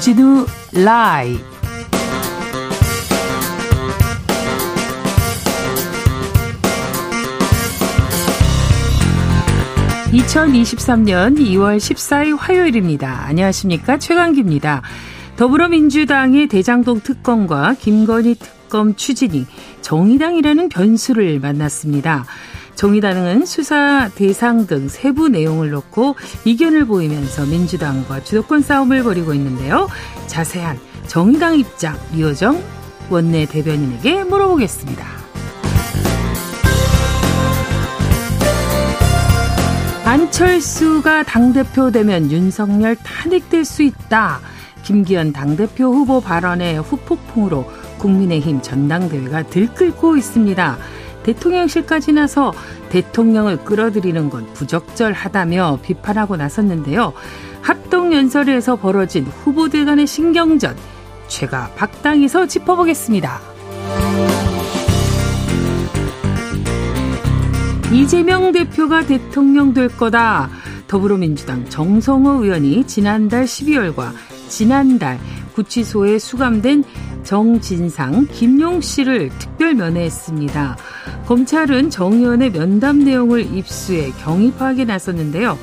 [0.00, 1.44] 주진우 라이브
[10.10, 13.26] 2023년 2월 14일 화요일입니다.
[13.26, 13.98] 안녕하십니까.
[13.98, 14.80] 최강기입니다.
[15.36, 19.44] 더불어민주당의 대장동 특검과 김건희 특검 추진이
[19.82, 22.24] 정의당이라는 변수를 만났습니다.
[22.80, 26.16] 정의당은 수사 대상 등 세부 내용을 놓고
[26.46, 29.86] 이견을 보이면서 민주당과 주도권 싸움을 벌이고 있는데요.
[30.28, 32.58] 자세한 정의당 입장 이호정
[33.10, 35.06] 원내 대변인에게 물어보겠습니다.
[40.06, 44.40] 안철수가 당대표 되면 윤석열 탄핵될 수 있다.
[44.84, 50.78] 김기현 당대표 후보 발언의 후폭풍으로 국민의힘 전당대회가 들끓고 있습니다.
[51.22, 52.52] 대통령실까지 나서
[52.90, 57.12] 대통령을 끌어들이는 건 부적절하다며 비판하고 나섰는데요.
[57.62, 60.76] 합동연설에서 벌어진 후보들 간의 신경전,
[61.28, 63.40] 최가 박당에서 짚어보겠습니다.
[67.92, 70.48] 이재명 대표가 대통령 될 거다.
[70.86, 74.12] 더불어민주당 정성호 의원이 지난달 12월과
[74.48, 75.18] 지난달
[75.54, 76.84] 구치소에 수감된
[77.22, 80.76] 정진상, 김용 씨를 특별 면회했습니다.
[81.26, 85.58] 검찰은 정 의원의 면담 내용을 입수해 경위 파악에 나섰는데요.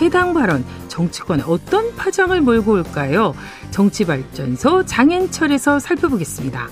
[0.00, 3.34] 해당 발언 정치권에 어떤 파장을 몰고 올까요?
[3.70, 6.68] 정치발전소 장현철에서 살펴보겠습니다.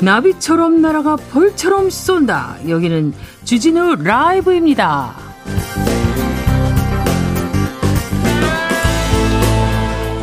[0.00, 2.56] 나비처럼 날아가 벌처럼 쏜다.
[2.68, 3.12] 여기는
[3.44, 5.14] 주진우 라이브입니다.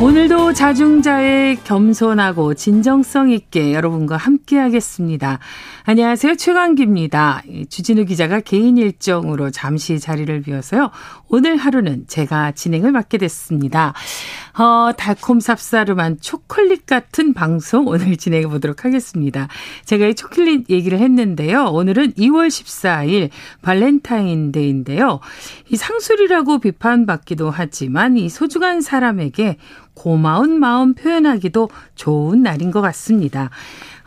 [0.00, 5.40] 오늘도 자중자의 겸손하고 진정성 있게 여러분과 함께 하겠습니다.
[5.82, 6.36] 안녕하세요.
[6.36, 7.42] 최강기입니다.
[7.68, 10.92] 주진우 기자가 개인 일정으로 잠시 자리를 비워서요.
[11.28, 13.92] 오늘 하루는 제가 진행을 맡게 됐습니다.
[14.58, 19.46] 어, 달콤 쌉싸름한 초콜릿 같은 방송 오늘 진행해 보도록 하겠습니다.
[19.84, 21.66] 제가 이 초콜릿 얘기를 했는데요.
[21.66, 23.30] 오늘은 2월 14일
[23.62, 25.20] 발렌타인데이인데요.
[25.68, 29.58] 이 상술이라고 비판받기도 하지만 이 소중한 사람에게
[29.94, 33.50] 고마운 마음 표현하기도 좋은 날인 것 같습니다.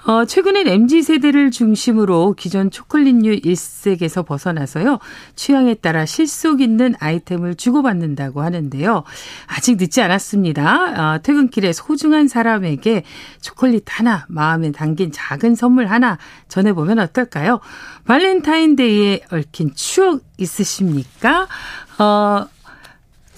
[0.06, 5.00] 어, 최근엔 MZ 세대를 중심으로 기존 초콜릿류 일색에서 벗어나서요.
[5.36, 9.04] 취향에 따라 실속 있는 아이템을 주고받는다고 하는데요.
[9.46, 11.14] 아직 늦지 않았습니다.
[11.16, 13.04] 어, 퇴근길에 소중한 사람에게
[13.42, 17.60] 초콜릿 하나, 마음에 담긴 작은 선물 하나 전해보면 어떨까요?
[18.06, 21.48] 발렌타인데이에 얽힌 추억 있으십니까?
[22.00, 22.48] 어,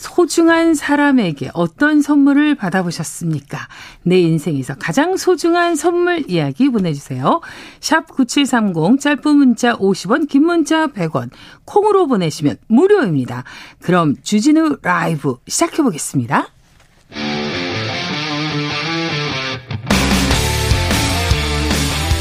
[0.03, 3.69] 소중한 사람에게 어떤 선물을 받아보셨습니까?
[4.03, 7.39] 내 인생에서 가장 소중한 선물 이야기 보내주세요.
[7.79, 11.29] 샵 9730 짧은 문자 50원 긴 문자 100원
[11.63, 13.45] 콩으로 보내시면 무료입니다.
[13.81, 16.49] 그럼 주진우 라이브 시작해보겠습니다.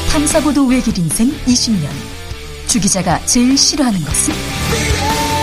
[0.09, 1.89] 탐사보도 외길 인생 20년
[2.67, 5.42] 주 기자가 제일 싫어하는 것은?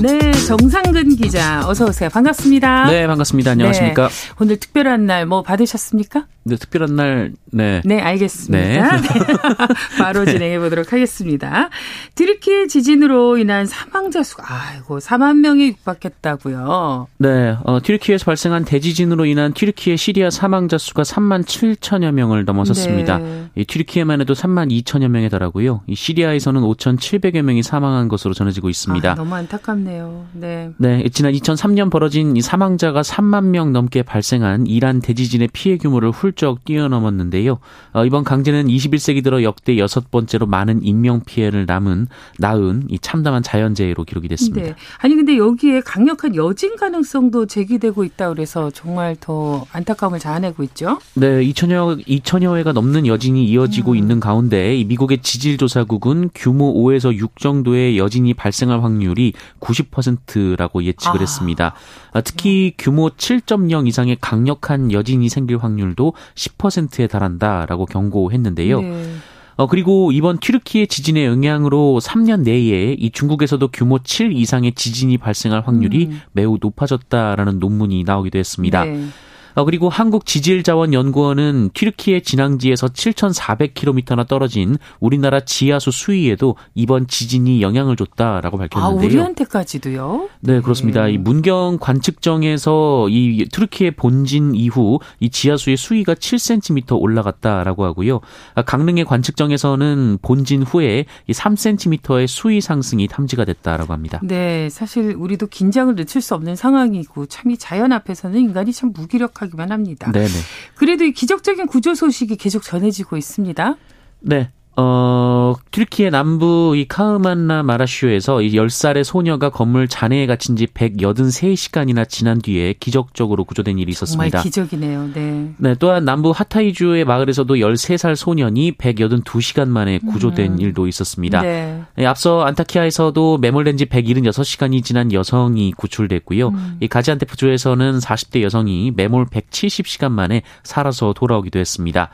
[0.00, 2.08] 네, 정상근 기자 어서 오세요.
[2.08, 2.86] 반갑습니다.
[2.90, 3.50] 네, 반갑습니다.
[3.50, 4.08] 안녕하십니까?
[4.08, 6.26] 네, 오늘 특별한 날 뭐 받으셨습니까?
[6.50, 7.80] 네, 특별한 날, 네.
[7.84, 8.96] 네, 알겠습니다.
[8.96, 9.02] 네.
[9.98, 11.70] 바로 진행해 보도록 하겠습니다.
[12.16, 17.06] 트리키의 지진으로 인한 사망자 수가, 아이고, 4만 명이 육박했다고요.
[17.18, 23.18] 네, 어, 튀르키에서 발생한 대지진으로 인한 튀르키의 시리아 사망자 수가 3만 7천여 명을 넘어섰습니다.
[23.18, 23.46] 네.
[23.54, 25.82] 이 튀르키에만 해도 3만 2천여 명에 달하고요.
[25.86, 29.10] 이 시리아에서는 5,700여 명이 사망한 것으로 전해지고 있습니다.
[29.10, 30.26] 아, 너무 안타깝네요.
[30.32, 30.70] 네.
[30.78, 36.32] 네, 지난 2003년 벌어진 이 사망자가 3만 명 넘게 발생한 이란 대지진의 피해 규모를 훌
[36.40, 37.58] 훌쩍 뛰어넘었는데요.
[37.92, 42.08] 어, 이번 강진은 21세기 들어 역대 여섯 번째로 많은 인명 피해를 남은
[42.38, 44.68] 낳은 이 참담한 자연재해로 기록이 됐습니다.
[44.68, 44.74] 네.
[44.98, 50.98] 아니 근데 여기에 강력한 여진 가능성도 제기되고 있다 그래서 정말 더 안타까움을 자아내고 있죠.
[51.14, 53.96] 네, 2천여 2천여 회가 넘는 여진이 이어지고 음.
[53.96, 61.20] 있는 가운데 미국의 지질 조사국은 규모 5에서 6 정도의 여진이 발생할 확률이 90%라고 예측을 아.
[61.20, 61.74] 했습니다.
[62.12, 68.80] 아, 특히 규모 7.0 이상의 강력한 여진이 생길 확률도 10%에 달한다라고 경고했는데요.
[68.80, 69.14] 네.
[69.56, 75.60] 어, 그리고 이번 튀르키의 지진의 영향으로 3년 내에 이 중국에서도 규모 7 이상의 지진이 발생할
[75.66, 76.20] 확률이 음.
[76.32, 78.84] 매우 높아졌다라는 논문이 나오기도 했습니다.
[78.84, 79.06] 네.
[79.54, 89.00] 어, 그리고 한국지질자원연구원은 튀르키예 진앙지에서 7,400km나 떨어진 우리나라 지하수 수위에도 이번 지진이 영향을 줬다라고 밝혔는데요.
[89.00, 90.28] 아, 우리한테까지도요?
[90.40, 91.04] 네, 그렇습니다.
[91.04, 91.12] 네.
[91.12, 98.20] 이 문경 관측정에서 이 튀르키예 본진 이후 이 지하수의 수위가 7cm 올라갔다라고 하고요.
[98.54, 104.20] 아, 강릉의 관측정에서는 본진 후에 이 3cm의 수위 상승이 탐지가 됐다라고 합니다.
[104.22, 109.34] 네, 사실 우리도 긴장을 늦출 수 없는 상황이고 참 이 자연 앞에서는 인간이 참 무기력
[109.42, 110.10] 하기만 합니다.
[110.12, 110.28] 네네.
[110.74, 113.76] 그래도 이 기적적인 구조 소식이 계속 전해지고 있습니다.
[114.20, 114.50] 네.
[114.76, 122.40] 어, 튀르키예 남부 이 카흐만나 마라슈에서 이 10살의 소녀가 건물 잔해에 갇힌 지 183시간이나 지난
[122.40, 124.30] 뒤에 기적적으로 구조된 일이 있었습니다.
[124.30, 125.10] 정말 기적이네요.
[125.12, 125.52] 네.
[125.58, 130.60] 네, 또한 남부 하타이주의 마을에서도 13살 소년이 182시간 만에 구조된 음.
[130.60, 131.42] 일도 있었습니다.
[131.42, 131.82] 네.
[131.96, 136.48] 네, 앞서 안타키아에서도 매몰된 지 176시간이 지난 여성이 구출됐고요.
[136.48, 136.76] 음.
[136.80, 142.10] 이 가지안테프주에서는 40대 여성이 매몰 170시간 만에 살아서 돌아오기도 했습니다.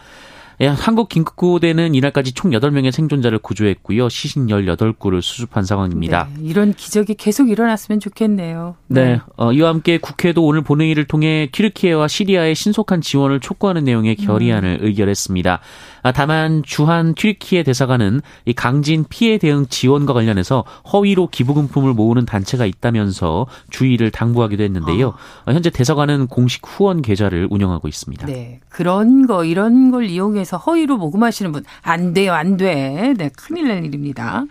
[0.60, 4.08] 예, 한국 긴급구호대는 이날까지 총 8명의 생존자를 구조했고요.
[4.08, 6.28] 시신 18구를 수습한 상황입니다.
[6.34, 8.76] 네, 이런 기적이 계속 일어났으면 좋겠네요.
[8.86, 9.04] 네.
[9.04, 9.20] 네.
[9.36, 14.86] 어, 이와 함께 국회도 오늘 본회의를 통해 튀르키예와 시리아의 신속한 지원을 촉구하는 내용의 결의안을 음.
[14.86, 15.60] 의결했습니다.
[16.06, 22.64] 아, 다만 주한 튀르키예 대사관은 이 강진 피해 대응 지원과 관련해서 허위로 기부금품을 모으는 단체가
[22.66, 25.08] 있다면서 주의를 당부하기도 했는데요.
[25.08, 25.52] 어.
[25.52, 28.26] 현재 대사관은 공식 후원 계좌를 운영하고 있습니다.
[28.26, 28.60] 네.
[28.68, 33.14] 그런 거 이런 걸 이용해서 허위로 모금하시는 분 안 돼요, 안 돼.
[33.16, 34.44] 네, 큰일 날 일입니다.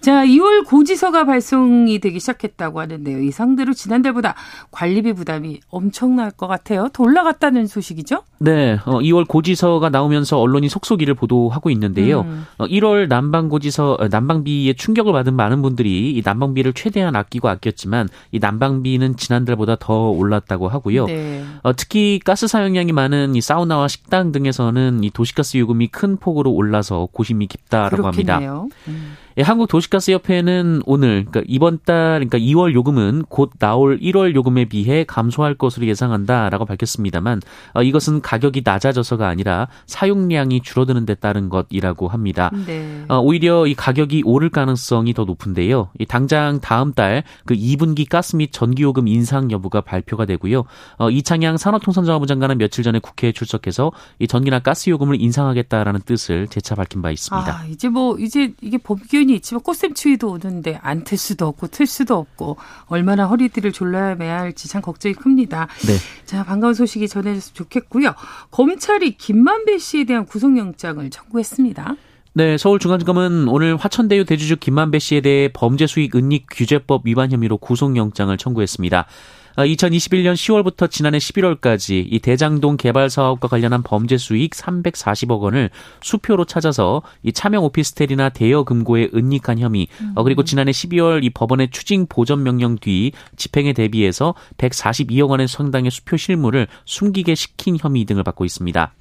[0.00, 3.22] 자, 2월 고지서가 발송이 되기 시작했다고 하는데요.
[3.22, 4.34] 이 상대로 지난달보다
[4.70, 6.88] 관리비 부담이 엄청날 것 같아요.
[6.92, 8.24] 더 올라갔다는 소식이죠?
[8.38, 12.22] 네, 어, 2월 고지서가 나오면서 언론이 속속 이를 보도하고 있는데요.
[12.22, 12.46] 음.
[12.58, 18.08] 어, 1월 난방 고지서 어, 난방비에 충격을 받은 많은 분들이 이 난방비를 최대한 아끼고 아꼈지만
[18.32, 21.06] 이 난방비는 지난달보다 더 올랐다고 하고요.
[21.06, 21.44] 네.
[21.62, 27.08] 어, 특히 가스 사용량이 많은 이 사우나와 식당 등에서는 이 도시가스 요금이 큰 폭으로 올라서
[27.12, 28.50] 고심이 깊다라고 그렇겠네요.
[28.50, 28.76] 합니다.
[28.88, 29.16] 음.
[29.38, 35.04] 예, 한국 도시가스협회는 오늘 그러니까 이번 달 그러니까 2월 요금은 곧 나올 1월 요금에 비해
[35.04, 37.40] 감소할 것으로 예상한다라고 밝혔습니다만
[37.74, 42.50] 어, 이것은 가격이 낮아져서가 아니라 사용량이 줄어드는 데 따른 것이라고 합니다.
[42.66, 43.04] 네.
[43.08, 45.88] 어, 오히려 이 가격이 오를 가능성이 더 높은데요.
[45.98, 50.64] 이 당장 다음 달 그 2분기 가스 및 전기 요금 인상 여부가 발표가 되고요.
[50.98, 56.74] 어, 이창양 산업통상자원부 장관은 며칠 전에 국회에 출석해서 이 전기나 가스 요금을 인상하겠다라는 뜻을 재차
[56.74, 57.60] 밝힌 바 있습니다.
[57.60, 61.86] 아, 이제 뭐 이제 이게 법규 기운이 있지만 꽃샘추위도 오는데 안 틀 수도 없고 틀
[61.86, 65.66] 수도 없고 얼마나 허리띠를 졸라야 매야 할지 참 걱정이 큽니다.
[65.86, 65.94] 네.
[66.24, 68.14] 자 반가운 소식이 전해졌으면 좋겠고요.
[68.50, 71.96] 검찰이 김만배 씨에 대한 구속영장을 청구했습니다.
[72.34, 79.06] 네, 서울중앙지검은 오늘 화천대유 대주주 김만배 씨에 대해 범죄수익 은닉 규제법 위반 혐의로 구속영장을 청구했습니다.
[79.56, 85.70] 2021년 아, 10월부터 지난해 11월까지 이 대장동 개발 사업과 관련한 범죄 수익 340억 원을
[86.00, 91.70] 수표로 찾아서 이 차명 오피스텔이나 대여 금고에 은닉한 혐의 어, 그리고 지난해 12월 이 법원의
[91.70, 98.22] 추징 보전 명령 뒤 집행에 대비해서 142억 원의 상당의 수표 실물을 숨기게 시킨 혐의 등을
[98.22, 98.92] 받고 있습니다.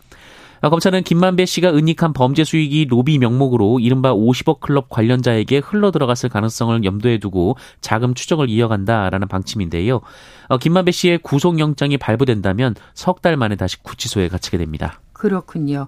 [0.63, 6.29] 아, 검찰은 김만배 씨가 은닉한 범죄 수익이 로비 명목으로 이른바 50억 클럽 관련자에게 흘러 들어갔을
[6.29, 10.01] 가능성을 염두에 두고 자금 추적을 이어간다라는 방침인데요.
[10.49, 14.99] 어, 김만배 씨의 구속영장이 발부된다면 석 달 만에 다시 구치소에 갇히게 됩니다.
[15.13, 15.87] 그렇군요.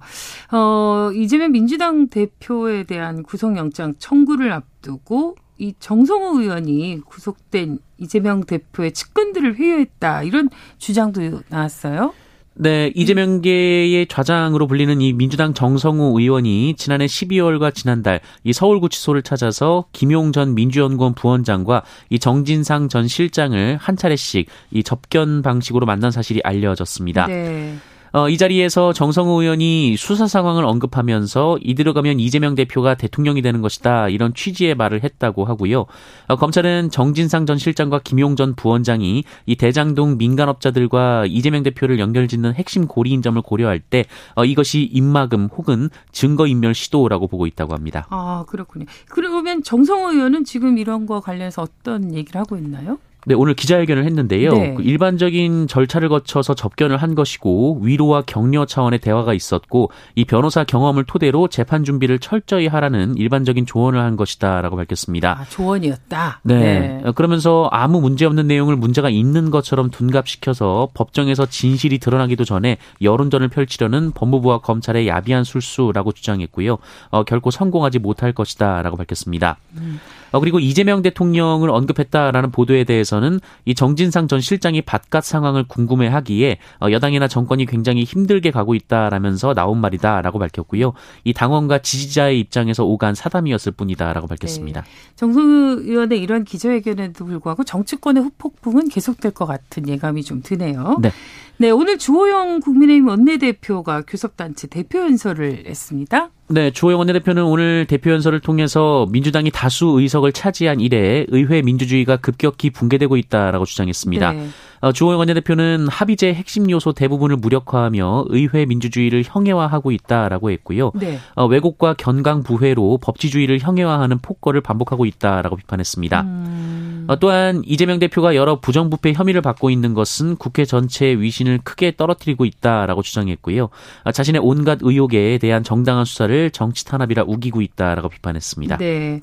[0.51, 9.55] 어, 이재명 민주당 대표에 대한 구속영장 청구를 앞두고 이 정성호 의원이 구속된 이재명 대표의 측근들을
[9.55, 12.13] 회유했다 이런 주장도 나왔어요.
[12.55, 20.31] 네, 이재명계의 좌장으로 불리는 이 민주당 정성우 의원이 지난해 12월과 지난달 이 서울구치소를 찾아서 김용
[20.31, 27.27] 전 민주연구원 부원장과 이 정진상 전 실장을 한 차례씩 이 접견 방식으로 만난 사실이 알려졌습니다.
[27.27, 27.75] 네.
[28.15, 34.07] 어, 이 자리에서 정성호 의원이 수사 상황을 언급하면서 이대로 가면 이재명 대표가 대통령이 되는 것이다
[34.09, 35.87] 이런 취지의 말을 했다고 하고요.
[36.27, 42.85] 어, 검찰은 정진상 전 실장과 김용 전 부원장이 이 대장동 민간업자들과 이재명 대표를 연결짓는 핵심
[42.85, 44.05] 고리인 점을 고려할 때
[44.35, 48.05] 어, 이것이 입막음 혹은 증거인멸 시도라고 보고 있다고 합니다.
[48.11, 48.85] 아 그렇군요.
[49.09, 52.99] 그러면 정성호 의원은 지금 이런 거 관련해서 어떤 얘기를 하고 있나요?
[53.25, 54.51] 네, 오늘 기자회견을 했는데요.
[54.51, 54.73] 네.
[54.75, 61.05] 그 일반적인 절차를 거쳐서 접견을 한 것이고 위로와 격려 차원의 대화가 있었고 이 변호사 경험을
[61.05, 65.39] 토대로 재판 준비를 철저히 하라는 일반적인 조언을 한 것이다라고 밝혔습니다.
[65.39, 66.41] 아, 조언이었다.
[66.43, 66.59] 네.
[66.59, 67.01] 네.
[67.05, 73.47] 어, 그러면서 아무 문제 없는 내용을 문제가 있는 것처럼 둔갑시켜서 법정에서 진실이 드러나기도 전에 여론전을
[73.49, 76.77] 펼치려는 법무부와 검찰의 야비한 술수라고 주장했고요.
[77.09, 79.57] 어, 결코 성공하지 못할 것이다라고 밝혔습니다.
[79.77, 79.99] 음.
[80.33, 86.91] 어, 그리고 이재명 대통령을 언급했다라는 보도에 대해서는 이 정진상 전 실장이 바깥 상황을 궁금해하기에 어,
[86.91, 90.93] 여당이나 정권이 굉장히 힘들게 가고 있다라면서 나온 말이다라고 밝혔고요.
[91.23, 94.81] 이 당원과 지지자의 입장에서 오간 사담이었을 뿐이다라고 밝혔습니다.
[94.81, 94.87] 네.
[95.15, 100.97] 정성우 의원의 이런 기자회견에도 불구하고 정치권의 후폭풍은 계속될 것 같은 예감이 좀 드네요.
[100.99, 101.11] 네.
[101.57, 106.31] 네, 오늘 주호영 국민의힘 원내대표가 교섭단체 대표 연설을 했습니다.
[106.49, 112.69] 네, 주호영 원내대표는 오늘 대표 연설을 통해서 민주당이 다수 의석을 차지한 이래 의회 민주주의가 급격히
[112.69, 114.31] 붕괴되고 있다라고 주장했습니다.
[114.33, 114.47] 네.
[114.83, 120.91] 어, 주호영 원내대표는 합의제 핵심 요소 대부분을 무력화하며 의회 민주주의를 형해화하고 있다라고 했고요.
[120.95, 121.19] 네.
[121.35, 126.21] 어, 왜곡과 견강 부회로 법치주의를 형해화하는 폭거를 반복하고 있다라고 비판했습니다.
[126.23, 127.05] 음...
[127.07, 132.43] 어, 또한 이재명 대표가 여러 부정부패 혐의를 받고 있는 것은 국회 전체의 위신을 크게 떨어뜨리고
[132.43, 133.69] 있다라고 주장했고요.
[134.13, 138.77] 자신의 온갖 의혹에 대한 정당한 수사를 정치 탄압이라 우기고 있다라고 비판했습니다.
[138.77, 139.21] 네.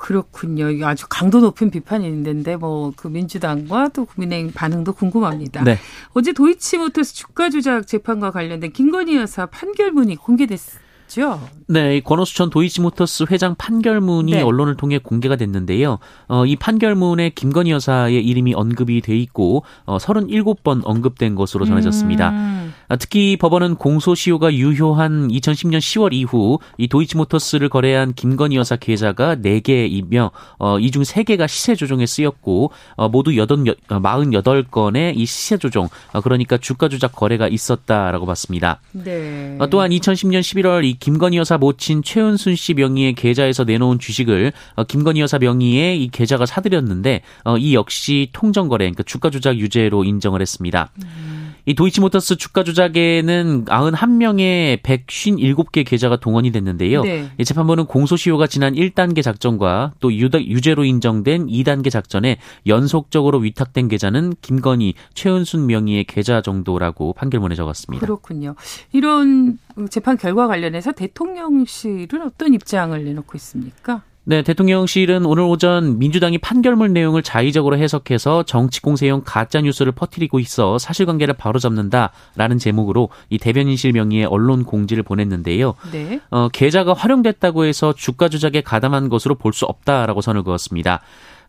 [0.00, 0.70] 그렇군요.
[0.70, 5.62] 이게 아주 강도 높은 비판이 있는데 뭐 그 민주당과 또 국민의힘 반응도 궁금합니다.
[5.64, 5.78] 네.
[6.14, 10.90] 어제 도이치모터스 주가 조작 재판과 관련된 김건희 여사 판결문이 공개됐습니다.
[11.10, 11.40] 있죠.
[11.66, 14.42] 네, 권오수 전 도이치모터스 회장 판결문이 네.
[14.42, 15.98] 언론을 통해 공개가 됐는데요.
[16.28, 22.30] 어, 이 판결문에 김건희 여사의 이름이 언급이 돼 있고 어, 37번 언급된 것으로 전해졌습니다.
[22.30, 22.74] 음.
[22.90, 30.32] 아, 특히 법원은 공소시효가 유효한 2010년 10월 이후 이 도이치모터스를 거래한 김건희 여사 계좌가 4개이며
[30.58, 36.20] 어, 이 중 3개가 시세 조정에 쓰였고 어, 모두 8, 48건의 이 시세 조정 어,
[36.20, 38.80] 그러니까 주가 조작 거래가 있었다라고 봤습니다.
[38.90, 39.56] 네.
[39.60, 44.84] 어, 또한 2010년 11월 이 김건희 여사 모친 최은순 씨 명의의 계좌에서 내놓은 주식을 어,
[44.84, 50.40] 김건희 여사 명의의 이 계좌가 사들였는데 어, 이 역시 통정거래, 그러니까 주가 조작 유죄로 인정을
[50.40, 50.90] 했습니다.
[51.04, 51.39] 음.
[51.66, 57.02] 이 도이치모터스 주가 조작에는 91명의 157개 계좌가 동원이 됐는데요.
[57.02, 57.30] 네.
[57.38, 64.94] 이 재판부는 공소시효가 지난 1단계 작전과 또 유죄로 인정된 2단계 작전에 연속적으로 위탁된 계좌는 김건희,
[65.14, 68.04] 최은순 명의의 계좌 정도라고 판결문에 적었습니다.
[68.04, 68.54] 그렇군요.
[68.92, 69.58] 이런
[69.90, 74.02] 재판 결과 관련해서 대통령실은 어떤 입장을 내놓고 있습니까?
[74.30, 80.78] 네, 대통령실은 오늘 오전 민주당이 판결문 내용을 자의적으로 해석해서 정치 공세용 가짜 뉴스를 퍼뜨리고 있어
[80.78, 85.74] 사실관계를 바로잡는다라는 제목으로 이 대변인실 명의의 언론 공지를 보냈는데요.
[85.90, 86.20] 네.
[86.30, 91.00] 어, 계좌가 활용됐다고 해서 주가 조작에 가담한 것으로 볼 수 없다라고 선을 그었습니다.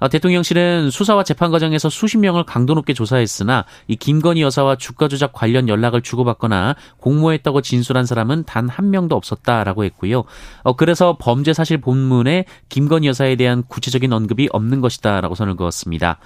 [0.01, 5.33] 어, 대통령실은 수사와 재판 과정에서 수십 명을 강도 높게 조사했으나 이 김건희 여사와 주가 조작
[5.33, 10.23] 관련 연락을 주고받거나 공모했다고 진술한 사람은 단 한 명도 없었다라고 했고요.
[10.63, 16.17] 어, 그래서 범죄 사실 본문에 김건희 여사에 대한 구체적인 언급이 없는 것이다라고 선을 그었습니다.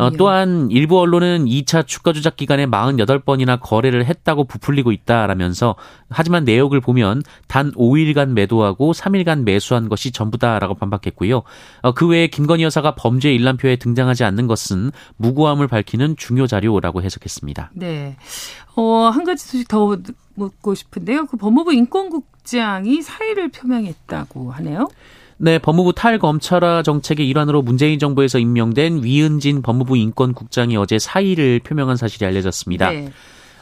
[0.00, 5.76] 어, 또한 일부 언론은 2차 주가 조작 기간에 48번이나 거래를 했다고 부풀리고 있다라면서
[6.08, 11.42] 하지만 내역을 보면 단 5일간 매도하고 3일간 매수한 것이 전부다라고 반박했고요.
[11.82, 17.72] 어, 그 외에 김건희 여사가 범죄 일람표에 등장하지 않는 것은 무고함을 밝히는 중요 자료라고 해석했습니다.
[17.74, 18.16] 네.
[18.76, 19.98] 어, 한 가지 소식 더
[20.34, 21.26] 묻고 싶은데요.
[21.26, 24.88] 그 법무부 인권국장이 사의를 표명했다고 하네요.
[25.42, 32.26] 네, 법무부 탈검찰화 정책의 일환으로 문재인 정부에서 임명된 위은진 법무부 인권국장이 어제 사의를 표명한 사실이
[32.26, 32.90] 알려졌습니다.
[32.90, 33.10] 네.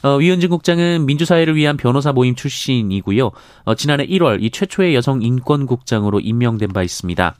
[0.03, 3.31] 어, 위은진 국장은 민주사회를 위한 변호사 모임 출신이고요.
[3.65, 7.37] 어, 지난해 1월 이 최초의 여성 인권국장으로 임명된 바 있습니다.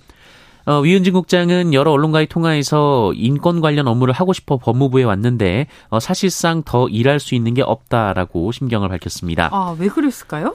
[0.67, 6.63] 어, 위은진 국장은 여러 언론과의 통화에서 인권 관련 업무를 하고 싶어 법무부에 왔는데 어, 사실상
[6.63, 9.49] 더 일할 수 있는 게 없다라고 심경을 밝혔습니다.
[9.51, 10.55] 아, 왜 그랬을까요?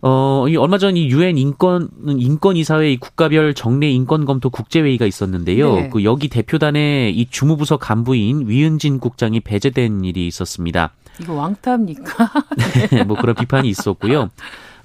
[0.00, 5.06] 어, 이 얼마 전 이 유엔 인권 인권 이사회 국가별 정례 인권 검토 국제 회의가
[5.06, 5.74] 있었는데요.
[5.74, 5.88] 네.
[5.90, 10.92] 그 여기 대표단에 이 주무부서 간부인 위은진 국장이 배제된 일이 있었습니다.
[11.20, 12.32] 이거 왕따입니까?
[12.92, 14.30] 네, 뭐 그런 비판이 있었고요.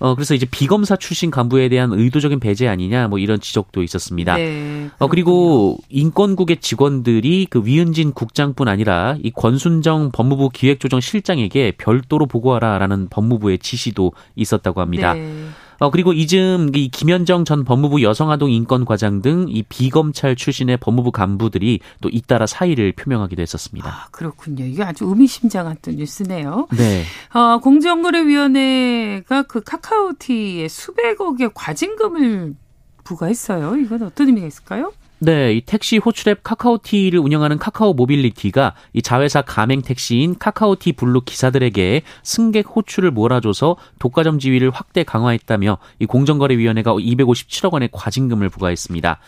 [0.03, 4.35] 어, 그래서 이제 비검사 출신 간부에 대한 의도적인 배제 아니냐 뭐 이런 지적도 있었습니다.
[4.35, 12.25] 네, 어, 그리고 인권국의 직원들이 그 위은진 국장뿐 아니라 이 권순정 법무부 기획조정 실장에게 별도로
[12.25, 15.13] 보고하라라는 법무부의 지시도 있었다고 합니다.
[15.13, 15.45] 네.
[15.83, 21.79] 어, 그리고 이즘 이 김현정 전 법무부 여성아동 인권과장 등 이 비검찰 출신의 법무부 간부들이
[21.99, 23.89] 또 잇따라 사의를 표명하기도 했었습니다.
[23.89, 24.63] 아, 그렇군요.
[24.63, 26.67] 이게 아주 의미심장한 또 뉴스네요.
[26.77, 27.03] 네.
[27.33, 32.55] 어, 공정거래위원회가 그 카카오티에 수백억의 과징금을
[33.03, 33.75] 부과했어요.
[33.77, 34.93] 이건 어떤 의미가 있을까요?
[35.19, 42.01] 네, 이 택시 호출앱 카카오티를 운영하는 카카오 모빌리티가 이 자회사 가맹 택시인 카카오티 블루 기사들에게
[42.23, 49.19] 승객 호출을 몰아줘서 독과점 지위를 확대 강화했다며 이 공정거래위원회가 257억 원의 과징금을 부과했습니다.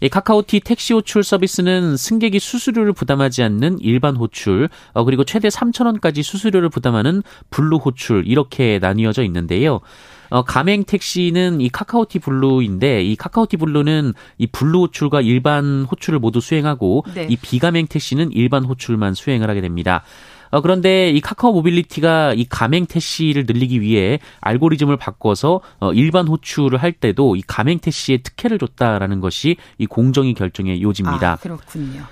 [0.00, 5.86] 이 카카오티 택시 호출 서비스는 승객이 수수료를 부담하지 않는 일반 호출, 어, 그리고 최대 3천
[5.86, 9.80] 원까지 수수료를 부담하는 블루 호출 이렇게 나뉘어져 있는데요.
[10.30, 16.40] 어, 가맹 택시는 이 카카오티 블루인데 이 카카오티 블루는 이 블루 호출과 일반 호출을 모두
[16.40, 17.26] 수행하고 네.
[17.28, 20.02] 이 비가맹 택시는 일반 호출만 수행을 하게 됩니다.
[20.50, 26.82] 어, 그런데 이 카카오 모빌리티가 이 가맹 택시를 늘리기 위해 알고리즘을 바꿔서 어, 일반 호출을
[26.82, 31.32] 할 때도 이 가맹 택시에 특혜를 줬다라는 것이 이 공정위 결정의 요지입니다.
[31.32, 32.02] 아, 그렇군요.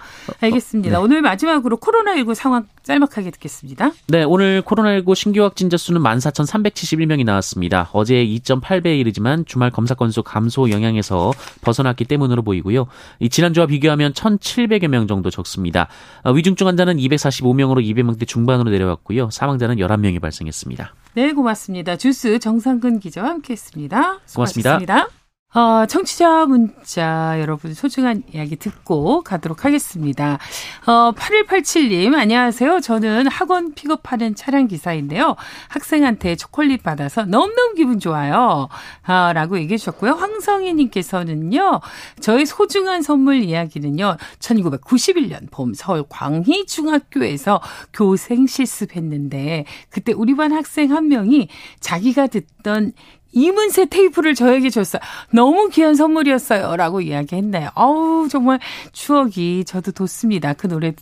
[0.41, 0.99] 알겠습니다.
[0.99, 1.05] 어, 네.
[1.05, 3.93] 오늘 마지막으로 코로나19 상황 짤막하게 듣겠습니다.
[4.09, 7.91] 네, 오늘 코로나19 신규 확진자 수는 14,371명이 나왔습니다.
[7.93, 12.87] 어제 2.8배에 이르지만 주말 검사 건수 감소 영향에서 벗어났기 때문으로 보이고요.
[13.21, 15.89] 이 지난주와 비교하면 1,700여 명 정도 적습니다.
[16.23, 19.31] 어, 위중증 환자는 245명으로 200명대 중반으로 내려왔고요.
[19.31, 20.95] 사망자는 11명이 발생했습니다.
[21.15, 21.97] 네, 고맙습니다.
[21.97, 24.21] 주스 정상근 기자와 함께했습니다.
[24.27, 24.71] 수고하셨습니다.
[24.79, 25.16] 고맙습니다.
[25.57, 30.39] 어, 청취자 문자 여러분 소중한 이야기 듣고 가도록 하겠습니다.
[30.87, 32.81] 어, 8187님, 안녕하세요.
[32.81, 35.35] 저는 학원 픽업하는 차량 기사인데요.
[35.69, 38.69] 학생한테 초콜릿 받아서 너무너무 기분 좋아요.
[39.03, 40.13] 아, 라고 얘기해 주셨고요.
[40.13, 41.81] 황성희님께서는요,
[42.21, 47.63] 저의 소중한 선물 이야기는요, 1991년 봄 서울 광희중학교에서
[47.95, 51.49] 교생 실습했는데, 그때 우리 반 학생 한 명이
[51.81, 52.93] 자기가 듣던
[53.37, 55.01] 이문세 테이프를 저에게 줬어요.
[55.31, 56.75] 너무 귀한 선물이었어요.
[56.77, 57.69] 라고 이야기했나요?
[57.75, 58.59] 어우, 정말
[58.93, 60.55] 추억이 저도 돋습니다.
[60.55, 60.95] 그 노래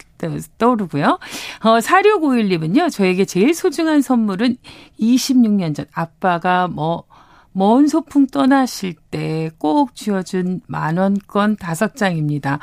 [0.59, 1.21] 떠오르고요.
[1.61, 4.57] 어, 4651님은요, 저에게 제일 소중한 선물은
[4.99, 7.05] 26년 전 아빠가 뭐,
[7.53, 12.59] 먼 소풍 떠나실 때 꼭 쥐어준 만원권 다섯 장입니다.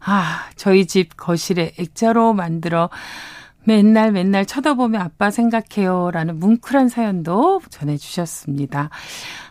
[0.00, 2.90] 아, 저희 집 거실에 액자로 만들어
[3.64, 6.10] 맨날 맨날 쳐다보며 아빠 생각해요.
[6.12, 8.90] 라는 뭉클한 사연도 전해주셨습니다.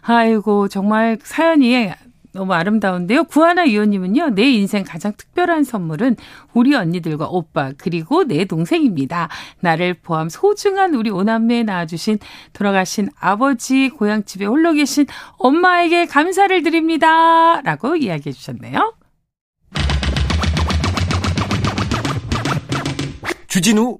[0.02, 1.92] 아이고, 정말 사연이
[2.34, 3.26] 너무 아름다운데요.
[3.26, 6.16] 구하나 위원님은요, 내 인생 가장 특별한 선물은
[6.54, 9.30] 우리 언니들과 오빠, 그리고 내 동생입니다.
[9.62, 12.18] 나를 포함 소중한 우리 오남매에 낳아주신
[12.54, 15.06] 돌아가신 아버지 고향집에 홀로 계신
[15.38, 17.62] 엄마에게 감사를 드립니다.
[17.62, 18.96] 라고 이야기해 주셨네요.
[23.48, 24.00] 주진우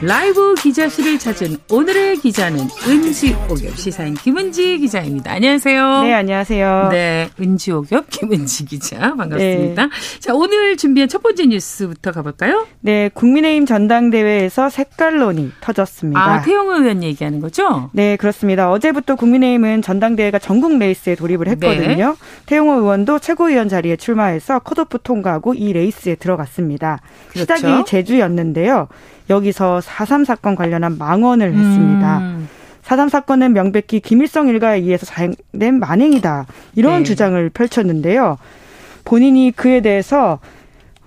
[0.00, 5.32] 라이브 기자실을 찾은 오늘의 기자는 은지옥엽 시사인 김은지 기자입니다.
[5.32, 6.02] 안녕하세요.
[6.02, 6.88] 네, 안녕하세요.
[6.92, 9.86] 네, 은지옥엽 김은지 기자 반갑습니다.
[9.86, 9.90] 네.
[10.20, 12.68] 자, 오늘 준비한 첫 번째 뉴스부터 가볼까요?
[12.80, 16.20] 네, 국민의힘 전당대회에서 색깔론이 터졌습니다.
[16.20, 17.90] 아, 태용 의원 얘기하는 거죠?
[17.92, 18.70] 네, 그렇습니다.
[18.70, 22.10] 어제부터 국민의힘은 전당대회가 전국 레이스에 돌입을 했거든요.
[22.10, 22.14] 네.
[22.46, 27.00] 태용호 의원도 최고위원 자리에 출마해서 컷오프 통과하고 이 레이스에 들어갔습니다.
[27.30, 27.56] 그렇죠.
[27.56, 28.86] 시작이 제주였는데요.
[29.30, 32.18] 여기서 4.3 사건 관련한 망언을 했습니다.
[32.18, 32.48] 음.
[32.82, 36.46] 4.3 사건은 명백히 김일성 일가에 의해서 자행된 만행이다.
[36.74, 37.04] 이런 네.
[37.04, 38.38] 주장을 펼쳤는데요.
[39.04, 40.38] 본인이 그에 대해서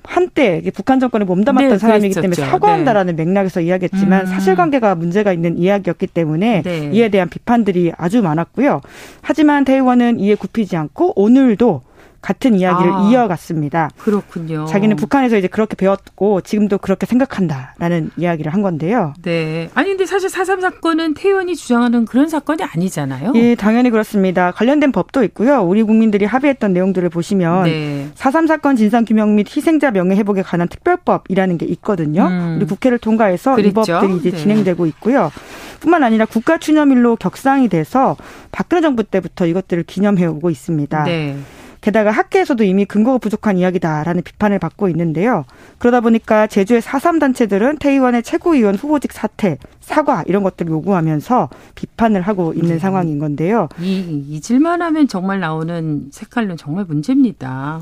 [0.03, 3.25] 한때 북한 정권에 몸담았던 네, 사람이기 때문에 사과한다라는 네.
[3.25, 4.25] 맥락에서 이야기했지만 음.
[4.25, 6.89] 사실관계가 문제가 있는 이야기였기 때문에 네.
[6.91, 8.81] 이에 대한 비판들이 아주 많았고요.
[9.21, 11.81] 하지만 대의원은 이에 굽히지 않고 오늘도
[12.21, 13.89] 같은 이야기를 아, 이어갔습니다.
[13.97, 14.65] 그렇군요.
[14.65, 19.13] 자기는 북한에서 이제 그렇게 배웠고 지금도 그렇게 생각한다라는 이야기를 한 건데요.
[19.23, 19.69] 네.
[19.73, 23.33] 아니 근데 사실 4.3 사건은 태원이 주장하는 그런 사건이 아니잖아요.
[23.35, 24.51] 예, 당연히 그렇습니다.
[24.51, 25.61] 관련된 법도 있고요.
[25.61, 28.09] 우리 국민들이 합의했던 내용들을 보시면 네.
[28.15, 32.27] 4.3 사건 진상 규명 및 희생자 명예 회복에 관한 특별법이라는 게 있거든요.
[32.27, 32.57] 음.
[32.57, 33.69] 우리 국회를 통과해서 그랬죠?
[33.69, 34.37] 이 법들이 이제 네.
[34.37, 35.31] 진행되고 있고요.
[35.79, 38.15] 뿐만 아니라 국가 추념일로 격상이 돼서
[38.51, 41.03] 박근혜 정부 때부터 이것들을 기념해 오고 있습니다.
[41.03, 41.35] 네.
[41.81, 45.45] 게다가 학계에서도 이미 근거가 부족한 이야기다라는 비판을 받고 있는데요.
[45.79, 52.53] 그러다 보니까 제주의 사삼 단체들은 태의원의 최고위원 후보직 사퇴, 사과 이런 것들을 요구하면서 비판을 하고
[52.53, 52.79] 있는 네.
[52.79, 53.67] 상황인 건데요.
[53.79, 57.81] 이 잊을만 하면 정말 나오는 색깔은 정말 문제입니다.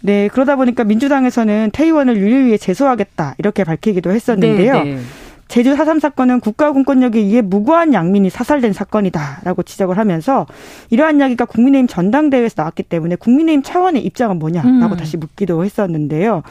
[0.00, 4.72] 네, 그러다 보니까 민주당에서는 태의원을 윤리위에 제소하겠다 이렇게 밝히기도 했었는데요.
[4.74, 5.00] 네, 네.
[5.48, 10.46] 제주 4.3 사건은 국가 공권력에 의해 무고한 양민이 사살된 사건이다라고 지적을 하면서
[10.90, 14.96] 이러한 이야기가 국민의힘 전당대회에서 나왔기 때문에 국민의힘 차원의 입장은 뭐냐라고 음.
[14.96, 16.42] 다시 묻기도 했었는데요.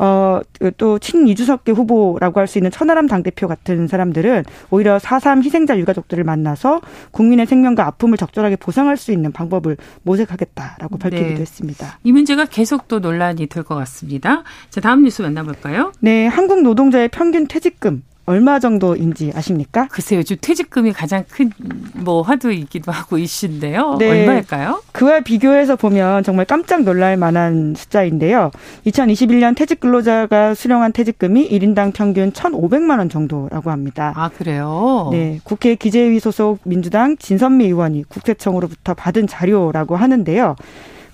[0.00, 0.40] 어,
[0.76, 6.22] 또, 친 이주석계 후보라고 할 수 있는 천하람 당대표 같은 사람들은 오히려 4.3 희생자 유가족들을
[6.22, 11.40] 만나서 국민의 생명과 아픔을 적절하게 보상할 수 있는 방법을 모색하겠다라고 밝히기도 네.
[11.40, 11.98] 했습니다.
[12.04, 14.44] 이 문제가 계속 또 논란이 될 것 같습니다.
[14.70, 15.92] 자, 다음 뉴스 만나볼까요?
[16.00, 19.88] 네, 한국 노동자의 평균 퇴직금 얼마 정도인지 아십니까?
[19.88, 21.50] 글쎄요, 요즘 퇴직금이 가장 큰
[22.08, 23.96] 뭐 화두이기도 하고 이신데요.
[23.98, 24.22] 네.
[24.22, 24.82] 얼마일까요?
[24.92, 28.50] 그와 비교해서 보면 정말 깜짝 놀랄 만한 숫자인데요.
[28.86, 34.12] 2021년 퇴직 근로자가 수령한 퇴직금이 1인당 평균 1,500만 원 정도라고 합니다.
[34.16, 35.08] 아, 그래요?
[35.12, 35.40] 네.
[35.44, 40.56] 국회 기재위 소속 민주당 진선미 의원이 국세청으로부터 받은 자료라고 하는데요.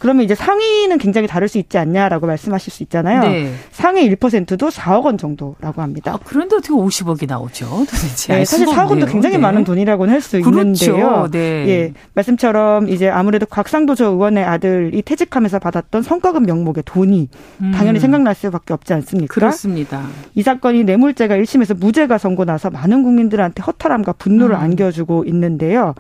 [0.05, 3.23] 그러면 이제 상위는 굉장히 다를 수 있지 않냐라고 말씀하실 수 있잖아요.
[3.23, 3.55] 네.
[3.71, 6.12] 상위 1%도 4억 원 정도라고 합니다.
[6.12, 7.64] 아, 그런데 어떻게 50억이 나오죠?
[7.64, 9.40] 도대체 네, 사실 4억 원도 굉장히 네.
[9.40, 10.61] 많은 돈이라고는 할수 그렇죠.
[10.61, 11.29] 있는데요.
[11.31, 11.38] 네.
[11.40, 17.31] 예, 말씀처럼 이제 아무래도 곽상도 저 의원의 아들이 퇴직하면서 받았던 성과급 명목의 돈이
[17.62, 17.73] 음.
[17.75, 19.33] 당연히 생각날 수밖에 없지 않습니까?
[19.33, 20.03] 그렇습니다.
[20.35, 24.61] 이 사건이 뇌물죄가 1심에서 무죄가 선고 나서 많은 국민들한테 허탈함과 분노를 음.
[24.61, 25.95] 안겨주고 있는데요.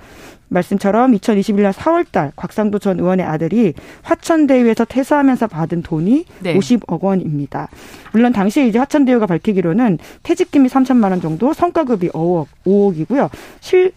[0.54, 6.56] 말씀처럼 2021년 4월달 곽상도 전 의원의 아들이 화천대유에서 퇴사하면서 받은 돈이 네.
[6.56, 7.68] 50억 원입니다.
[8.12, 13.28] 물론 당시에 이제 화천대유가 밝히기로는 퇴직금이 3천만 원 정도, 성과급이 5억, 5억이고요.
[13.60, 13.92] 실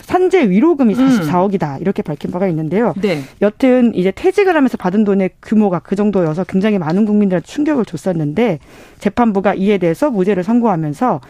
[0.00, 1.80] 산재 위로금이 44억이다 음.
[1.80, 2.94] 이렇게 밝힌 바가 있는데요.
[3.00, 3.20] 네.
[3.42, 8.58] 여튼 이제 퇴직을 하면서 받은 돈의 규모가 그 정도여서 굉장히 많은 국민들한테 충격을 줬었는데
[9.00, 11.20] 재판부가 이에 대해서 무죄를 선고하면서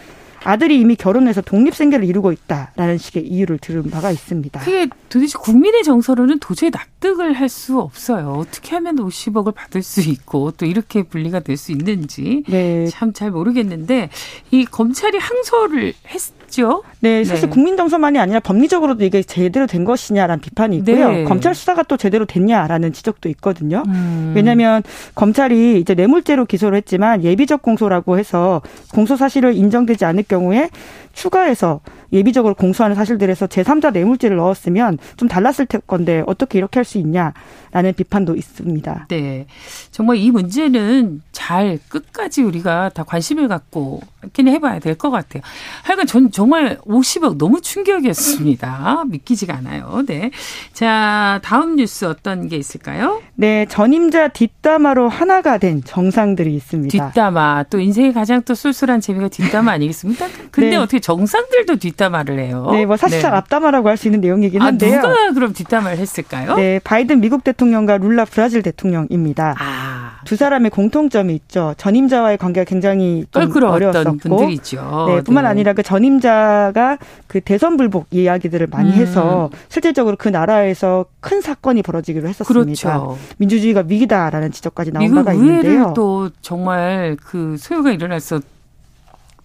[0.44, 4.60] 아들이 이미 결혼해서 독립 생계를 이루고 있다라는 식의 이유를 들은 바가 있습니다.
[4.60, 8.32] 그게 도대체 국민의 정서로는 도저히 납득을 할 수 없어요.
[8.38, 12.86] 어떻게 하면 50억을 받을 수 있고 또 이렇게 분리가 될 수 있는지 네.
[12.86, 14.10] 참잘 모르겠는데
[14.50, 16.82] 이 검찰이 항소를 했 있죠.
[17.00, 17.54] 네, 사실 네.
[17.54, 21.10] 국민 정서만이 아니라 법리적으로도 이게 제대로 된 것이냐라는 비판이 있고요.
[21.10, 21.24] 네.
[21.24, 23.84] 검찰 수사가 또 제대로 됐냐라는 지적도 있거든요.
[23.86, 24.32] 음.
[24.34, 24.82] 왜냐하면
[25.14, 30.70] 검찰이 이제 뇌물죄로 기소를 했지만 예비적 공소라고 해서 공소 사실을 인정되지 않을 경우에
[31.18, 31.80] 추가해서
[32.12, 38.34] 예비적으로 공소하는 사실들에서 제3자 뇌물죄를 넣었으면 좀 달랐을 건데 어떻게 이렇게 할 수 있냐라는 비판도
[38.36, 39.06] 있습니다.
[39.10, 39.46] 네.
[39.90, 45.42] 정말 이 문제는 잘 끝까지 우리가 다 관심을 갖고 있긴 해봐야 될 것 같아요.
[45.82, 49.04] 하여간 전 정말 50억 너무 충격이었습니다.
[49.10, 50.02] 믿기지가 않아요.
[50.06, 50.30] 네.
[50.72, 53.20] 자, 다음 뉴스 어떤 게 있을까요?
[53.34, 53.66] 네.
[53.68, 57.06] 전임자 뒷담화로 하나가 된 정상들이 있습니다.
[57.06, 57.66] 뒷담화.
[57.70, 60.26] 또 인생의 가장 또 쏠쏠한 재미가 뒷담화 아니겠습니까?
[60.50, 60.76] 근데 네.
[60.76, 62.68] 어떻게 정상들도 뒷담화를 해요?
[62.70, 62.84] 네.
[62.84, 63.38] 뭐 사실상 네.
[63.38, 64.98] 앞담화라고 할 수 있는 내용이긴 아, 한데요.
[64.98, 66.54] 아, 누가 그럼 뒷담화를 했을까요?
[66.54, 66.80] 네.
[66.84, 69.56] 바이든 미국 대통령과 룰라 브라질 대통령입니다.
[69.58, 70.20] 아.
[70.24, 71.74] 두 사람의 공통점이 있죠.
[71.78, 75.06] 전임자와의 관계가 굉장히 좀 어려웠었고 분들이죠.
[75.08, 75.50] 네, 뿐만 네.
[75.50, 78.94] 아니라 그 전임자가 그 대선 불복 이야기들을 많이 음.
[78.94, 82.98] 해서 실질적으로 그 나라에서 큰 사건이 벌어지기로 했었습니다.
[82.98, 83.18] 그렇죠.
[83.38, 85.94] 민주주의가 위기다라는 지적까지 나온 바가 있는데요.
[85.96, 88.40] 또 정말 그 소요가 일어나서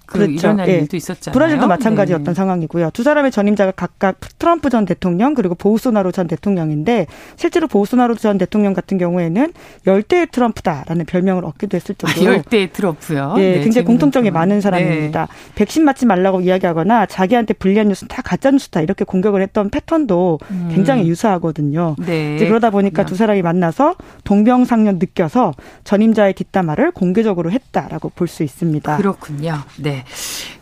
[0.05, 0.33] 그 그렇죠.
[0.33, 0.73] 일어날 예.
[0.79, 1.33] 일도 있었잖아요.
[1.33, 2.33] 브라질도 마찬가지였던 네.
[2.33, 2.89] 상황이고요.
[2.91, 8.73] 두 사람의 전임자가 각각 트럼프 전 대통령 그리고 보우소나로 전 대통령인데 실제로 보우소나로 전 대통령
[8.73, 9.53] 같은 경우에는
[9.87, 13.35] 열대의 트럼프다라는 별명을 얻기도 했을 아, 정도로 아, 열대의 트럼프요.
[13.37, 15.27] 예, 네, 굉장히 공통점이 많은 사람입니다.
[15.27, 15.53] 네.
[15.55, 20.71] 백신 맞지 말라고 이야기하거나 자기한테 불리한 뉴스는 다 가짜 뉴스다 이렇게 공격을 했던 패턴도 음.
[20.73, 21.95] 굉장히 유사하거든요.
[22.05, 22.35] 네.
[22.35, 25.53] 이제 그러다 보니까 두 사람이 만나서 동병상련 느껴서
[25.85, 28.97] 전임자의 뒷담화를 공개적으로 했다라고 볼 수 있습니다.
[28.97, 29.59] 그렇군요.
[29.77, 29.92] 네.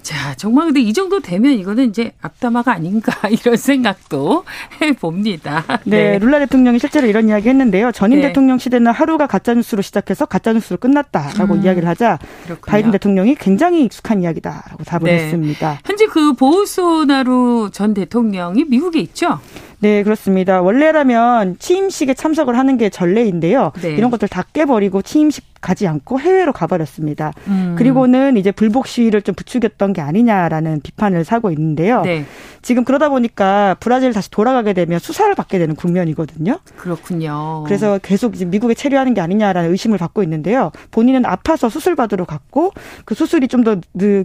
[0.02, 4.44] 자, 정말 근데 이 정도 되면 이거는 이제 앞담화가 아닌가 이런 생각도
[4.82, 5.63] 해봅니다.
[5.86, 6.20] 네, 네.
[6.20, 7.91] 룰라 대통령이 실제로 이런 이야기 했는데요.
[7.91, 8.28] 전임 네.
[8.28, 12.72] 대통령 시대는 하루가 가짜뉴스로 시작해서 가짜뉴스로 끝났다라고 음, 이야기를 하자 그렇군요.
[12.72, 15.13] 바이든 대통령이 굉장히 익숙한 이야기다라고 답을 네.
[15.26, 15.80] 했습니다.
[15.86, 19.39] 현재 그 보우소나루 전 대통령이 미국에 있죠?
[19.80, 20.62] 네, 그렇습니다.
[20.62, 23.72] 원래라면 취임식에 참석을 하는 게 전례인데요.
[23.82, 23.89] 네.
[23.91, 27.32] 이런 것들 다 깨버리고 취임식 가지 않고 해외로 가버렸습니다.
[27.47, 27.76] 음.
[27.78, 32.02] 그리고는 이제 불복 시위를 좀 부추겼던 게 아니냐라는 비판을 사고 있는데요.
[32.02, 32.26] 네.
[32.62, 36.60] 지금 그러다 보니까 브라질 다시 돌아가게 되면 수사를 받게 되는 국면이거든요.
[36.76, 37.63] 그렇군요.
[37.65, 40.71] 그래서 계속 이제 미국에 체류하는 게 아니냐라는 의심을 받고 있는데요.
[40.91, 42.74] 본인은 아파서 수술 받으러 갔고
[43.06, 43.76] 그 수술이 좀 더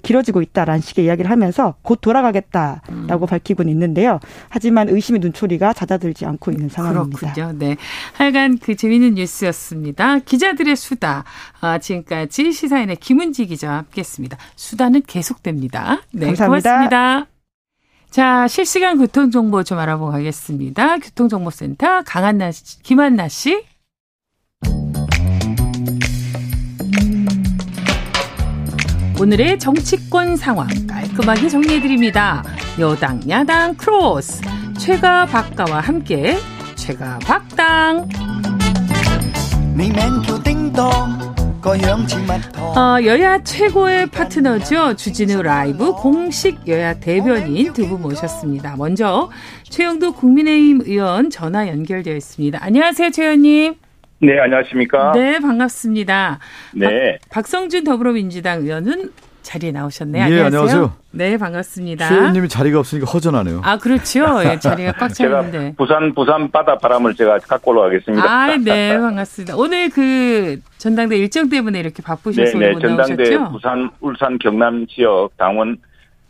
[0.03, 3.27] 길어지고 있다라는 식의 이야기를 하면서 곧 돌아가겠다라고 음.
[3.29, 4.19] 밝히고는 있는데요.
[4.49, 7.33] 하지만 의심의 눈초리가 잦아들지 않고 있는 상황입니다.
[7.33, 7.53] 그렇군요.
[7.59, 7.77] 네.
[8.15, 10.21] 하여간 그 재미있는 뉴스였습니다.
[10.21, 11.25] 기자들의 수다.
[11.61, 14.37] 아, 지금까지 시사인의 김은지 기자와 함께했습니다.
[14.57, 16.01] 수다는 계속됩니다.
[16.13, 16.71] 네, 감사합니다.
[16.71, 17.27] 고맙습니다.
[18.11, 20.99] 자, 실시간 교통정보 좀 알아보고 가겠습니다.
[20.99, 23.65] 교통정보센터 강한나 씨, 김한나 씨.
[29.19, 32.45] 오늘의 정치권 상황 깔끔하게 정리해드립니다.
[32.79, 34.43] 여당, 야당, 크로스.
[34.79, 36.37] 최가 박가와 함께
[36.77, 38.09] 최가 박당.
[42.79, 44.97] 어, 여야 최고의 파트너죠.
[44.97, 48.77] 주진우 라이브 공식 여야 대변인 두 분 모셨습니다.
[48.77, 49.31] 먼저
[49.65, 52.59] 최형두 국민의힘 의원 전화 연결되어 있습니다.
[52.63, 53.75] 안녕하세요, 최 의원님.
[54.21, 55.13] 네, 안녕하십니까?
[55.13, 56.39] 네, 반갑습니다.
[56.75, 57.19] 네.
[57.29, 59.11] 박, 박성준 더불어민주당 의원은
[59.47, 60.23] 자리에 나오셨네요.
[60.23, 60.47] 예, 안녕하세요.
[60.61, 60.93] 안녕하세요.
[61.13, 62.09] 네, 반갑습니다.
[62.09, 63.61] 최 의원님이 자리가 없으니까 허전하네요.
[63.63, 64.43] 아, 그렇죠.
[64.45, 65.75] 예, 자리가 꽉 찼는데.
[65.79, 68.25] 부산 부산 바다 바람을 제가 갖고 올라가겠습니다.
[68.29, 69.57] 아, 네, 반갑습니다.
[69.57, 73.53] 오늘 그 전당대 일정 때문에 이렇게 바쁘셔서 네네 못 전당대 나오셨죠?
[73.53, 75.79] 부산 울산 경남 지역 당원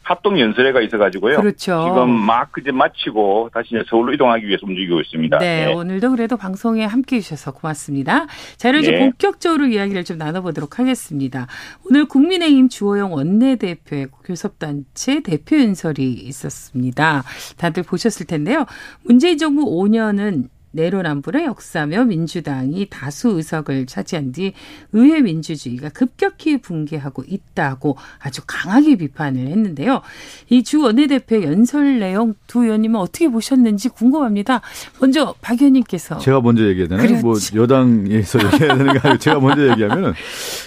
[0.06, 1.40] 합동 연설회가 있어가지고요.
[1.40, 1.84] 그렇죠.
[1.88, 5.38] 지금 막 이제 마치고 다시 이제 서울로 이동하기 위해서 움직이고 있습니다.
[5.38, 5.72] 네, 네.
[5.72, 8.26] 오늘도 그래도 방송에 함께 해 주셔서 고맙습니다.
[8.56, 8.98] 자, 이제 네.
[9.00, 11.48] 본격적으로 이야기를 좀 나눠보도록 하겠습니다.
[11.90, 17.24] 오늘 국민의힘 주호영 원내대표의 교섭단체 대표 연설이 있었습니다.
[17.56, 18.64] 다들 보셨을 텐데요.
[19.02, 24.52] 문재인 정부 5년은 내로남불의 역사며 민주당이 다수 의석을 차지한 뒤
[24.92, 30.02] 의회 민주주의가 급격히 붕괴하고 있다고 아주 강하게 비판을 했는데요.
[30.50, 34.60] 이 주 원내대표의 연설 내용 두 의원님은 어떻게 보셨는지 궁금합니다.
[35.00, 37.06] 먼저 박 의원님께서 제가 먼저 얘기해야 되나요?
[37.06, 37.22] 그렇지.
[37.54, 40.12] 뭐 여당에서 얘기해야 되는 게 아니고 제가 먼저 얘기하면은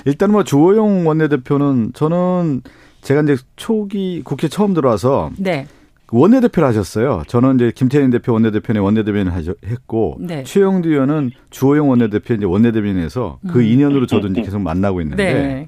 [0.06, 2.62] 일단 뭐 주호영 원내대표는 저는
[3.02, 5.68] 제가 이제 초기 국회 처음 들어와서 네.
[6.12, 7.24] 원내대표를 하셨어요.
[7.28, 10.44] 저는 이제 김태인 대표 원내대표는 원내대변인 하셨- 했고 네.
[10.44, 15.38] 최영두 의원은 주호영 원내대표 이제 원내대변인에서 그 인연으로 저도 이제 계속 만나고 있는데 음.
[15.38, 15.68] 네.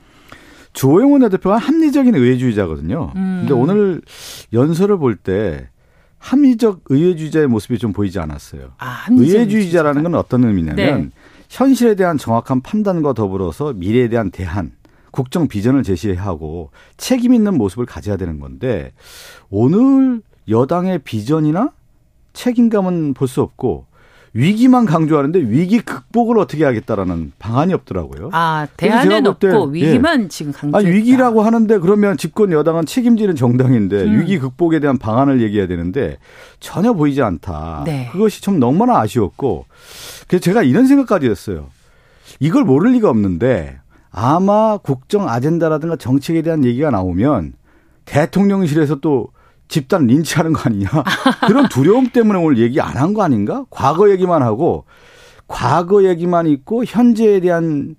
[0.73, 3.11] 주호영 원내대표가 합리적인 의회주의자거든요.
[3.15, 3.37] 음.
[3.41, 4.01] 근데 오늘
[4.53, 5.67] 연설을 볼 때
[6.17, 8.73] 합리적 의회주의자의 모습이 좀 보이지 않았어요.
[8.77, 11.09] 아, 의회주의자라는 건 어떤 의미냐면 네.
[11.49, 14.71] 현실에 대한 정확한 판단과 더불어서 미래에 대한 대안,
[15.09, 18.93] 국정 비전을 제시하고 책임 있는 모습을 가져야 되는 건데
[19.49, 21.71] 오늘 여당의 비전이나
[22.33, 23.85] 책임감은 볼 수 없고
[24.33, 28.29] 위기만 강조하는데 위기 극복을 어떻게 하겠다라는 방안이 없더라고요.
[28.31, 30.77] 아, 대안은 없고 위기만 지금 강조.
[30.77, 34.21] 아니 위기라고 하는데 그러면 집권 여당은 책임지는 정당인데 음.
[34.21, 36.17] 위기 극복에 대한 방안을 얘기해야 되는데
[36.61, 37.83] 전혀 보이지 않다.
[37.85, 38.07] 네.
[38.13, 39.65] 그것이 좀 너무나 아쉬웠고
[40.29, 41.67] 그래서 제가 이런 생각까지 했어요.
[42.39, 43.79] 이걸 모를 리가 없는데
[44.11, 47.51] 아마 국정 아젠다라든가 정책에 대한 얘기가 나오면
[48.05, 49.27] 대통령실에서 또
[49.71, 50.89] 집단 린치하는 거 아니냐
[51.47, 53.65] 그런 두려움 때문에 오늘 얘기 안 한 거 아닌가?
[53.69, 54.83] 과거 얘기만 하고
[55.47, 57.95] 과거 얘기만 있고 현재에 대한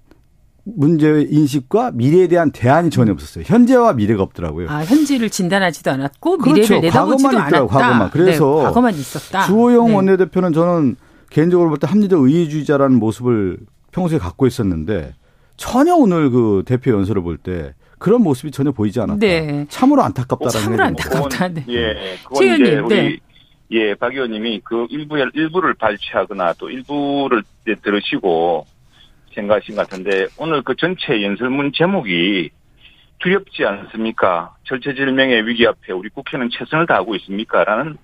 [0.65, 3.43] 문제 인식과 미래에 대한 대안이 전혀 없었어요.
[3.47, 4.71] 현재와 미래가 없더라고요.
[4.71, 6.61] 아, 현재를 진단하지도 않았고 그렇죠.
[6.75, 7.67] 미래를 내다보지도 과거만 않았다.
[7.67, 8.11] 과거만.
[8.11, 9.47] 그래서 네, 과거만 있었다.
[9.47, 9.95] 주호영 네.
[9.97, 10.97] 원내대표는 저는
[11.31, 13.59] 개인적으로 볼 때 합리적 의회주의자라는 모습을
[13.91, 15.15] 평소에 갖고 있었는데
[15.57, 19.21] 전혀 오늘 그 대표 연설을 볼 때 그런 모습이 전혀 보이지 않았다.
[19.21, 19.65] 네.
[19.69, 21.23] 참으로 안타깝다라는 참으로 생각이 듭니다.
[21.25, 21.49] 안타깝다.
[21.49, 21.65] 네.
[21.69, 23.19] 예, 그건 최 이제 의원님, 우리 네.
[23.71, 27.45] 예, 박 의원님이 그 일부의 일부를 발췌하거나 또 일부를
[27.81, 28.67] 들으시고
[29.35, 32.51] 생각하신 것 같은데 오늘 그 전체 연설문 제목이
[33.21, 34.57] 두렵지 않습니까?
[34.65, 37.63] 절체절명의 위기 앞에 우리 국회는 최선을 다하고 있습니까?
[37.63, 37.97] 라는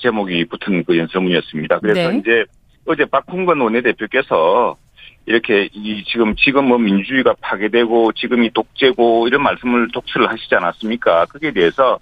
[0.00, 1.78] 제목이 붙은 그 연설문이었습니다.
[1.80, 2.18] 그래서 네.
[2.18, 2.44] 이제
[2.86, 4.78] 어제 박홍건 원내대표께서
[5.26, 11.26] 이렇게 이 지금 지금 뭐 민주주의가 파괴되고 지금이 독재고 이런 말씀을 독설을 하시지 않았습니까?
[11.26, 11.98] 거기에 대해서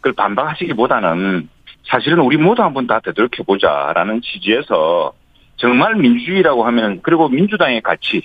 [0.00, 1.48] 그걸 반박하시기보다는
[1.84, 5.12] 사실은 우리 모두 한번 다 되돌이켜 보자라는 취지에서
[5.56, 8.22] 정말 민주주의라고 하면 그리고 민주당의 가치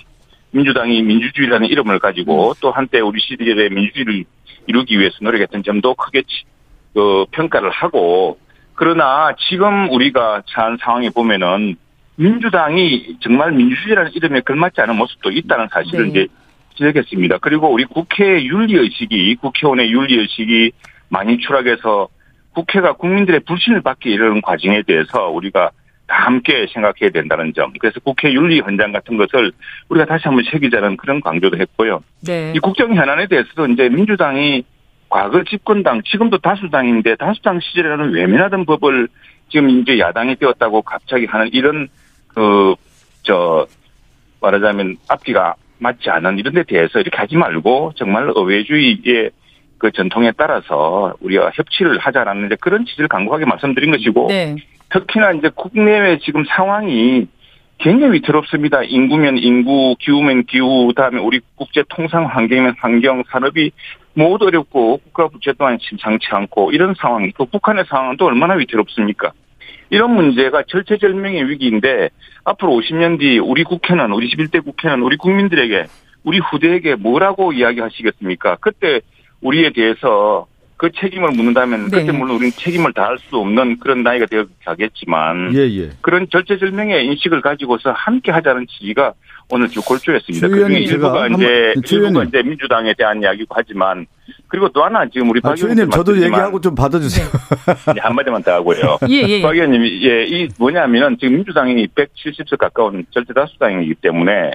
[0.50, 4.24] 민주당이 민주주의라는 이름을 가지고 또 한때 우리 시대의 민주주의를
[4.66, 6.44] 이루기 위해서 노력했던 점도 크게 치-
[6.92, 8.38] 그 평가를 하고
[8.74, 11.76] 그러나 지금 우리가 처한 상황에 보면은
[12.16, 16.10] 민주당이 정말 민주주의라는 이름에 걸맞지 않은 모습도 있다는 사실을 네.
[16.10, 16.26] 이제
[16.76, 17.38] 지적했습니다.
[17.38, 20.72] 그리고 우리 국회 윤리의식이 국회의원의 윤리의식이
[21.08, 22.08] 많이 추락해서
[22.52, 25.70] 국회가 국민들의 불신을 받게 이르는 과정에 대해서 우리가
[26.06, 27.72] 다 함께 생각해야 된다는 점.
[27.78, 29.52] 그래서 국회 윤리 현장 같은 것을
[29.88, 32.02] 우리가 다시 한번 새기자는 그런 강조도 했고요.
[32.26, 32.52] 네.
[32.54, 34.64] 이 국정 현안에 대해서도 이제 민주당이
[35.08, 39.08] 과거 집권당, 지금도 다수당인데 다수당 시절에는 외면하던 법을
[39.48, 41.88] 지금 이제 야당이 되었다고 갑자기 하는 이런
[42.34, 42.74] 그,
[43.22, 43.66] 저,
[44.40, 49.30] 말하자면 앞뒤가 맞지 않은 이런 데 대해서 이렇게 하지 말고 정말 의회주의의
[49.78, 54.56] 그 전통에 따라서 우리가 협치를 하자라는 이제 그런 취지를 강력하게 말씀드린 것이고 네.
[54.90, 57.26] 특히나 이제 국내외 지금 상황이
[57.78, 58.84] 굉장히 위태롭습니다.
[58.84, 63.72] 인구면 인구, 기후면 기후, 그다음에 우리 국제 통상 환경이면 환경, 산업이
[64.14, 69.32] 모두 어렵고 국가 부채 또한 심상치 않고 이런 상황, 또 북한의 상황은 또 얼마나 위태롭습니까?
[69.94, 72.10] 이런 문제가 절체절명의 위기인데
[72.42, 75.86] 앞으로 50년 뒤 우리 국회는 우리 11대 국회는 우리 국민들에게
[76.24, 78.56] 우리 후대에게 뭐라고 이야기하시겠습니까?
[78.60, 79.00] 그때
[79.40, 82.00] 우리에 대해서 그 책임을 묻는다면 네.
[82.00, 85.90] 그때 물론 우리는 책임을 다할 수 없는 그런 나이가 되어 가겠지만 예, 예.
[86.00, 89.12] 그런 절체절명의 인식을 가지고서 함께 하자는 취지가
[89.50, 90.46] 오늘 주 골조였습니다.
[90.46, 92.28] 최그 중에 의원님, 제가 일부가 이제 최 일부가 의원님.
[92.28, 94.06] 이제 민주당에 대한 이야기고 하지만
[94.48, 97.26] 그리고 또 하나 지금 우리 아, 박최 의원님 의원님 저도 얘기하고 좀 받아주세요.
[97.90, 98.98] 이제 한마디만 더 하고요.
[99.10, 99.42] 예, 예.
[99.42, 104.52] 박 의원님이 예, 이 뭐냐면은 지금 민주당이 170석 가까운 절대 다수당이기 때문에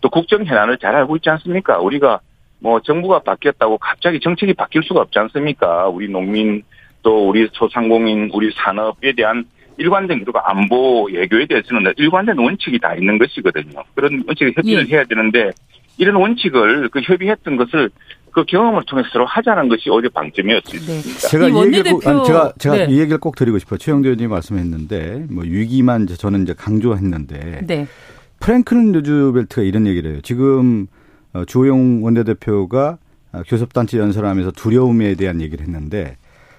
[0.00, 1.78] 또 국정 현안을 잘 알고 있지 않습니까?
[1.78, 2.20] 우리가
[2.58, 5.88] 뭐 정부가 바뀌었다고 갑자기 정책이 바뀔 수가 없지 않습니까?
[5.88, 6.62] 우리 농민
[7.02, 9.44] 또 우리 소상공인 우리 산업에 대한
[9.82, 13.82] 일관된 그리고 안보 외교에 대해서는 일관된 원칙이 다 있는 것이거든요.
[13.94, 14.94] 그런 원칙을 협의를 예.
[14.94, 15.50] 해야 되는데
[15.98, 17.90] 이런 원칙을 그 협의했던 것을
[18.30, 21.28] 그 경험을 통해서 서로 하자는 것이 어제 방점이었습니다.
[21.28, 22.86] 제가 이이 얘기를 꼭, 아니, 제가 제가 네.
[22.88, 23.78] 이 얘기를 꼭 드리고 싶어요.
[23.78, 27.86] 최영도 의원님 말씀했는데 뭐 위기만 이제 저는 이제 강조했는데 네.
[28.40, 30.20] 프랭클린 루즈벨트가 이런 얘기를 해요.
[30.22, 30.86] 지금
[31.34, 32.98] 어, 주호영 원내대표가
[33.32, 36.16] 어, 교섭단체 연설하면서 두려움에 대한 얘기를 했는데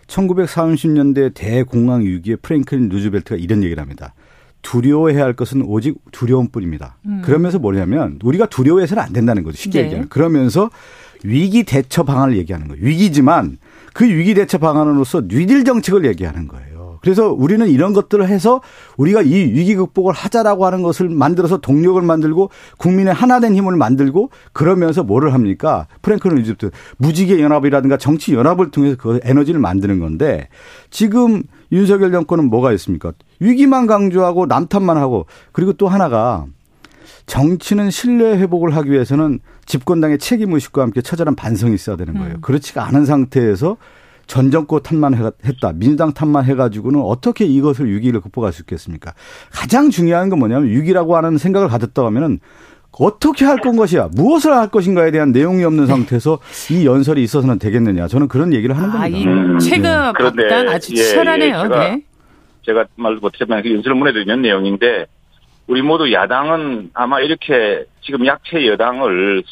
[0.08, 4.13] 1930년대 대공황 위기에 프랭클린 루즈벨트가 이런 얘기를 합니다.
[4.62, 6.98] 두려워해야 할 것은 오직 두려움뿐입니다.
[7.24, 9.58] 그러면서 뭐냐면 우리가 두려워해서는 안 된다는 거죠.
[9.58, 9.86] 쉽게 네.
[9.86, 10.10] 얘기하면.
[10.10, 10.70] 그러면서
[11.24, 12.84] 위기 대처 방안을 얘기하는 거예요.
[12.86, 13.58] 위기지만
[13.94, 16.72] 그 위기 대처 방안으로서 뉴딜 정책을 얘기하는 거예요.
[17.04, 18.62] 그래서 우리는 이런 것들을 해서
[18.96, 25.04] 우리가 이 위기 극복을 하자라고 하는 것을 만들어서 동력을 만들고 국민의 하나된 힘을 만들고 그러면서
[25.04, 25.88] 뭐를 합니까?
[26.02, 30.48] 프랭클린 루즈벨트 무지개 연합이라든가 정치 연합을 통해서 그 에너지를 만드는 건데
[30.89, 33.12] 지금 윤석열 정권은 뭐가 있습니까?
[33.42, 36.46] 위기만 강조하고 남탓만 하고 그리고 또 하나가
[37.26, 42.38] 정치는 신뢰 회복을 하기 위해서는 집권당의 책임 의식과 함께 처절한 반성이 있어야 되는 거예요.
[42.42, 43.76] 그렇지가 않은 상태에서
[44.27, 45.71] 전 정권 탓만 해- 했다.
[45.73, 49.13] 민주당 탓만 해가지고는 어떻게 이것을 위기를 극복할 수 있겠습니까?
[49.51, 52.39] 가장 중요한 건 뭐냐면 위기라고 하는 생각을 가졌다고 하면은
[52.99, 54.09] 어떻게 할 건 것이야?
[54.13, 56.38] 무엇을 할 것인가에 대한 내용이 없는 상태에서
[56.71, 58.07] 이 연설이 있어서는 되겠느냐?
[58.07, 59.17] 저는 그런 얘기를 하는 아, 겁니다.
[59.17, 61.55] 이 음, 최가 그런데, 박단 아주 예, 치열하네요.
[61.57, 62.01] 예, 제가 네.
[62.65, 65.05] 제가 말 못했지만 그 연설을 보내드리는 내용인데
[65.67, 69.43] 우리 모두 야당은 아마 이렇게 지금 약체 여당을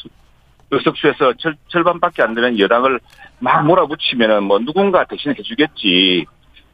[0.72, 2.98] 의석수에서 절, 절반밖에 안 되는 여당을
[3.38, 6.24] 막 몰아붙이면은 뭐 누군가 대신 해주겠지.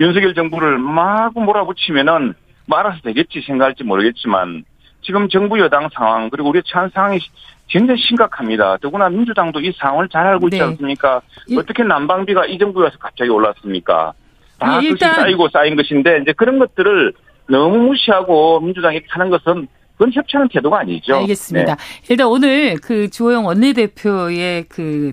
[0.01, 2.35] 윤석열 정부를 막 몰아붙이면은
[2.67, 4.65] 뭐 알아서 되겠지 생각할지 모르겠지만
[5.03, 7.19] 지금 정부 여당 상황 그리고 우리 처한 상황이
[7.67, 8.77] 굉장히 심각합니다.
[8.79, 10.65] 더구나 민주당도 이 상황을 잘 알고 있지 네.
[10.65, 11.21] 않습니까?
[11.49, 14.13] 일- 어떻게 난방비가 이 정부에 와서 갑자기 올랐습니까?
[14.59, 17.13] 다 예, 그것이 일단- 쌓이고 쌓인 것인데 이제 그런 것들을
[17.49, 19.67] 너무 무시하고 민주당이 하는 것은
[19.99, 21.17] 그건 협치하는 태도가 아니죠.
[21.17, 21.75] 알겠습니다.
[21.75, 21.83] 네.
[22.09, 25.13] 일단 오늘 그 주호영 원내대표의 그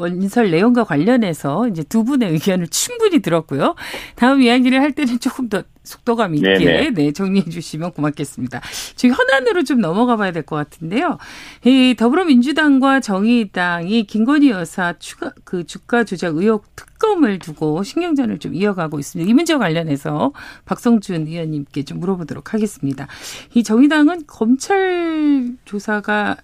[0.00, 3.74] 원설 내용과 관련해서 이제 두 분의 의견을 충분히 들었고요.
[4.16, 6.90] 다음 이야기를 할 때는 조금 더 속도감 있게 네네.
[6.90, 8.60] 네, 정리해 주시면 고맙겠습니다.
[8.96, 11.18] 지금 현안으로 좀 넘어가 봐야 될 것 같은데요.
[11.64, 18.98] 이 더불어민주당과 정의당이 김건희 여사 추가 그 주가 조작 의혹 특검을 두고 신경전을 좀 이어가고
[18.98, 19.30] 있습니다.
[19.30, 20.32] 이 문제와 관련해서
[20.64, 23.06] 박성준 의원님께 좀 물어보도록 하겠습니다.
[23.54, 26.36] 이 정의당은 검찰 조사가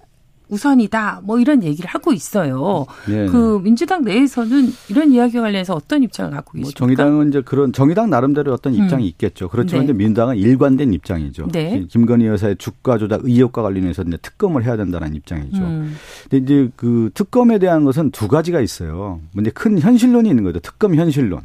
[0.49, 1.23] 우선이다.
[1.25, 2.87] 뭐 이런 얘기를 하고 있어요.
[3.09, 3.27] 예.
[3.27, 6.79] 그 민주당 내에서는 이런 이야기와 관련해서 어떤 입장을 갖고 뭐 계십니까?
[6.79, 9.49] 정의당은 이제 그런 정의당 나름대로 어떤 입장이 있겠죠.
[9.49, 9.85] 그렇지만 네.
[9.87, 11.49] 이제 민주당은 일관된 입장이죠.
[11.53, 11.85] 네.
[11.89, 15.63] 김건희 여사의 주가 조작 의혹과 관련해서 이제 특검을 해야 된다는 입장이죠.
[15.63, 15.95] 음.
[16.29, 19.21] 근데 이제 그 특검에 대한 것은 두 가지가 있어요.
[19.35, 20.61] 근데 큰 현실론이 있는 거죠.
[20.61, 21.41] 특검 현실론.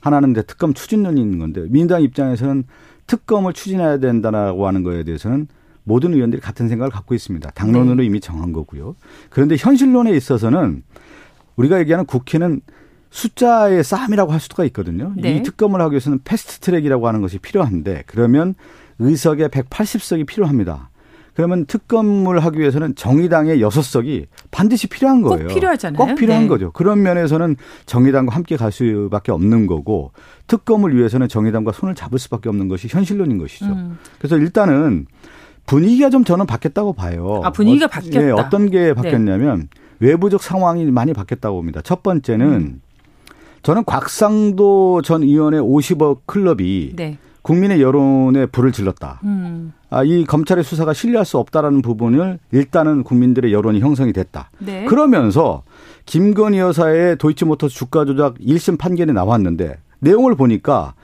[0.00, 2.64] 하나는 이제 특검 추진론이 있는 건데 민주당 입장에서는
[3.06, 5.48] 특검을 추진해야 된다라고 하는 거에 대해서는
[5.86, 7.48] 모든 의원들이 같은 생각을 갖고 있습니다.
[7.50, 8.04] 당론으로 네.
[8.04, 8.96] 이미 정한 거고요.
[9.30, 10.82] 그런데 현실론에 있어서는
[11.54, 12.60] 우리가 얘기하는 국회는
[13.10, 15.12] 숫자의 싸움이라고 할 수가 있거든요.
[15.16, 15.36] 네.
[15.36, 18.56] 이 특검을 하기 위해서는 패스트 트랙이라고 하는 것이 필요한데 그러면
[18.98, 20.90] 의석의 180석이 필요합니다.
[21.34, 25.48] 그러면 특검을 하기 위해서는 정의당의 6석이 반드시 필요한 꼭 거예요.
[25.48, 25.98] 필요하잖아요.
[25.98, 26.48] 꼭 필요한 네.
[26.48, 26.72] 거죠.
[26.72, 30.12] 그런 면에서는 정의당과 함께 갈 수밖에 없는 거고
[30.48, 33.66] 특검을 위해서는 정의당과 손을 잡을 수밖에 없는 것이 현실론인 것이죠.
[33.66, 33.98] 음.
[34.18, 35.06] 그래서 일단은
[35.66, 37.40] 분위기가 좀 저는 바뀌었다고 봐요.
[37.44, 38.26] 아, 분위기가 어, 바뀌었다.
[38.26, 41.80] 예, 어떤 게 바뀌었냐면 외부적 상황이 많이 바뀌었다고 봅니다.
[41.82, 42.80] 첫 번째는 음.
[43.62, 47.18] 저는 곽상도 전 의원의 50억 클럽이 네.
[47.42, 49.20] 국민의 여론에 불을 질렀다.
[49.24, 49.72] 음.
[49.90, 54.50] 아, 이 검찰의 수사가 신뢰할 수 없다라는 부분을 일단은 국민들의 여론이 형성이 됐다.
[54.58, 54.84] 네.
[54.84, 55.62] 그러면서
[56.06, 60.94] 김건희 여사의 도이치모터스 주가 조작 1심 판결이 나왔는데 내용을 보니까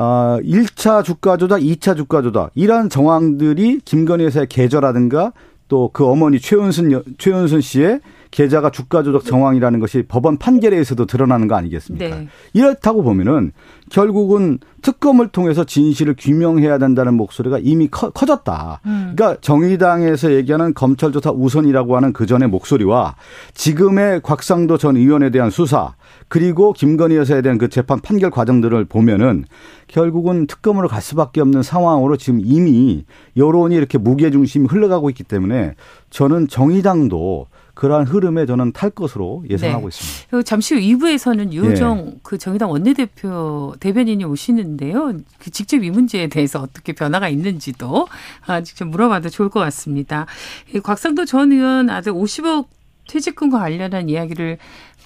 [0.00, 5.32] 아, 1차 주가 조작, 2차 주가 조작 이러한 정황들이 김건희 여사의 계좌라든가
[5.68, 11.04] 또 그 어머니 최은순 여- 최은순 씨의 계좌가 주가 조작 정황이라는 것이 법원 판결에 의해서도
[11.06, 12.16] 드러나는 거 아니겠습니까?
[12.16, 12.28] 네.
[12.54, 13.52] 이렇다고 보면은
[13.90, 18.80] 결국은 특검을 통해서 진실을 규명해야 된다는 목소리가 이미 커, 커졌다.
[18.86, 19.12] 음.
[19.16, 23.16] 그러니까 정의당에서 얘기하는 검찰 조사 우선이라고 하는 그 전의 목소리와
[23.54, 25.94] 지금의 곽상도 전 의원에 대한 수사
[26.28, 29.44] 그리고 김건희 여사에 대한 그 재판 판결 과정들을 보면은
[29.86, 33.04] 결국은 특검으로 갈 수밖에 없는 상황으로 지금 이미
[33.36, 35.74] 여론이 이렇게 무게 중심이 흘러가고 있기 때문에
[36.10, 37.46] 저는 정의당도
[37.78, 39.96] 그러한 흐름에 저는 탈 것으로 예상하고 네.
[39.96, 40.42] 있습니다.
[40.42, 41.56] 잠시 후 2부에서는 예.
[41.56, 45.12] 유호정 그 정의당 원내대표 대변인이 오시는데요.
[45.38, 48.08] 그 직접 이 문제에 대해서 어떻게 변화가 있는지도
[48.46, 50.26] 아, 직접 물어봐도 좋을 것 같습니다.
[50.74, 52.66] 이 곽상도 전 의원 아들 50억
[53.08, 54.58] 퇴직금과 관련한 이야기를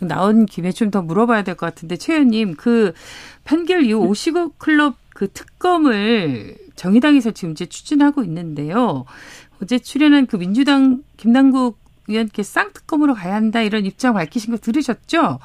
[0.09, 2.93] 나온 김에 좀 더 물어봐야 될 것 같은데 최 의원님 그
[3.45, 9.05] 판결 이후 50억 클럽 그 특검을 정의당에서 지금 이제 추진하고 있는데요.
[9.63, 11.79] 어제 출연한 그 민주당 김남국
[12.09, 15.39] 의원께 쌍특검으로 가야 한다 이런 입장 밝히신 거 들으셨죠?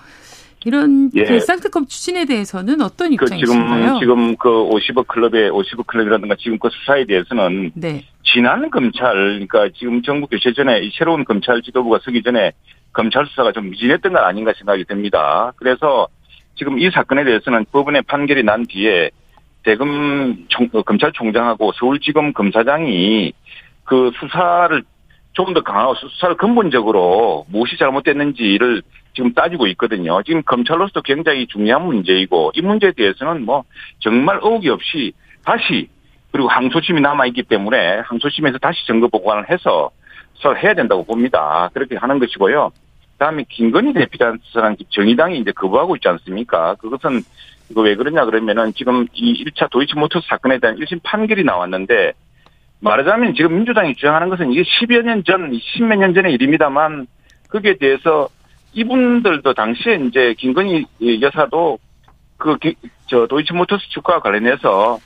[0.66, 1.24] 이런 예.
[1.24, 4.00] 그 쌍특검 추진에 대해서는 어떤 그 입장이신가요?
[4.00, 8.04] 지금 지금 그 50억 클럽의 50억 클럽이라든가 지금 그 수사에 대해서는 네.
[8.24, 12.52] 지난 검찰 그러니까 지금 정부 교체 전에 이 새로운 검찰 지도부가 서기 전에
[12.94, 15.54] 검찰 수사가 좀 미진했던 건 아닌가 생각이 듭니다.
[15.58, 16.08] 그래서
[16.56, 19.12] 지금 이 사건에 대해서는 법원의 판결이 난 뒤에
[19.64, 23.34] 대검 총- 어, 검찰총장하고 서울지검 검사장이
[23.84, 24.84] 그 수사를
[25.38, 28.82] 좀더 강화하고 수사를 근본적으로 무엇이 잘못됐는지를
[29.14, 30.22] 지금 따지고 있거든요.
[30.24, 33.64] 지금 검찰로서도 굉장히 중요한 문제이고 이 문제에 대해서는 뭐
[34.00, 35.14] 정말 의혹이 없이
[35.46, 35.90] 다시
[36.32, 39.92] 그리고 항소심이 남아있기 때문에 항소심에서 다시 증거 보관을 해서
[40.46, 41.70] 해야 된다고 봅니다.
[41.74, 42.72] 그렇게 하는 것이고요.
[43.14, 44.40] 그다음에 김건희 대표라는
[44.90, 46.76] 정의당이 이제 거부하고 있지 않습니까?
[46.76, 47.22] 그것은
[47.70, 52.14] 이거 왜 그러냐 그러면은 지금 이 1차 도이치모터스 사건에 대한 1심 판결이 나왔는데
[52.80, 57.08] 말하자면 지금 민주당이 주장하는 것은 이게 10여 년 전, 10몇 년 전의 일입니다만
[57.50, 58.30] 거기에 대해서
[58.74, 60.86] 이분들도 당시에 이제 김건희
[61.22, 61.80] 여사도
[62.38, 62.76] 그, 기-
[63.08, 65.00] 저, 도이치모터스 주가와 관련해서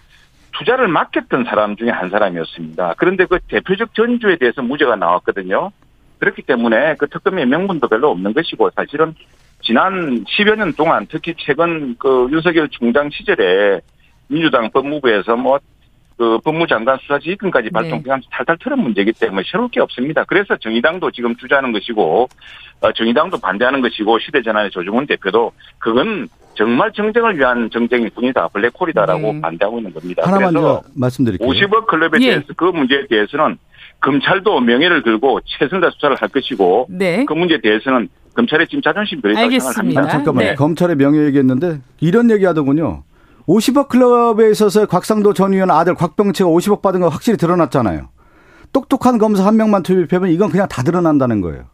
[0.54, 2.96] 투자를 맡겼던 사람 중에 한 사람이었습니다.
[2.98, 5.72] 그런데 그 대표적 전주에 대해서 무죄가 나왔거든요.
[6.20, 9.16] 그렇기 때문에 그 특검의 명분도 별로 없는 것이고 사실은
[9.62, 13.82] 지난 10여 년 동안 특히 최근 그 윤석열 총장 시절에
[14.28, 15.60] 민주당 법무부에서 뭐
[16.22, 20.24] 그 법무장관 수사 지휘권까지 발동하면서 탈탈 털은 문제이기 때문에 새로울 게 없습니다.
[20.26, 22.30] 그래서 정의당도 지금 주저하는 것이고
[22.82, 28.50] 어, 정의당도 반대하는 것이고 시대전환의 조중훈 대표도 그건 정말 정쟁을 위한 정쟁일 뿐이다.
[28.50, 29.42] 블랙홀이다라고 네.
[29.42, 30.22] 반대하고 있는 겁니다.
[30.24, 31.50] 하나만 그래서 더 말씀드릴게요.
[31.50, 32.28] 50억 클럽에 예.
[32.28, 33.58] 대해서 그 문제에 대해서는
[34.02, 37.26] 검찰도 명예를 걸고 최선다 수사를 할 것이고 네.
[37.26, 39.60] 그 문제에 대해서는 검찰의 지금 자존심 알겠습니다.
[39.60, 40.02] 생각합니다.
[40.02, 40.50] 아, 잠깐만요.
[40.50, 40.56] 네.
[40.56, 43.02] 검찰의 명예 얘기했는데 이런 얘기 하더군요.
[43.48, 48.10] 50억 클럽에 있어서 곽상도 전 의원 아들 곽병채가 50억 받은 거 확실히 드러났잖아요.
[48.74, 51.66] 똑똑한 검사 한 명만 투입하면 이건 그냥 다 드러난다는 거예요.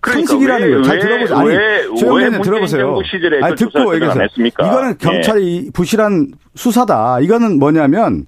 [0.00, 0.82] 그러니까 상식이라는 왜, 거예요.
[0.82, 1.38] 잘 왜, 들어보세요.
[1.38, 3.00] 아니, 최영민님 들어보세요.
[3.42, 4.66] 아니, 그 듣고 얘기해서 했습니까?
[4.66, 4.94] 이거는 예.
[4.98, 7.20] 경찰이 부실한 수사다.
[7.20, 8.26] 이거는 뭐냐면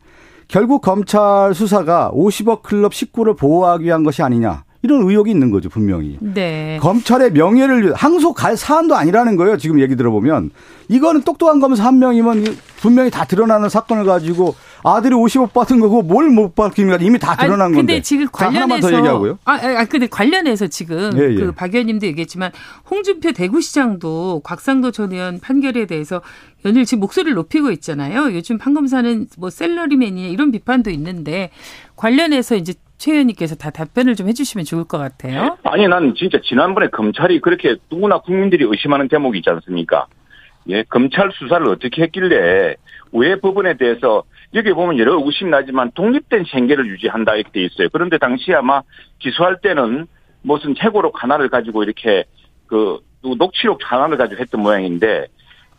[0.49, 4.65] 결국 검찰 수사가 50억 클럽 식구를 보호하기 위한 것이 아니냐.
[4.83, 6.19] 이런 의혹이 있는 거죠, 분명히.
[6.21, 6.77] 네.
[6.81, 9.57] 검찰의 명예를 항소 갈 사안도 아니라는 거예요.
[9.57, 10.51] 지금 얘기 들어보면
[10.89, 12.45] 이거는 똑똑한 검사 한 명이면
[12.81, 16.97] 분명히 다 드러나는 사건을 가지고 아들이 50억 받은 거고 뭘 못 받습니까?
[17.01, 17.93] 이미 다 드러난 아니, 건데.
[17.95, 19.39] 근데 지금 자, 하나만 관련해서 더 얘기하고요.
[19.45, 21.35] 아, 아, 아, 근데 관련해서 지금 예, 예.
[21.37, 22.51] 그박 의원님도 얘기했지만
[22.91, 26.23] 홍준표 대구시장도 곽상도 전 의원 판결에 대해서
[26.65, 28.35] 연일 지금 목소리를 높이고 있잖아요.
[28.35, 31.51] 요즘 판검사는 뭐 셀러리맨이냐 이런 비판도 있는데
[31.97, 35.59] 관련해서 이제 최 의원님께서 다 답변을 좀 해주시면 좋을 것 같아요.
[35.65, 40.07] 아니, 난 진짜 지난번에 검찰이 그렇게 누구나 국민들이 의심하는 대목이 있지 않습니까?
[40.69, 42.77] 예, 검찰 수사를 어떻게 했길래
[43.11, 44.23] 왜 법원에 대해서
[44.55, 47.89] 여기 보면 여러 의심이 나지만 독립된 생계를 유지한다 이렇게 돼 있어요.
[47.93, 48.83] 그런데 당시 아마
[49.19, 50.07] 기소할 때는
[50.43, 52.23] 무슨 최고록 하나를 가지고 이렇게
[52.69, 53.01] 그
[53.37, 55.27] 녹취록 하나를 가지고 했던 모양인데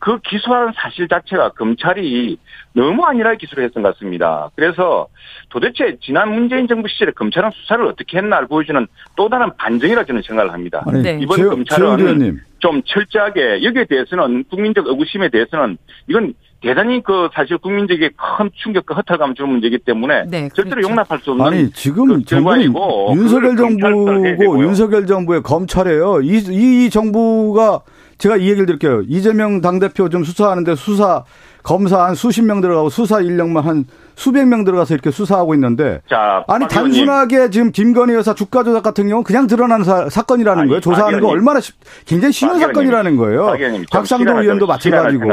[0.04, 2.38] 그 기소한 사실 자체가 검찰이
[2.74, 4.49] 너무 아니라 기소를 했던 것 같습니다.
[4.54, 5.08] 그래서
[5.47, 8.86] 도대체 지난 문재인 정부 시절에 검찰은 수사를 어떻게 했나를 보여주는
[9.16, 10.84] 또 다른 반증이라 저는 생각을 합니다.
[10.86, 11.20] 아니, 네.
[11.22, 12.41] 이번 최- 검찰은.
[12.60, 15.78] 좀 철저하게 여기에 대해서는 국민적 의구심에 대해서는
[16.08, 20.89] 이건 대단히 그 사실 국민적인 큰 충격과 허탈감 주는 문제이기 때문에 네, 절대로 그렇죠.
[20.89, 24.64] 용납할 수 없는 아니 지금 그 결과이고 윤석열 정부고.
[24.64, 26.22] 윤석열 정부의 검찰이에요.
[26.22, 27.82] 이, 이, 이 정부가
[28.18, 29.01] 제가 이 얘기를 드릴게요.
[29.07, 31.24] 이재명 당대표 좀 수사하는데 수사
[31.64, 33.86] 검사 한 수십 명 들어가고 수사 인력만 한
[34.16, 36.68] 수백 명 들어가서 이렇게 수사하고 있는데 자, 아니.
[36.68, 40.82] 단순하게 지금 김건희 여사 주가 조작 같은 경우는 그냥 드러난 사, 사건이라는 아니, 거예요.
[40.82, 41.32] 조사하는 박 거.
[41.32, 42.59] 얼마나 쉽, 굉장히 쉬운.
[42.59, 43.45] 사건이라는 거예요.
[43.45, 43.57] 박
[43.91, 45.26] 박상도 의원도 마찬가지고.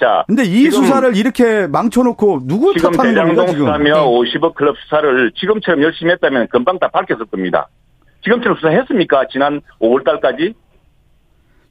[0.00, 3.66] 자, 근데 이 수사를 이렇게 망쳐놓고 누굴 지금 탓하는 겁니까 지금?
[3.66, 7.68] 수사며 50억 클럽 수사를 지금처럼 열심히 했다면 금방 다 밝혔을 겁니다.
[8.24, 9.26] 지금처럼 수사했습니까?
[9.30, 10.54] 지난 5월 달까지?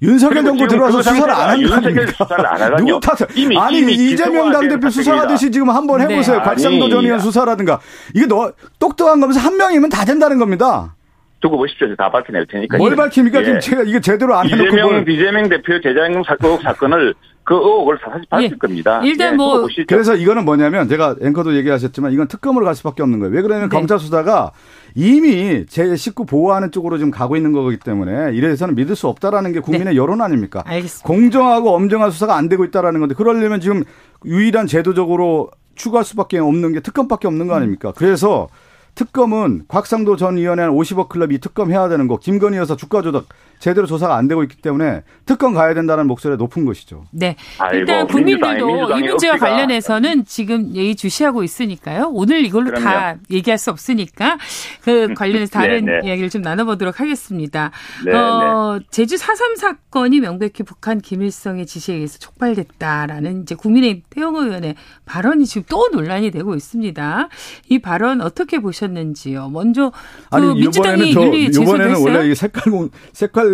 [0.04, 2.08] 윤석열 정부 들어와서 그 수사를 안 한거 윤석열?
[2.10, 2.86] 수사를 안 하다뇨.
[2.86, 3.28] 누구 탓을?
[3.36, 6.14] 이미- 아니 이미 이재명 당대표 된 수사하듯이 지금 한번 네.
[6.14, 6.38] 해보세요.
[6.38, 6.46] 아니.
[6.46, 7.80] 곽상도 전 의원 수사라든가
[8.14, 10.96] 이게 너 똑똑한 검사 한 명이면 다 된다는 겁니다.
[11.44, 11.94] 두고 보십시오.
[11.98, 12.78] 다 밝혀낼 테니까.
[12.78, 13.42] 뭘 밝힙니까?
[13.42, 13.44] 예.
[13.44, 15.10] 지금 제가 이게 제대로 안 해놓고 이재명, 뭘.
[15.10, 17.14] 이재명 대표 대장동 사건, 사건을
[17.44, 18.58] 그 의혹을 사실 밝힐 예.
[18.58, 19.02] 겁니다.
[19.04, 19.68] 일단 예, 뭐-.
[19.88, 23.36] 그래서 이거는 뭐냐면 제가 앵커도 얘기하셨지만 이건 특검으로 갈 수밖에 없는 거예요.
[23.36, 23.76] 왜 그러냐면 네.
[23.76, 24.54] 검찰 수사가
[24.96, 29.60] 이미 제 식구 보호하는 쪽으로 지금 가고 있는 거기 때문에 이래서는 믿을 수 없다라는 게
[29.60, 30.64] 국민의 여론 아닙니까?
[30.66, 30.76] 네.
[30.76, 31.06] 알겠습니다.
[31.06, 33.84] 공정하고 엄정한 수사가 안 되고 있다라는 건데 그러려면 지금
[34.24, 37.92] 유일한 제도적으로 추구할 수밖에 없는 게 특검밖에 없는 거 아닙니까?
[37.98, 38.48] 그래서
[38.96, 43.26] 특검은 곽상도 전 의원의 50억 클럽 이 특검 해야 되는 거 김건희 여사 주가 조작
[43.64, 47.06] 제대로 조사가 안 되고 있기 때문에 특검 가야 된다는 목소리가 높은 것이죠.
[47.12, 47.38] 네.
[47.60, 52.10] 아이고, 일단 국민들도 민주당이, 이 문제와 민주당이 관련해서는 지금 예의 주시하고 있으니까요.
[52.12, 52.84] 오늘 이걸로 그럼요.
[52.84, 54.38] 다 얘기할 수 없으니까
[54.82, 56.08] 그 관련해서 다른 네, 네.
[56.10, 57.72] 이야기를 좀 나눠보도록 하겠습니다.
[58.06, 64.76] 네, 어, 제주 4.3 사건이 명백히 북한 김일성의 지시에 의해서 촉발됐다라는 이제 국민의힘 태영호 의원의
[65.06, 67.30] 발언이 지금 또 논란이 되고 있습니다.
[67.70, 69.48] 이 발언 어떻게 보셨는지요?
[69.48, 69.92] 먼저
[70.30, 72.14] 그 아니 민주당이 이번에는 윤리 저 제소를 이번에는.
[72.18, 73.53] 원래 이 색깔 공- 색깔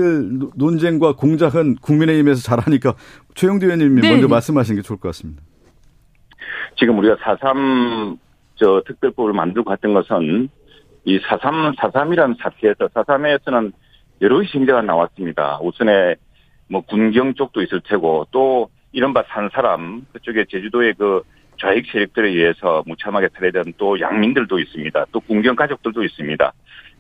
[0.56, 2.96] 논쟁과 공작은 국민의힘에서 잘하니까
[3.36, 4.32] 최영두 의원님이 네, 먼저 네.
[4.32, 5.42] 말씀하시는 게 좋을 것 같습니다.
[6.78, 8.18] 지금 우리가 4.3,
[8.56, 10.50] 저, 특별법을 만들고 했던 것은
[11.06, 13.72] 이 4.3, 4.3이라는 사태에서 4.3에서는
[14.22, 15.60] 여러 희생자가 나왔습니다.
[15.62, 16.16] 우선에
[16.68, 21.22] 뭐 군경 쪽도 있을 테고 또 이른바 산 사람, 그쪽에 제주도의 그
[21.60, 25.06] 좌익 세력들에 의해서 무참하게 살해된 또 양민들도 있습니다.
[25.12, 26.54] 또 군경 가족들도 있습니다.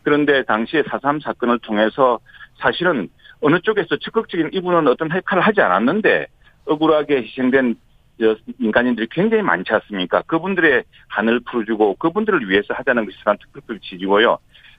[0.03, 2.19] 그런데 당시에 4.3 사건을 통해서
[2.59, 3.09] 사실은
[3.41, 6.27] 어느 쪽에서 적극적인 이분은 어떤 역할을 하지 않았는데
[6.65, 7.75] 억울하게 희생된
[8.19, 10.21] 저 민간인들이 굉장히 많지 않습니까?
[10.23, 14.37] 그분들의 한을 풀어주고 그분들을 위해서 하자는 것이 사람 특별법 지지고요.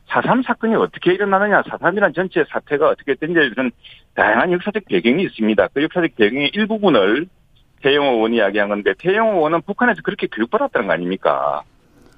[0.09, 3.71] 4.3 사건이 어떻게 일어나느냐, 4.3이라는 전체 사태가 어떻게 된지에 대한
[4.15, 5.69] 다양한 역사적 배경이 있습니다.
[5.69, 7.27] 그 역사적 배경의 일부분을
[7.83, 11.63] 태영호 의원이 이야기한 건데 태영호 의원은 북한에서 그렇게 교육받았다는 거 아닙니까?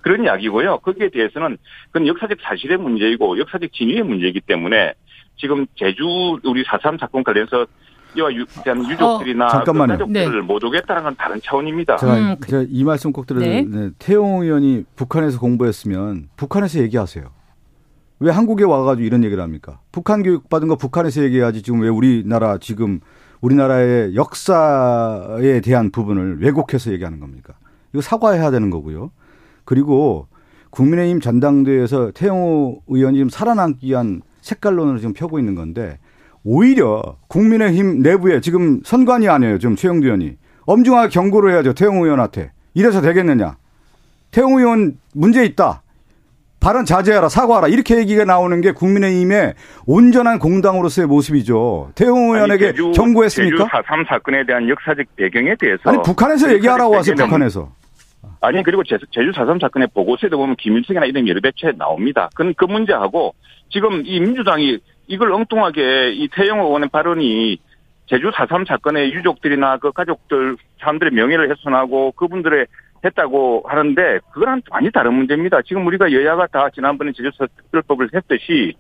[0.01, 0.79] 그런 이야기고요.
[0.79, 1.59] 거기에 대해서는
[1.93, 4.95] 그건 역사적 사실의 문제이고 역사적 진위의 문제이기 때문에
[5.43, 6.05] 지금 제주
[6.45, 7.67] 우리 4.3 사건 관련해서
[8.17, 9.99] 이와 유, 대한 유족들이나 어, 잠깐만요.
[9.99, 11.97] 그 가족들을 못 오겠다는 건 다른 차원입니다.
[11.97, 13.65] 제가, 음, 제가 이 말씀 꼭 드려야 네.
[13.65, 17.25] 되는데 태용 의원이 북한에서 공부했으면 북한에서 얘기하세요.
[18.21, 19.81] 왜 한국에 와가지고 이런 얘기를 합니까?
[19.91, 23.01] 북한 교육 받은 거 북한에서 얘기해야지 지금 왜 우리나라 지금
[23.41, 27.55] 우리나라의 역사에 대한 부분을 왜곡해서 얘기하는 겁니까?
[27.93, 29.11] 이거 사과해야 되는 거고요.
[29.65, 30.29] 그리고
[30.71, 35.99] 국민의힘 전당대회에서 태영호 의원이 지금 살아남기 위한 색깔론을 지금 펴고 있는 건데
[36.45, 39.59] 오히려 국민의힘 내부에 지금 선관위 아니에요.
[39.59, 40.37] 지금 최영두 의원이.
[40.67, 41.73] 엄중하게 경고를 해야죠.
[41.73, 42.53] 태영호 의원한테.
[42.75, 43.57] 이래서 되겠느냐.
[44.33, 45.83] 태영호 의원 문제 있다.
[46.61, 47.67] 발언 자제하라, 사과하라.
[47.69, 49.55] 이렇게 얘기가 나오는 게 국민의힘의
[49.87, 51.91] 온전한 공당으로서의 모습이죠.
[51.97, 53.57] 태영호 의원에게 아니, 제주- 경고했습니까?
[53.57, 57.73] 제주 4.3 사건에 대한 역사적 배경에 대해서 아니, 북한에서 얘기하라고 하세요, 배경은 북한에서.
[58.43, 62.29] 아니 그리고 제- 제주 4.3 사건의 보고서에도 보면 김일성이나 이런 여러 배치에 나옵니다.
[62.35, 63.35] 그건 그 문제하고
[63.71, 67.59] 지금 이 민주당이 이걸 엉뚱하게 이 태영호 의원의 발언이
[68.07, 72.67] 제주 4.3 사건의 유족들이나 그 가족들 사람들의 명예를 훼손하고 그분들의
[73.05, 75.63] 했다고 하는데 그거랑 많이 다른 문제입니다.
[75.63, 78.75] 지금 우리가 여야가 다 지난번에 제주 특별법을 했듯이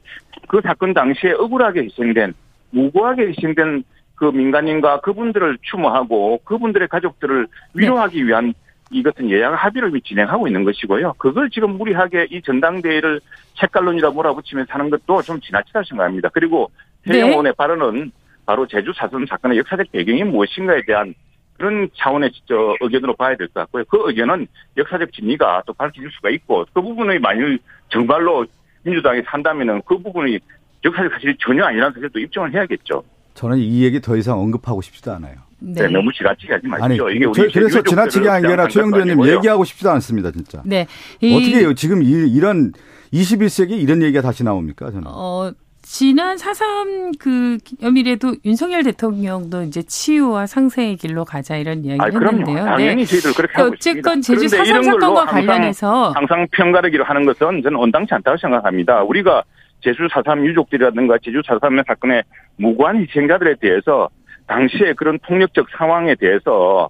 [0.48, 2.34] 그 사건 당시에 억울하게 희생된
[2.70, 3.84] 무고하게 희생된
[4.16, 8.54] 그 민간인과 그분들을 추모하고 그분들의 가족들을 위로하기 위한
[8.92, 11.14] 이것은 여야가 합의를 진행하고 있는 것이고요.
[11.18, 13.20] 그걸 지금 무리하게 이 전당대회를
[13.58, 16.28] 책갈론이라 몰아붙이면서 하는 것도 좀 지나치다 생각합니다.
[16.30, 16.70] 그리고
[17.06, 17.12] 네.
[17.14, 18.12] 태영 의원의 발언은
[18.46, 21.14] 바로 제주 사선 사건의 역사적 배경이 무엇인가에 대한
[21.56, 23.84] 그런 차원의 저 의견으로 봐야 될 것 같고요.
[23.88, 28.44] 그 의견은 역사적 진위가 또 밝혀질 수가 있고 그 부분이 만일 정말로
[28.84, 30.38] 민주당이 산다면은 그 부분이
[30.84, 33.04] 역사적 사실이 전혀 아니라는 사실도 입증을 해야겠죠.
[33.34, 35.36] 저는 이 얘기 더 이상 언급하고 싶지도 않아요.
[35.64, 37.06] 네, 너무 지나치게 하지 마십시오.
[37.06, 39.36] 아니, 이게 우리 저- 그래서 지나치게 한 게 아니라 의원님 아니고요.
[39.36, 40.60] 얘기하고 싶지도 않습니다, 진짜.
[40.64, 40.86] 네.
[41.20, 41.74] 이- 어떻게 해요?
[41.74, 42.72] 지금 이, 이런
[43.12, 44.90] 21세기 이런 얘기가 다시 나옵니까?
[44.90, 45.04] 저는.
[45.06, 45.52] 어,
[45.84, 52.38] 지난 4.3그 기념일에도 윤석열 대통령도 이제 치유와 상생의 길로 가자 이런 아, 이야기를 그럼요.
[52.40, 52.64] 했는데요.
[52.64, 52.70] 네.
[52.70, 53.98] 당연히 저희들 그렇게 하고 있습니다.
[54.10, 58.14] 어쨌건 제주 그런데 4.3 이런 걸로 사건과 항상- 관련해서 항상 편가르기로 하는 것은 저는 온당치
[58.14, 59.02] 않다고 생각합니다.
[59.02, 59.42] 우리가
[59.80, 62.22] 제주 4.3 유족들이라든가 제주 4.3 사건의
[62.56, 64.08] 무고한 희생자들에 대해서
[64.46, 66.88] 당시에 그런 폭력적 상황에 대해서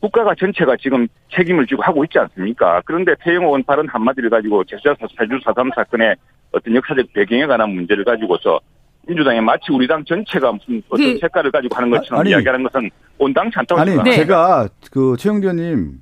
[0.00, 2.82] 국가가 전체가 지금 책임을 지고 하고 있지 않습니까?
[2.84, 6.14] 그런데 태영호 의원 발언 한마디를 가지고 제주 4.3 사건의
[6.52, 8.60] 어떤 역사적 배경에 관한 문제를 가지고서
[9.06, 12.30] 민주당이 마치 우리 당 전체가 무슨 어떤 그- 색깔을 가지고 하는 것처럼 아니.
[12.30, 14.16] 이야기하는 것은 온당치 않다고 아니, 생각합니다.
[14.16, 14.22] 네.
[14.26, 15.92] 제가 그 최영두 의원님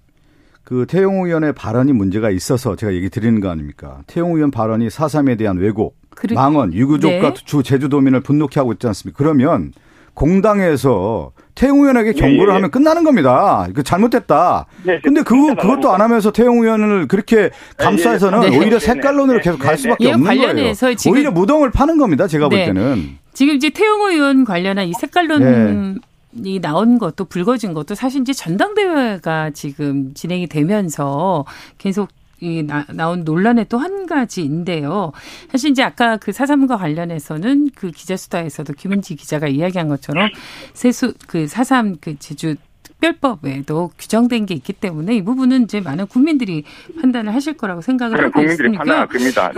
[0.64, 4.00] 그 태용호 의원의 발언이 문제가 있어서 제가 얘기 드리는 거 아닙니까?
[4.06, 7.44] 태용호 의원 발언이 4.3에 대한 왜곡, 그리- 망언, 유구족과 네.
[7.44, 9.18] 주 제주도민을 분노케 하고 있지 않습니까?
[9.18, 9.72] 그러면
[10.14, 12.54] 공당에서 태용호 의원에게 예, 경고를 예, 예.
[12.54, 13.66] 하면 끝나는 겁니다.
[13.74, 14.66] 그 잘못됐다.
[14.84, 18.48] 네, 근데 그거 그것도 안 하면서 태용호 의원을 그렇게 감싸서는 네.
[18.58, 19.82] 오히려 네, 색깔론으로 네, 계속 네, 갈 네.
[19.82, 20.40] 수밖에 없는 거예요.
[20.42, 22.26] 관련해서 지금- 오히려 무덤을 파는 겁니다.
[22.26, 22.66] 제가 볼 네.
[22.66, 23.18] 때는.
[23.34, 26.00] 지금 이제 태용호 의원 관련한 이 색깔론
[26.44, 31.44] 이 나온 것도 불거진 것도 사실 이제 전당대회가 지금 진행이 되면서
[31.76, 32.08] 계속
[32.42, 35.12] 이 나, 나온 논란의 또 한 가지인데요.
[35.50, 40.28] 사실 이제 아까 그 사삼과 관련해서는 그 기자수다에서도 김은지 기자가 이야기한 것처럼
[40.72, 46.64] 세수 그 사삼 그 제주 특별법에도 규정된 게 있기 때문에 이 부분은 이제 많은 국민들이
[47.00, 48.40] 판단을 하실 거라고 생각을 하고.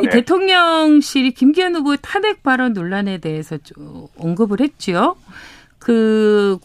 [0.02, 0.10] 이 네.
[0.10, 5.16] 대통령실이 김기현 후보의 탄핵 발언 논란에 대해서 좀 언급을 했죠.
[5.78, 6.58] 그,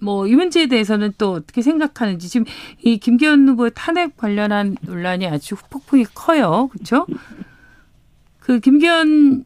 [0.00, 2.44] 뭐, 이 문제에 대해서는 또 어떻게 생각하는지 지금
[2.82, 6.68] 이 김기현 후보의 탄핵 관련한 논란이 아주 폭풍이 커요.
[6.72, 7.06] 그렇죠?
[8.40, 9.44] 그 김기현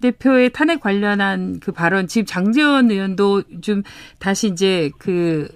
[0.00, 3.82] 대표의 탄핵 관련한 그 발언 지금 장재원 의원도 좀
[4.18, 5.48] 다시 이제 그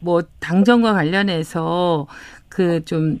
[0.00, 2.06] 뭐 당정과 관련해서
[2.48, 3.20] 그 좀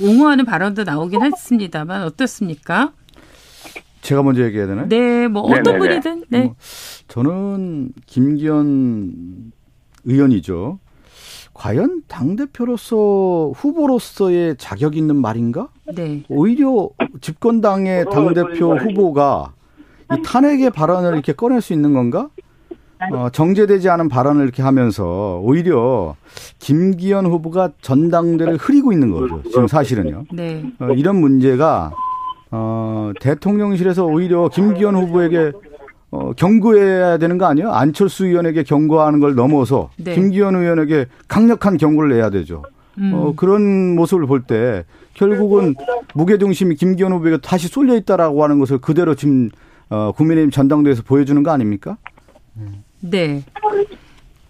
[0.00, 2.92] 옹호하는 발언도 나오긴 했습니다만 어떻습니까?
[4.06, 4.88] 제가 먼저 얘기해야 되나요?
[4.88, 5.78] 네, 뭐 어떤 네네네.
[5.78, 6.44] 분이든 네.
[6.44, 6.54] 뭐,
[7.08, 9.52] 저는 김기현
[10.04, 10.78] 의원이죠.
[11.52, 15.68] 과연 당 대표로서 후보로서의 자격 있는 말인가?
[15.92, 16.22] 네.
[16.28, 16.88] 오히려
[17.20, 19.54] 집권당의 당 대표 후보가
[20.12, 22.28] 이 탄핵의 발언을 이렇게 꺼낼 수 있는 건가?
[23.12, 26.14] 어, 정제되지 않은 발언을 이렇게 하면서 오히려
[26.60, 29.42] 김기현 후보가 전당대를 흐리고 있는 거죠.
[29.44, 30.24] 지금 사실은요.
[30.32, 30.64] 네.
[30.78, 31.92] 어, 이런 문제가
[32.50, 35.52] 어, 대통령실에서 오히려 김기현 후보에게
[36.10, 37.70] 어, 경고해야 되는 거 아니에요?
[37.72, 40.14] 안철수 의원에게 경고하는 걸 넘어서 네.
[40.14, 42.62] 김기현 의원에게 강력한 경고를 내야 되죠.
[42.98, 43.12] 음.
[43.14, 44.84] 어, 그런 모습을 볼 때
[45.14, 45.74] 결국은
[46.14, 49.50] 무게중심이 김기현 후보에게 다시 쏠려 있다라고 하는 것을 그대로 지금
[49.90, 51.96] 어, 국민의힘 전당대회에서 보여주는 거 아닙니까?
[53.00, 53.42] 네.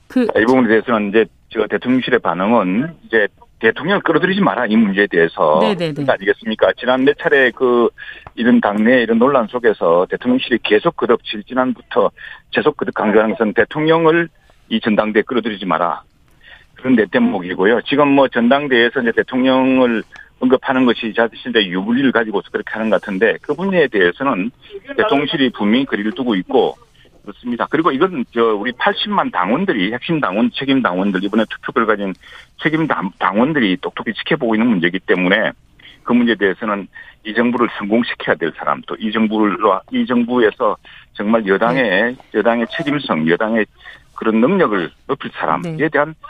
[0.09, 3.27] 그 이 부분에 대해서는 이제 저 대통령실의 반응은 이제
[3.61, 6.05] 대통령을 끌어들이지 마라 이 문제에 대해서 네네네.
[6.07, 6.73] 아니겠습니까?
[6.79, 7.89] 지난 몇 차례 그
[8.35, 12.11] 이런 당내 이런 논란 속에서 대통령실이 계속 거듭질 지난부터
[12.51, 14.29] 계속 거듭 강조하는 것은 대통령을
[14.69, 16.03] 이 전당대에 끌어들이지 마라
[16.75, 17.83] 그런 내 대목이고요.
[17.83, 20.03] 지금 뭐 전당대에서 이제 대통령을
[20.39, 24.51] 언급하는 것이 자신의 유불리를 가지고서 그렇게 하는 것 같은데 그 분야에 대해서는
[24.97, 26.77] 대통령실이 분명히 거리를 두고 있고
[27.27, 27.66] 그렇습니다.
[27.68, 32.14] 그리고 이건 저 우리 80만 당원들이 핵심 당원, 책임 당원들 이번에 투표를 가진
[32.62, 35.51] 책임 당- 당원들이 똑똑히 지켜보고 있는 문제이기 때문에
[36.05, 36.87] 그 문제에 대해서는
[37.24, 39.57] 이 정부를 성공시켜야 될 사람 또 이 정부를
[39.93, 40.77] 이 정부에서
[41.14, 43.66] 정말 여당의 여당의 책임성, 여당의
[44.14, 45.89] 그런 능력을 높일 사람에 네.
[45.89, 46.27] 대한 어,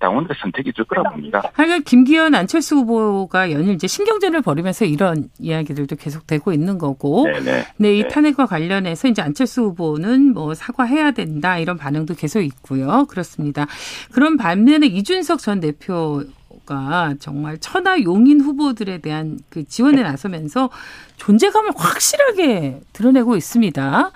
[0.00, 1.42] 당원들의 선택이 있을 거라고 봅니다.
[1.52, 7.66] 하여간 김기현 안철수 후보가 연일 이제 신경전을 벌이면서 이런 이야기들도 계속 되고 있는 거고 네네.
[7.76, 8.08] 네, 이 네.
[8.08, 13.06] 탄핵과 관련해서 이제 안철수 후보는 뭐 사과해야 된다 이런 반응도 계속 있고요.
[13.08, 13.66] 그렇습니다.
[14.12, 16.24] 그런 반면에 이준석 전 대표
[16.68, 20.68] 가 정말 천하 용인 후보들에 대한 그 지원에 나서면서
[21.16, 24.10] 존재감을 확실하게 드러내고 있습니다.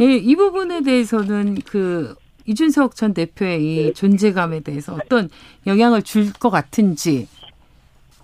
[0.00, 5.28] 예, 이 부분에 대해서는 그 이준석 전 대표의 이 존재감에 대해서 어떤
[5.66, 7.28] 영향을 줄 것 같은지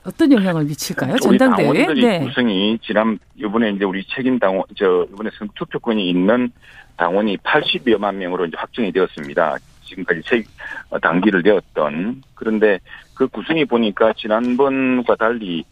[0.05, 1.13] 어떤 영향을 미칠까요?
[1.15, 1.67] 우리 전당대회?
[1.85, 2.19] 당원들이 네.
[2.21, 6.51] 구성이 지난 이번에 이제 우리 책임 당원 저 이번에 선- 투표권이 있는
[6.97, 9.57] 당원이 80여만 명으로 이제 확정이 되었습니다.
[9.85, 10.47] 지금까지 책
[10.91, 12.79] 어, 당기를 되었던 그런데
[13.15, 15.65] 그 구성이 보니까 지난번과 달리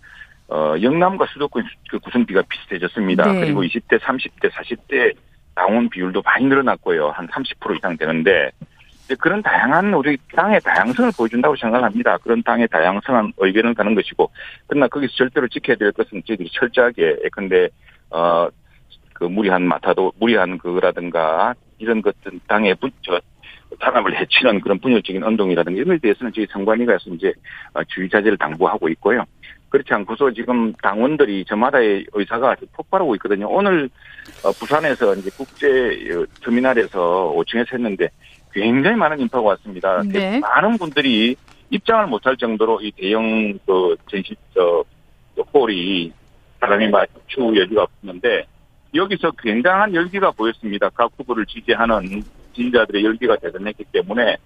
[0.49, 3.33] 어 영남과 수도권 그 구성비가 비슷해졌습니다.
[3.33, 3.41] 네.
[3.41, 5.15] 그리고 20대, 30대, 40대
[5.57, 7.11] 당원 비율도 많이 늘어났고요.
[7.11, 8.53] 한 30% 이상 되는데
[9.19, 12.19] 그런 다양한 우리 당의 다양성을 보여준다고 생각합니다.
[12.19, 14.31] 그런 당의 다양성한 의견을 가는 것이고,
[14.67, 17.69] 그러나 거기서 절대로 지켜야 될 것은 저희들이 철저하게, 근데,
[18.11, 18.49] 어,
[19.13, 23.21] 그 무리한 마타도, 무리한 그라든가, 이런 것들 당의 분, 저,
[23.81, 27.33] 단합을 해치는 그런 분열적인 운동이라든가 이런 것에 대해서는 저희 선관위가서 이제
[27.75, 29.25] 어, 주의 자제를 당부하고 있고요.
[29.69, 33.49] 그렇지 않고서 지금 당원들이 저마다의 의사가 폭발하고 있거든요.
[33.49, 33.89] 오늘
[34.45, 35.67] 어, 부산에서 이제 국제
[36.13, 38.09] 어, 터미널에서 5층에서 했는데
[38.53, 40.03] 굉장히 많은 인파가 왔습니다.
[40.03, 40.39] 네.
[40.39, 41.37] 많은 분들이
[41.71, 44.85] 입장을 못할 정도로 이 대형 그 전시 저
[45.53, 46.13] 홀이
[46.61, 48.47] 사람이 맞추 여지가 없는데
[48.95, 50.89] 여기서 굉장한 열기가 보였습니다.
[50.91, 52.23] 각 후보를 지지하는
[52.55, 54.37] 지지자들의 열기가 대단했기 때문에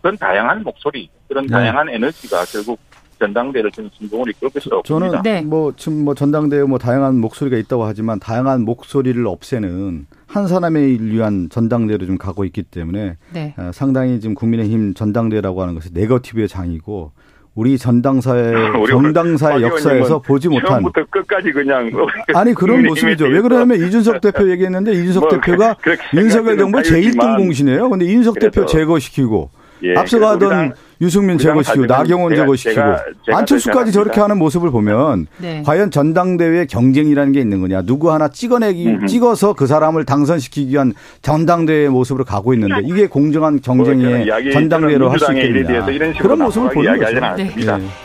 [0.00, 1.52] 그런 다양한 목소리, 그런 네.
[1.52, 2.78] 다양한 에너지가 결국
[3.18, 5.22] 전당대를 좀 성공을 이끌 것이라고 저는.
[5.22, 5.42] 네.
[5.42, 11.48] 뭐 지금 뭐 전당대회 뭐 다양한 목소리가 있다고 하지만 다양한 목소리를 없애는 한 사람에 위한
[11.50, 13.54] 전당대회로 좀 가고 있기 때문에 네.
[13.56, 17.12] 어, 상당히 지금 국민의힘 전당대회라고 하는 것이 네거티브의 장이고
[17.54, 18.52] 우리 전당사의
[18.90, 21.90] 정당사의 박 역사에서 보지 못한 처음부터 끝까지 그냥
[22.34, 23.26] 아니 그런 모습이죠.
[23.26, 25.76] 왜 그러냐면 이준석 대표 얘기했는데 이준석 뭐 대표가
[26.14, 27.88] 윤석열 정부 제1등 바이오지만 공신이에요.
[27.88, 29.50] 근데 이준석 대표 제거시키고
[29.84, 34.20] 예, 앞서가던 유승민 제거시키고 나경원 제가- 제거시키고 제가- 제가 안철수까지 더 저렇게.
[34.20, 35.62] 하는 모습을 보면 네.
[35.64, 39.06] 과연 전당대회 경쟁이라는 게 있는 거냐 누구 하나 찍어내기 음흠.
[39.06, 45.10] 찍어서 그 사람을 당선시키기 위한 전당대회 모습으로 가고 있는데 이게 공정한 뭐 경쟁의 이야기- 전당대회로
[45.10, 45.84] 할 수 있겠느냐
[46.18, 47.20] 그런 모습을 보는 거죠.
[47.36, 47.50] 네.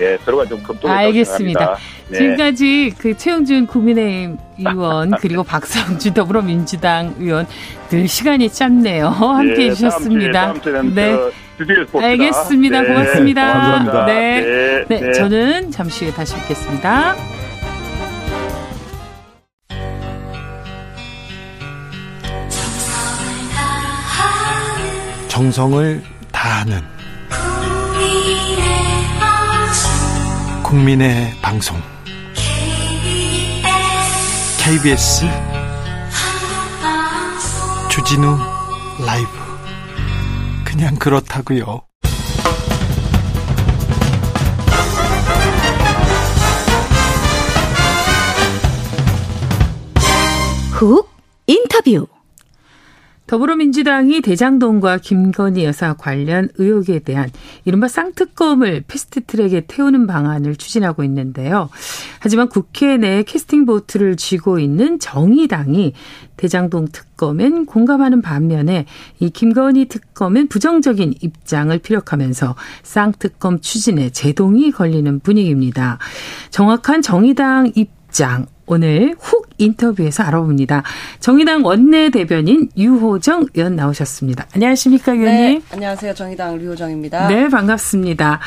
[0.02, 1.78] 예, 서로가 좀 급도를 알겠습니다.
[2.10, 2.18] 네.
[2.18, 7.48] 지금까지 그 최영준 국민의힘 의원 그리고 박성준 더불어민주당 의원
[7.90, 9.08] 늘 시간이 짧네요.
[9.08, 10.42] 함께 예, 해주셨습니다.
[10.42, 11.32] 다음 주에, 다음 주에는 네.
[11.58, 12.08] 봅시다.
[12.08, 12.82] 알겠습니다.
[12.82, 12.88] 네.
[12.88, 13.54] 고맙습니다.
[13.54, 14.06] 감사합니다.
[14.06, 14.42] 네.
[14.42, 14.86] 네.
[14.88, 15.14] 네, 네.
[15.14, 17.16] 저는 잠시 후에 다시 뵙겠습니다.
[25.28, 26.82] 정성을 다하는
[30.62, 31.78] 국민의 방송
[34.58, 35.26] KBS
[37.90, 38.38] 주진우
[39.06, 39.41] 라이브
[40.72, 41.82] 그냥 그렇다고요.
[50.72, 51.10] 훅
[51.48, 52.08] 인터뷰.
[53.32, 57.30] 더불어민주당이 대장동과 김건희 여사 관련 의혹에 대한
[57.64, 61.70] 이른바 쌍특검을 패스트트랙에 태우는 방안을 추진하고 있는데요.
[62.20, 65.94] 하지만 국회 내 캐스팅 보트를 쥐고 있는 정의당이
[66.36, 68.86] 대장동 특검엔 공감하는 반면에
[69.22, 76.00] 이 김건희 특검엔 부정적인 입장을 피력하면서 쌍특검 추진에 제동이 걸리는 분위기입니다.
[76.50, 80.84] 정확한 정의당 입장 오늘 훅 인터뷰에서 알아봅니다.
[81.20, 84.48] 정의당 원내대변인 유호정 의원 나오셨습니다.
[84.56, 85.60] 안녕하십니까, 의원님?
[85.60, 86.14] 네, 안녕하세요.
[86.14, 87.28] 정의당 류호정입니다.
[87.28, 88.40] 네, 반갑습니다.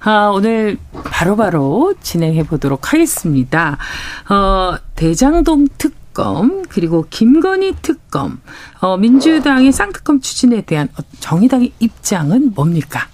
[0.00, 3.78] 아, 오늘 바로바로 진행해 보도록 하겠습니다.
[4.28, 8.40] 어, 대장동 특검, 그리고 김건희 특검,
[8.80, 10.88] 어, 민주당의 쌍특검 추진에 대한
[11.20, 13.06] 정의당의 입장은 뭡니까?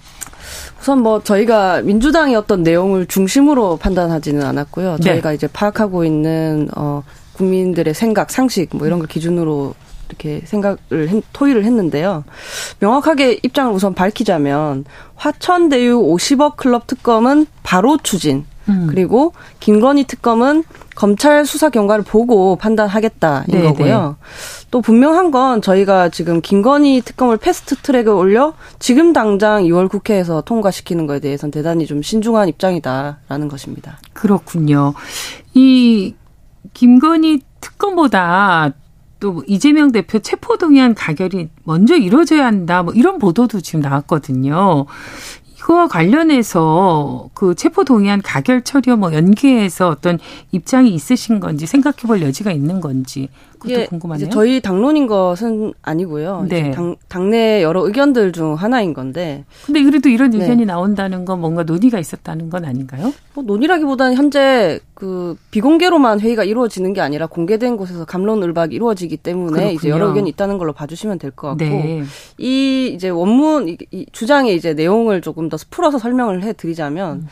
[0.85, 4.97] 우선 뭐 저희가 민주당이 어떤 내용을 중심으로 판단하지는 않았고요.
[4.97, 5.13] 네.
[5.13, 7.01] 저희가 이제 파악하고 있는 어
[7.33, 9.73] 국민들의 생각, 상식 뭐 이런 걸 기준으로
[10.09, 10.77] 이렇게 생각을
[11.09, 12.23] 했- 토의를 했는데요.
[12.81, 18.45] 명확하게 입장을 우선 밝히자면 화천대유 50억 클럽 특검은 바로 추진.
[18.69, 18.87] 음.
[18.89, 20.63] 그리고 김건희 특검은
[20.95, 24.15] 검찰 수사 결과를 보고 판단하겠다인 네, 거고요.
[24.71, 31.05] 또 분명한 건 저희가 지금 김건희 특검을 패스트 트랙에 올려 지금 당장 2월 국회에서 통과시키는
[31.05, 33.99] 거에 대해서는 대단히 좀 신중한 입장이다라는 것입니다.
[34.13, 34.93] 그렇군요.
[35.53, 36.15] 이
[36.73, 38.73] 김건희 특검보다
[39.19, 42.83] 또 이재명 대표 체포동의안 가결이 먼저 이루어져야 한다.
[42.83, 44.85] 뭐 이런 보도도 지금 나왔거든요.
[45.65, 50.19] 이거와 관련해서 그 체포 동의안 가결 처리와 뭐 연계해서 어떤
[50.51, 54.29] 입장이 있으신 건지 생각해 볼 여지가 있는 건지 그것도 이게 궁금하네요.
[54.29, 56.45] 저희 당론인 것은 아니고요.
[56.47, 56.69] 네.
[56.69, 60.39] 당, 당내 여러 의견들 중 하나인 건데 근데 그래도 이런 네.
[60.39, 63.11] 의견이 나온다는 건 뭔가 논의가 있었다는 건 아닌가요?
[63.33, 69.89] 뭐 논의라기보다는 현재 그 비공개로만 회의가 이루어지는 게 아니라 공개된 곳에서 감론을박이 이루어지기 때문에 이제
[69.89, 70.09] 여러 그렇군요.
[70.15, 72.03] 의견이 있다는 걸로 봐주시면 될 것 같고 네.
[72.37, 77.27] 이 이제 원문 이, 이 주장의 이제 내용을 조금 더 풀어서 설명을 해드리자면 음.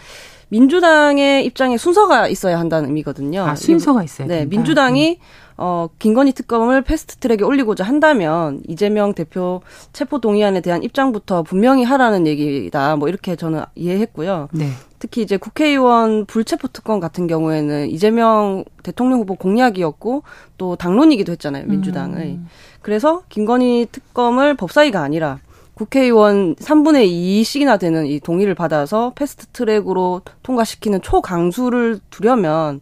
[0.50, 3.42] 민주당의 입장에 순서가 있어야 한다는 의미거든요.
[3.44, 4.48] 아, 순서가 있어야 네, 된다.
[4.48, 4.50] 음.
[4.50, 5.20] 민주당이
[5.58, 12.28] 어 김건희 특검을 패스트 트랙에 올리고자 한다면 이재명 대표 체포 동의안에 대한 입장부터 분명히 하라는
[12.28, 12.96] 얘기다.
[12.96, 14.50] 뭐 이렇게 저는 이해했고요.
[14.52, 14.70] 네.
[15.00, 20.24] 특히 이제 국회의원 불체포 특권 같은 경우에는 이재명 대통령 후보 공약이었고
[20.58, 22.36] 또 당론이기도 했잖아요 민주당의.
[22.36, 22.48] 음.
[22.82, 25.40] 그래서 김건희 특검을 법사위가 아니라
[25.74, 32.80] 국회의원 3분의 2씩이나 되는 이 동의를 받아서 패스트 트랙으로 통과시키는 초강수를 두려면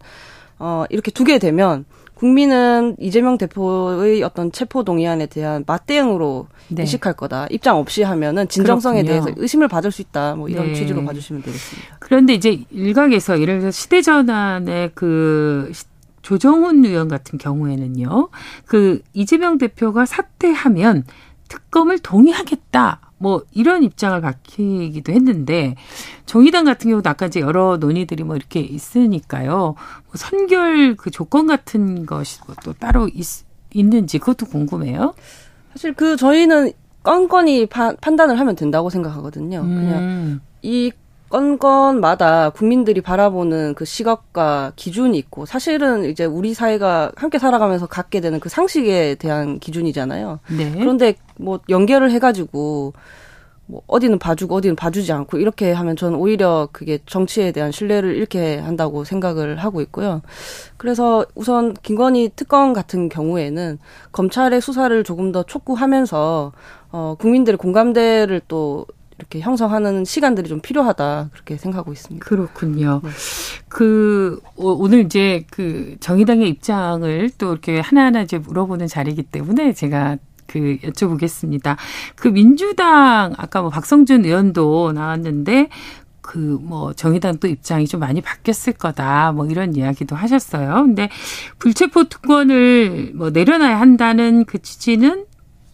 [0.60, 1.86] 어 이렇게 두게 되면
[2.26, 6.84] 국민은 이재명 대표의 어떤 체포 동의안에 대한 맞대응으로 네.
[6.84, 7.48] 인식할 거다.
[7.50, 9.24] 입장 없이 하면은 진정성에 그렇군요.
[9.26, 10.36] 대해서 의심을 받을 수 있다.
[10.36, 10.74] 뭐 이런 네.
[10.76, 11.96] 취지로 봐주시면 되겠습니다.
[12.00, 15.86] 그런데 이제 일각에서 예를 들어서 시대 전환의 그 시-
[16.22, 18.30] 조정훈 의원 같은 경우에는요,
[18.68, 21.06] 그 이재명 대표가 사퇴하면
[21.48, 23.02] 특검을 동의하겠다.
[23.22, 25.76] 뭐 이런 입장을 밝히기도 했는데
[26.26, 29.58] 정의당 같은 경우도 아까 이제 여러 논의들이 뭐 이렇게 있으니까요.
[29.58, 29.76] 뭐
[30.16, 33.26] 선결 그 조건 같은 것이 뭐또 따로 있,
[33.74, 35.14] 있는지 그것도 궁금해요.
[35.74, 36.72] 사실 그 저희는
[37.04, 39.62] 건건이 파- 판단을 하면 된다고 생각하거든요.
[39.62, 40.42] 그냥 음.
[40.62, 40.92] 이
[41.32, 48.40] 건건마다 국민들이 바라보는 그 시각과 기준이 있고 사실은 이제 우리 사회가 함께 살아가면서 갖게 되는
[48.40, 50.40] 그 상식에 대한 기준이잖아요.
[50.58, 50.72] 네.
[50.78, 52.94] 그런데 뭐 연결을 해가지고
[53.72, 58.58] 뭐 어디는 봐주고 어디는 봐주지 않고 이렇게 하면 저는 오히려 그게 정치에 대한 신뢰를 잃게
[58.58, 60.22] 한다고 생각을 하고 있고요.
[60.76, 63.80] 그래서 우선 김건희 특검 같은 경우에는
[64.12, 66.52] 검찰의 수사를 조금 더 촉구하면서
[66.92, 68.86] 어 국민들의 공감대를 또
[69.22, 72.26] 이렇게 형성하는 시간들이 좀 필요하다 그렇게 생각하고 있습니다.
[72.26, 73.02] 그렇군요.
[73.70, 80.18] 그 오- 오늘 이제 그 정의당의 입장을 또 이렇게 하나하나 이제 물어보는 자리이기 때문에 제가
[80.48, 81.78] 그 여쭤보겠습니다.
[82.16, 85.70] 그 민주당 아까 뭐 박성준 의원도 나왔는데
[86.22, 90.74] 그 뭐 정의당 또 입장이 좀 많이 바뀌었을 거다 뭐 이런 이야기도 하셨어요.
[90.84, 91.10] 근데
[91.60, 95.26] 불체포 특권을 뭐 내려놔야 한다는 그 취지는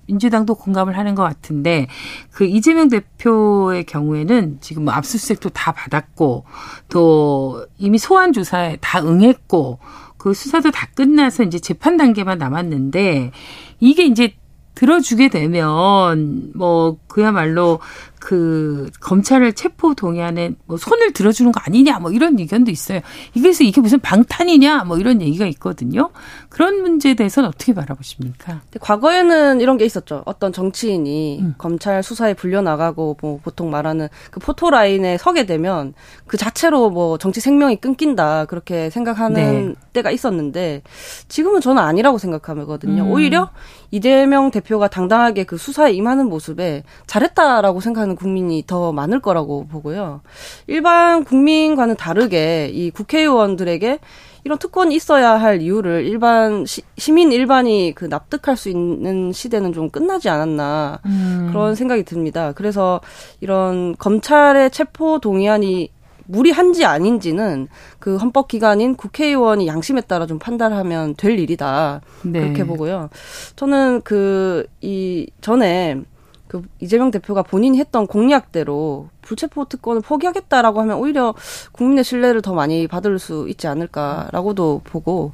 [0.08, 1.88] 민주당도 공감을 하는 것 같은데
[2.32, 6.46] 그 이재명 대표의 경우에는 지금 뭐 압수수색도 다 받았고
[6.90, 9.80] 또 이미 소환 조사에 다 응했고
[10.18, 13.32] 그 수사도 다 끝나서 이제 재판 단계만 남았는데
[13.80, 14.34] 이게 이제
[14.76, 17.80] 들어주게 되면 뭐 그야말로
[18.20, 23.02] 그 검찰을 체포 동의안에 뭐 손을 들어주는 거 아니냐 뭐 이런 의견도 있어요.
[23.34, 26.10] 이게서 이게 무슨 방탄이냐 뭐 이런 얘기가 있거든요.
[26.50, 28.62] 그런 문제에 대해서는 어떻게 바라보십니까?
[28.80, 30.24] 과거에는 이런 게 있었죠.
[30.26, 31.56] 어떤 정치인이 음.
[31.58, 35.94] 검찰 수사에 불려 나가고 뭐 보통 말하는 그 포토 라인에 서게 되면
[36.26, 39.76] 그 자체로 뭐 정치 생명이 끊긴다 그렇게 생각하는 네.
[39.94, 40.82] 때가 있었는데
[41.28, 43.04] 지금은 저는 아니라고 생각하거든요.
[43.04, 43.12] 음.
[43.12, 43.52] 오히려
[43.92, 50.22] 이재명 대표가 당당하게 그 수사에 임하는 모습에 잘했다라고 생각하는 국민이 더 많을 거라고 보고요.
[50.68, 54.00] 일반 국민과는 다르게 이 국회의원들에게
[54.44, 56.82] 이런 특권이 있어야 할 이유를 일반 시,
[57.12, 61.48] 민 일반이 그 납득할 수 있는 시대는 좀 끝나지 않았나 음.
[61.50, 62.54] 그런 생각이 듭니다.
[62.54, 63.02] 그래서
[63.42, 65.90] 이런 검찰의 체포 동의안이
[66.30, 67.68] 무리한지 아닌지는
[68.00, 72.02] 그 헌법 기관인 국회의원이 양심에 따라 좀 판단하면 될 일이다.
[72.24, 72.40] 네.
[72.42, 73.10] 그렇게 보고요.
[73.56, 76.02] 저는 그 이 전에
[76.48, 81.34] 그 이재명 대표가 본인이 했던 공약대로 불체포 특권을 포기하겠다라고 하면 오히려
[81.72, 85.34] 국민의 신뢰를 더 많이 받을 수 있지 않을까라고도 보고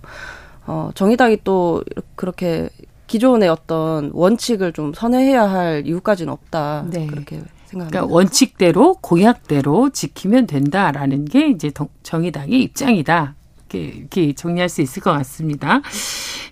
[0.66, 1.84] 어 정의당이 또
[2.16, 2.70] 그렇게
[3.08, 6.86] 기존의 어떤 원칙을 좀 선회해야 할 이유까지는 없다.
[6.90, 7.06] 네.
[7.06, 7.90] 그렇게 생각합니다.
[7.90, 11.72] 그러니까 원칙대로 공약대로 지키면 된다라는 게 이제
[12.04, 13.36] 정의당의 입장이다.
[13.80, 15.82] 이렇게 정리할 수 있을 것 같습니다.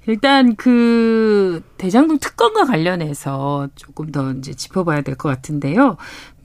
[0.07, 5.97] 일단 그 대장동 특검과 관련해서 조금 더 이제 짚어봐야 될 것 같은데요.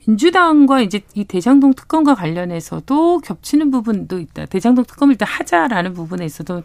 [0.05, 4.45] 민주당과 이제 이 대장동 특검과 관련해서도 겹치는 부분도 있다.
[4.45, 6.63] 대장동 특검을 일단 하자라는 부분에 있어도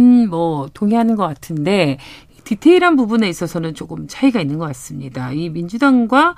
[0.00, 1.98] 음, 뭐 동의하는 것 같은데
[2.44, 5.32] 디테일한 부분에 있어서는 조금 차이가 있는 것 같습니다.
[5.32, 6.34] 이 민주당과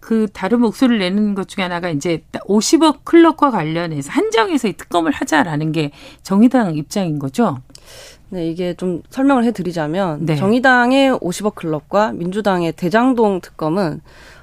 [0.00, 5.72] 그 다른 목소리를 내는 것 중에 하나가 이제 50억 클럽과 관련해서 한정해서 이 특검을 하자라는
[5.72, 5.90] 게
[6.22, 7.58] 정의당 입장인 거죠.
[8.28, 10.36] 네, 이게 좀 설명을 해드리자면 네.
[10.36, 14.00] 정의당의 50억 클럽과 민주당의 대장동 특검은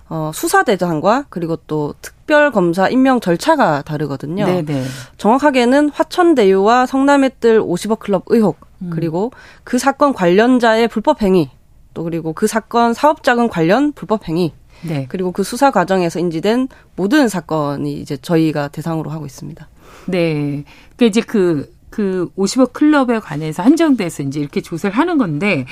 [0.09, 4.45] 어, 수사 대장과 그리고 또 특별 검사 임명 절차가 다르거든요.
[4.45, 4.61] 네네.
[4.63, 4.83] 네.
[5.17, 8.89] 정확하게는 화천대유와 성남의 뜰 50억 클럽 의혹 음.
[8.91, 9.31] 그리고
[9.63, 11.49] 그 사건 관련자의 불법 행위
[11.93, 14.53] 또 그리고 그 사건 사업자금 관련 불법 행위
[14.83, 15.05] 네.
[15.09, 19.67] 그리고 그 수사 과정에서 인지된 모든 사건이 이제 저희가 대상으로 하고 있습니다.
[20.07, 20.63] 네.
[20.97, 25.65] 그 이제 그, 그 50억 클럽에 관해서 한정돼서 이제 이렇게 조사를 하는 건데,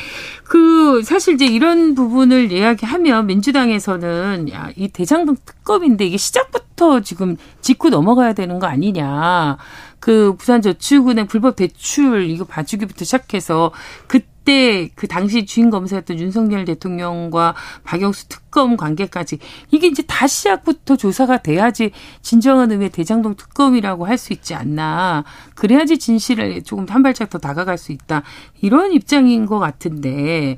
[0.43, 7.89] 그, 사실 이제 이런 부분을 이야기하면 민주당에서는 야, 이 대장동 특검인데 이게 시작부터 지금 짚고
[7.89, 9.57] 넘어가야 되는 거 아니냐.
[10.05, 13.71] 그 부산저축은행 불법 대출 이거 봐주기부터 시작해서
[14.05, 19.39] 그때 그 당시 주인 검사였던 윤석열 대통령과 박영수 특검 관계까지
[19.71, 21.89] 이게 이제 다 시작부터 조사가 돼야지
[22.21, 25.23] 진정한 의미의 대장동 특검이라고 할 수 있지 않나.
[25.55, 28.21] 그래야지 진실을 조금 한 발짝 더 다가갈 수 있다.
[28.61, 30.57] 이런 입장인 것 같은데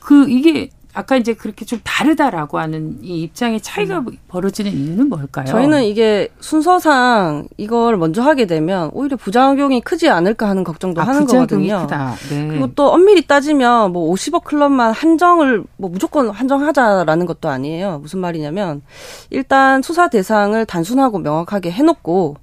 [0.00, 4.06] 그 이게 아까 이제 그렇게 좀 다르다라고 하는 이 입장의 차이가 음.
[4.26, 5.44] 벌어지는 이유는 뭘까요?
[5.46, 11.26] 저희는 이게 순서상 이걸 먼저 하게 되면 오히려 부작용이 크지 않을까 하는 걱정도 아, 하는
[11.26, 11.86] 거거든요.
[12.30, 12.48] 네.
[12.48, 17.98] 그리고 또 엄밀히 따지면 뭐 50억 클럽만 한정을 뭐 무조건 한정하자라는 것도 아니에요.
[17.98, 18.82] 무슨 말이냐면
[19.30, 22.36] 일단 수사 대상을 단순하고 명확하게 해놓고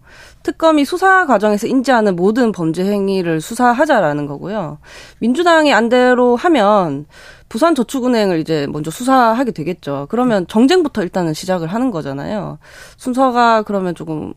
[0.44, 4.78] 특검이 수사 과정에서 인지하는 모든 범죄 행위를 수사하자라는 거고요.
[5.20, 7.08] 민주당이 안대로 하면
[7.50, 10.08] 부산저축은행을 이제 먼저 수사하게 되겠죠.
[10.10, 12.58] 그러면 정쟁부터 일단은 시작을 하는 거잖아요.
[12.98, 14.34] 순서가 그러면 조금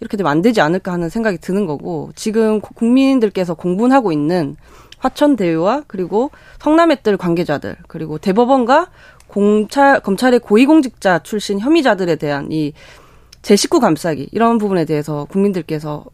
[0.00, 4.56] 이렇게 되면 안 되지 않을까 하는 생각이 드는 거고 지금 국민들께서 공분하고 있는
[4.98, 6.30] 화천대유와 그리고
[6.60, 8.90] 성남의뜰 관계자들 그리고 대법원과
[9.28, 12.72] 공찰 검찰의 고위공직자 출신 혐의자들에 대한 이
[13.42, 16.04] 제 식구 감싸기 이런 부분에 대해서 국민들께서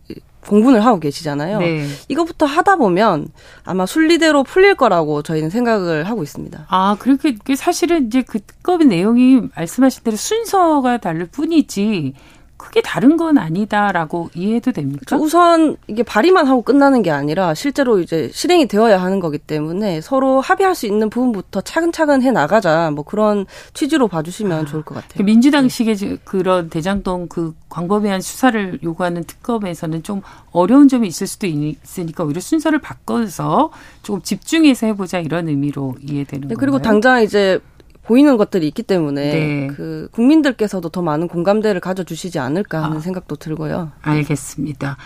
[0.46, 1.58] 공분을 하고 계시잖아요.
[1.58, 1.86] 네.
[2.08, 3.28] 이것부터 하다 보면
[3.64, 6.66] 아마 순리대로 풀릴 거라고 저희는 생각을 하고 있습니다.
[6.68, 12.14] 아, 그렇게 사실은 이제 그 특검의 내용이 말씀하신 대로 순서가 다를 뿐이지
[12.64, 15.16] 크게 다른 건 아니다라고 이해해도 됩니까?
[15.16, 20.40] 우선 이게 발의만 하고 끝나는 게 아니라 실제로 이제 실행이 되어야 하는 거기 때문에 서로
[20.40, 23.44] 합의할 수 있는 부분부터 차근차근 해 나가자 뭐 그런
[23.74, 25.12] 취지로 봐주시면 아, 좋을 것 같아요.
[25.18, 26.16] 그 민주당식의 네.
[26.24, 32.78] 그런 대장동 그 광범위한 수사를 요구하는 특검에서는 좀 어려운 점이 있을 수도 있으니까 오히려 순서를
[32.78, 37.60] 바꿔서 조금 집중해서 해보자 이런 의미로 이해되는 네, 그리고 당장 이제
[38.06, 39.66] 보이는 것들이 있기 때문에 네.
[39.68, 43.00] 그 국민들께서도 더 많은 공감대를 가져주시지 않을까 하는 아.
[43.00, 43.92] 생각도 들고요.
[44.02, 44.96] 알겠습니다.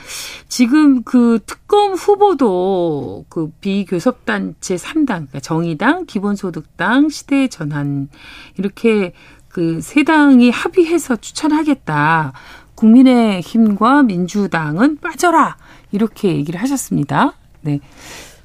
[0.48, 8.08] 지금 그 특검 후보도 그 비교섭단체 3당, 그러니까 정의당, 기본소득당, 시대 전환
[8.56, 9.12] 이렇게
[9.48, 12.32] 그 세 당이 합의해서 추천하겠다.
[12.74, 15.56] 국민의힘과 민주당은 빠져라
[15.90, 17.32] 이렇게 얘기를 하셨습니다.
[17.62, 17.80] 네,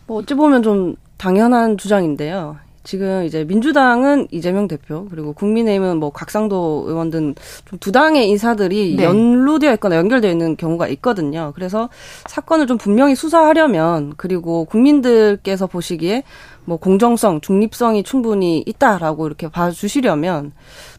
[0.07, 2.57] 뭐 어찌 보면 좀 당연한 주장인데요.
[2.83, 7.33] 지금 이제 민주당은 이재명 대표 그리고 국민의힘은 뭐 곽상도 의원 등
[7.65, 9.03] 좀 두 당의 인사들이 네.
[9.05, 11.51] 연루되어 있거나 연결되어 있는 경우가 있거든요.
[11.55, 11.89] 그래서
[12.27, 16.23] 사건을 좀 분명히 수사하려면 그리고 국민들께서 보시기에
[16.65, 20.51] 뭐 공정성, 중립성이 충분히 있다라고 이렇게 봐주시려면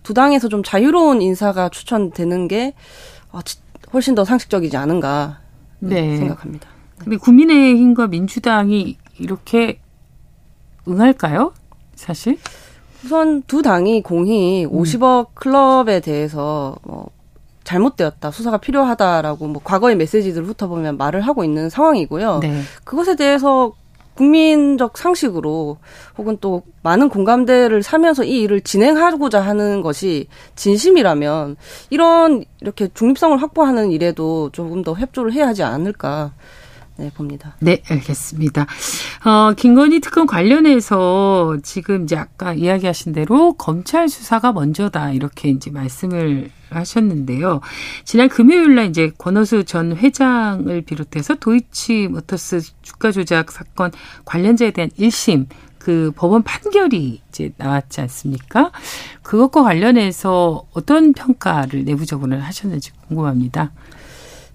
[0.03, 2.75] 두 당에서 좀 자유로운 인사가 추천되는 게
[3.31, 3.59] 어, 지-
[3.93, 5.41] 훨씬 더 상식적이지 않은가
[5.81, 6.17] 네.
[6.17, 6.69] 생각합니다.
[6.99, 9.81] 근데 국민의힘과 민주당이 이렇게
[10.89, 11.53] 응할까요?
[11.97, 12.39] 사실?
[13.05, 17.09] 우선 두 당이 공히 50억 클럽에 대해서 뭐
[17.65, 22.41] 잘못되었다, 수사가 필요하다라고 뭐 과거의 메시지들을 훑어보면 말을 하고 있는 상황이고요.
[22.41, 22.61] 네.
[22.85, 23.73] 그것에 대해서
[24.15, 25.79] 국민적 상식으로
[26.17, 31.57] 혹은 또 많은 공감대를 사면서 이 일을 진행하고자 하는 것이 진심이라면
[31.91, 36.33] 이런 이렇게 중립성을 확보하는 일에도 조금 더 협조를 해야 하지 않을까
[36.97, 37.57] 네, 봅니다.
[37.59, 38.67] 네, 알겠습니다.
[39.25, 46.51] 어, 김건희 특검 관련해서 지금 이제 아까 이야기하신 대로 검찰 수사가 먼저다 이렇게 이제 말씀을
[46.71, 47.61] 하셨는데요.
[48.05, 53.91] 지난 금요일 날 이제 권오수 전 회장을 비롯해서 도이치 모터스 주가 조작 사건
[54.25, 55.47] 관련자에 대한 1심
[55.79, 58.71] 그 법원 판결이 이제 나왔지 않습니까?
[59.23, 63.73] 그것과 관련해서 어떤 평가를 내부적으로 하셨는지 궁금합니다.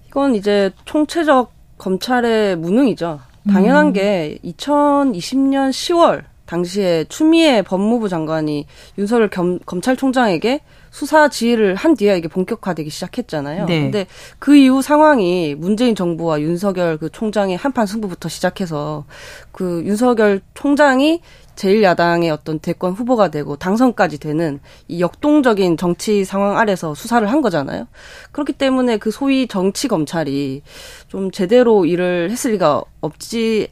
[0.08, 3.20] 이건 이제 총체적 검찰의 무능이죠.
[3.48, 8.66] 당연한 게 2020년 10월 당시에 추미애 법무부 장관이
[8.98, 10.60] 윤석열 겸, 검찰총장에게
[10.90, 13.66] 수사 지휘를 한 뒤에 이게 본격화되기 시작했잖아요.
[13.66, 13.80] 네.
[13.82, 14.06] 근데
[14.40, 19.04] 그 이후 상황이 문재인 정부와 윤석열 그 총장의 한판 승부부터 시작해서
[19.52, 21.20] 그 윤석열 총장이
[21.60, 27.86] 제1야당의 어떤 대권 후보가 되고 당선까지 되는 이 역동적인 정치 상황 아래서 수사를 한 거잖아요.
[28.32, 30.62] 그렇기 때문에 그 소위 정치 검찰이
[31.08, 33.68] 좀 제대로 일을 했을 리가 없지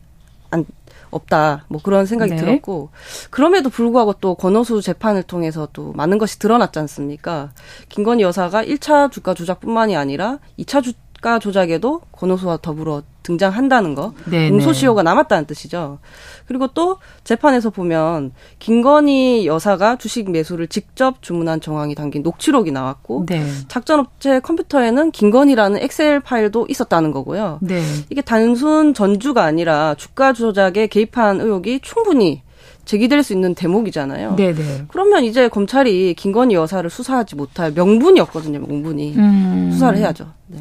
[0.50, 0.66] 않,
[1.10, 1.64] 없다.
[1.68, 2.36] 뭐 그런 생각이 네.
[2.36, 2.90] 들었고
[3.30, 7.52] 그럼에도 불구하고 또 권오수 재판을 통해서 또 많은 것이 드러났지 않습니까?
[7.88, 14.14] 김건희 여사가 1차 주가 조작뿐만이 아니라 2차 주가 조작에도 권오수와 더불어 등장한다는 거.
[14.24, 15.98] 네, 공소시효가 남았다는 뜻이죠.
[16.46, 23.46] 그리고 또 재판에서 보면 김건희 여사가 주식 매수를 직접 주문한 정황이 담긴 녹취록이 나왔고 네.
[23.68, 27.58] 작전업체 컴퓨터에는 김건희라는 엑셀 파일도 있었다는 거고요.
[27.60, 27.82] 네.
[28.08, 32.42] 이게 단순 전주가 아니라 주가 조작에 개입한 의혹이 충분히
[32.86, 34.36] 제기될 수 있는 대목이잖아요.
[34.36, 34.84] 네, 네.
[34.88, 39.14] 그러면 이제 검찰이 김건희 여사를 수사하지 못할 명분이 없거든요, 명분이.
[39.16, 39.68] 음.
[39.70, 40.28] 수사를 해야죠.
[40.46, 40.60] 네.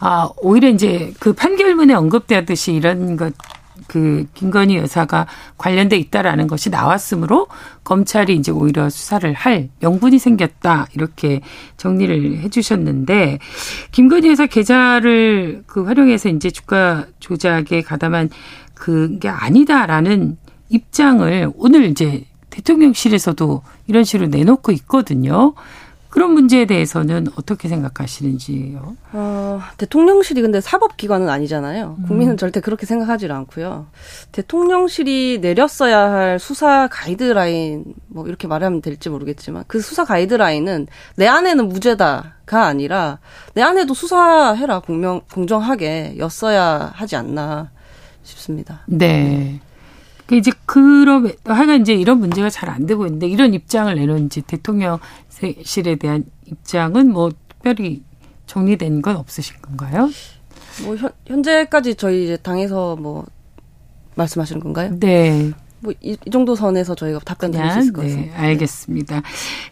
[0.00, 3.34] 아, 오히려 이제 그 판결문에 언급되었듯이 이런 것,
[3.86, 5.26] 그, 김건희 여사가
[5.58, 7.48] 관련돼 있다라는 것이 나왔으므로
[7.84, 10.86] 검찰이 이제 오히려 수사를 할 명분이 생겼다.
[10.94, 11.42] 이렇게
[11.76, 13.40] 정리를 해 주셨는데,
[13.92, 18.30] 김건희 여사 계좌를 그 활용해서 이제 주가 조작에 가담한
[18.74, 20.38] 그게 아니다라는
[20.70, 25.54] 입장을 오늘 이제 대통령실에서도 이런 식으로 내놓고 있거든요.
[26.10, 28.96] 그런 문제에 대해서는 어떻게 생각하시는지요?
[29.12, 31.98] 어, 대통령실이 근데 사법기관은 아니잖아요.
[32.06, 33.86] 국민은 절대 그렇게 생각하지 않고요.
[34.32, 41.68] 대통령실이 내렸어야 할 수사 가이드라인, 뭐 이렇게 말하면 될지 모르겠지만, 그 수사 가이드라인은 내 안에는
[41.68, 43.20] 무죄다가 아니라,
[43.54, 47.70] 내 안에도 수사해라, 공명, 공정하게 였어야 하지 않나
[48.24, 48.80] 싶습니다.
[48.86, 49.60] 네.
[50.30, 54.40] 그 이제 그럼 하여간 이제 이런 문제가 잘 안 되고 있는데 이런 입장을 내놓은 이제
[54.46, 58.04] 대통령실에 대한 입장은 뭐 특별히
[58.46, 60.08] 정리된 건 없으신 건가요?
[60.84, 63.26] 뭐 현, 현재까지 저희 이제 당에서 뭐
[64.14, 64.96] 말씀하시는 건가요?
[65.00, 65.50] 네.
[65.80, 68.36] 뭐이 정도 선에서 저희가 답변 드릴 수 있을 것 같습니다.
[68.36, 69.22] 네, 알겠습니다.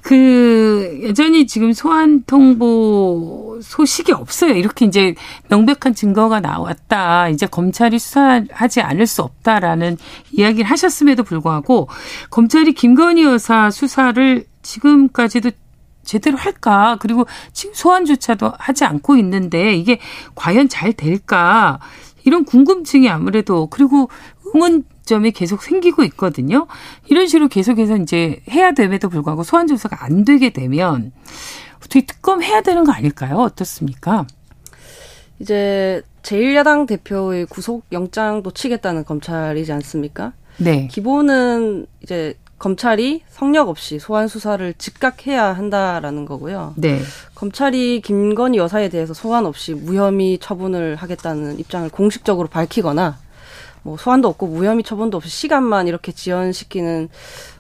[0.01, 4.55] 그 여전히 지금 소환 통보 소식이 없어요.
[4.55, 5.15] 이렇게 이제
[5.49, 7.29] 명백한 증거가 나왔다.
[7.29, 9.99] 이제 검찰이 수사하지 않을 수 없다라는
[10.33, 11.89] 이야기를 하셨음에도 불구하고
[12.31, 15.51] 검찰이 김건희 여사 수사를 지금까지도
[16.05, 16.97] 제대로 할까?
[17.01, 19.99] 그리고 지금 소환조차도 하지 않고 있는데 이게
[20.35, 21.81] 과연 잘 될까?
[22.25, 24.09] 이런 궁금증이 아무래도 그리고
[24.55, 26.67] 의 문점이 계속 생기고 있거든요.
[27.07, 31.13] 이런 식으로 계속해서 이제 해야 됨에도 불구하고 소환 조사가 안 되게 되면
[31.79, 33.37] 어떻게 특검 해야 되는 거 아닐까요?
[33.37, 34.27] 어떻습니까?
[35.41, 40.33] 이제 제1야당 대표의 구속 영장도 치겠다는 검찰이지 않습니까?
[40.59, 40.89] 네.
[40.89, 46.75] 기본은 이제 검찰이 성역 없이 소환 수사를 즉각해야 한다라는 거고요.
[46.77, 47.01] 네.
[47.37, 53.17] 검찰이 김건희 여사에 대해서 소환 없이 무혐의 처분을 하겠다는 입장을 공식적으로 밝히거나
[53.83, 57.09] 뭐 소환도 없고 무혐의 처분도 없이 시간만 이렇게 지연시키는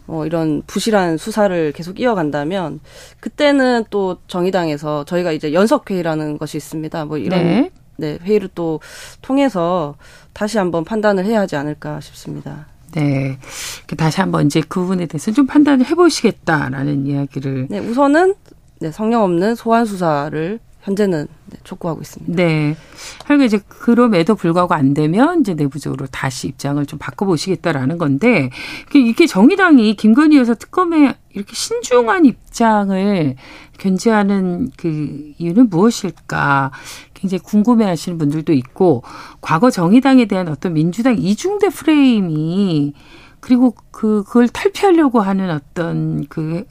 [0.06, 2.80] 뭐 이런 부실한 수사를 계속 이어간다면
[3.20, 7.04] 그때는 또 정의당에서 저희가 이제 연석회의라는 것이 있습니다.
[7.04, 7.70] 뭐 이런 네.
[7.96, 8.80] 네, 회의를 또
[9.20, 9.96] 통해서
[10.32, 12.66] 다시 한번 판단을 해야 하지 않을까 싶습니다.
[12.92, 13.38] 네.
[13.96, 17.66] 다시 한번 이제 그 부분에 대해서 좀 판단을 해보시겠다라는 이야기를.
[17.68, 18.34] 네, 우선은
[18.80, 22.34] 네, 성령 없는 소환 수사를 현재는 네, 촉구하고 있습니다.
[22.34, 22.76] 네.
[23.26, 28.50] 하여간 이제 그럼에도 불구하고 안 되면 이제 내부적으로 다시 입장을 좀 바꿔보시겠다라는 건데
[28.94, 33.36] 이게 정의당이 김건희 여사 특검에 이렇게 신중한 입장을
[33.78, 36.72] 견지하는 그 이유는 무엇일까
[37.14, 39.02] 굉장히 궁금해 하시는 분들도 있고
[39.40, 42.94] 과거 정의당에 대한 어떤 민주당 이중대 프레임이
[43.40, 46.64] 그리고 그 그걸 탈피하려고 하는 어떤 그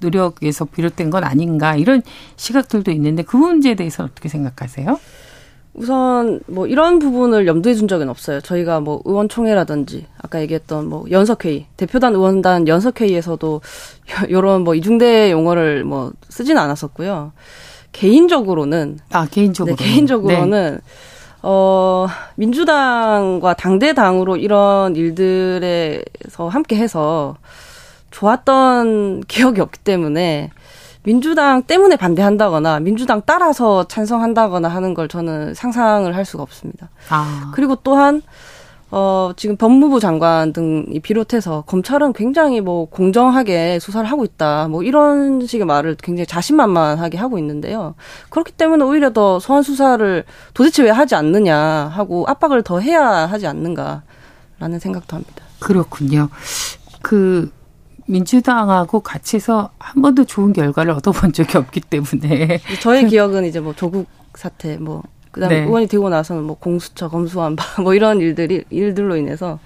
[0.00, 2.02] 노력에서 비롯된 건 아닌가 이런
[2.36, 4.98] 시각들도 있는데 그 문제에 대해서는 어떻게 생각하세요?
[5.78, 8.40] 우선 뭐 이런 부분을 염두에 둔 적은 없어요.
[8.40, 13.60] 저희가 뭐 의원총회라든지 아까 얘기했던 뭐 연석회의, 대표단 의원단 연석회의에서도
[14.28, 17.32] 이런 뭐 이중대 용어를 뭐 쓰지는 않았었고요.
[17.92, 20.80] 개인적으로는 아 개인적으로 네, 개인적으로는 네.
[21.42, 27.36] 어 민주당과 당대당으로 이런 일들에서 함께해서
[28.10, 30.50] 좋았던 기억이 없기 때문에
[31.04, 36.90] 민주당 때문에 반대한다거나 민주당 따라서 찬성한다거나 하는 걸 저는 상상을 할 수가 없습니다.
[37.08, 37.50] 아.
[37.54, 38.22] 그리고 또한
[38.90, 44.68] 어, 지금 법무부 장관 등이 비롯해서 검찰은 굉장히 뭐 공정하게 수사를 하고 있다.
[44.68, 47.94] 뭐 이런 식의 말을 굉장히 자신만만하게 하고 있는데요.
[48.30, 53.46] 그렇기 때문에 오히려 더 소환 수사를 도대체 왜 하지 않느냐 하고 압박을 더 해야 하지
[53.46, 55.44] 않는가라는 생각도 합니다.
[55.58, 56.30] 그렇군요.
[57.02, 57.50] 그
[58.08, 63.74] 민주당하고 같이 해서 한 번도 좋은 결과를 얻어본 적이 없기 때문에 저의 기억은 이제 뭐
[63.74, 65.66] 조국 사태 뭐 그다음에 네.
[65.66, 69.58] 의원이 되고 나서는 뭐 공수처 검수완박 뭐 이런 일들이 일들로 인해서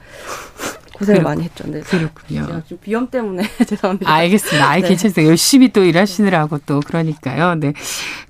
[0.94, 1.64] 고생을 그렇, 많이 했죠.
[1.68, 1.80] 네.
[1.80, 2.62] 그렇군요.
[2.66, 4.12] 좀 비염 때문에 죄송합니다.
[4.12, 4.68] 알겠습니다.
[4.68, 4.88] 아이 네.
[4.88, 5.28] 괜찮습니다.
[5.28, 7.54] 열심히 또 일하시느라고 또 그러니까요.
[7.54, 7.72] 네.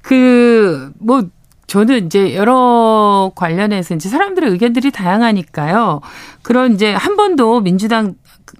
[0.02, 1.22] 그 뭐
[1.72, 6.02] 저는 이제 여러 관련해서 이제 사람들의 의견들이 다양하니까요.
[6.42, 8.14] 그런 이제 한 번도 민주당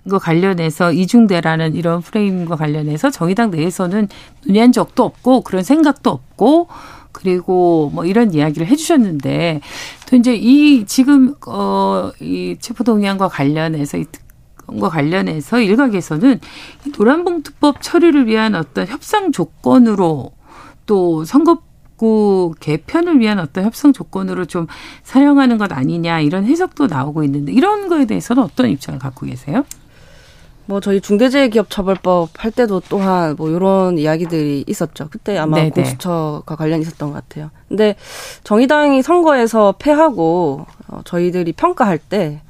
[0.09, 4.09] 거 관련해서 이중대라는 이런 프레임과 관련해서 정의당 내에서는
[4.47, 6.68] 논의한 적도 없고 그런 생각도 없고
[7.12, 9.61] 그리고 뭐 이런 이야기를 해주셨는데
[10.09, 16.40] 또 이제 이 지금 어이 체포동의안과 관련해서 이 특검과 관련해서 일각에서는
[16.99, 20.32] 노란봉투법 처리를 위한 어떤 협상 조건으로
[20.86, 24.66] 또 선거구 개편을 위한 어떤 협상 조건으로 좀
[25.05, 29.64] 사용하는 것 아니냐 이런 해석도 나오고 있는데 이런 거에 대해서는 어떤 입장을 갖고 계세요?
[30.67, 35.09] 뭐 저희 중대재해기업처벌법 할 때도 또한 뭐 이런 이야기들이 있었죠.
[35.11, 35.71] 그때 아마 네네.
[35.71, 37.51] 공수처가 관련이 있었던 것 같아요.
[37.69, 37.97] 근데
[38.45, 42.41] 정의당이 선거에서 패하고 어, 저희들이 평가할 때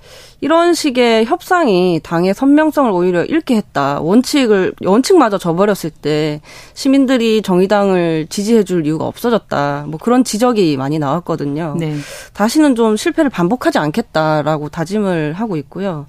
[0.42, 4.00] 이런 식의 협상이 당의 선명성을 오히려 잃게 했다.
[4.00, 6.40] 원칙을 원칙마저 저버렸을 때
[6.74, 9.84] 시민들이 정의당을 지지해줄 이유가 없어졌다.
[9.86, 11.76] 뭐 그런 지적이 많이 나왔거든요.
[11.78, 11.94] 네.
[12.34, 16.06] 다시는 좀 실패를 반복하지 않겠다라고 다짐을 하고 있고요.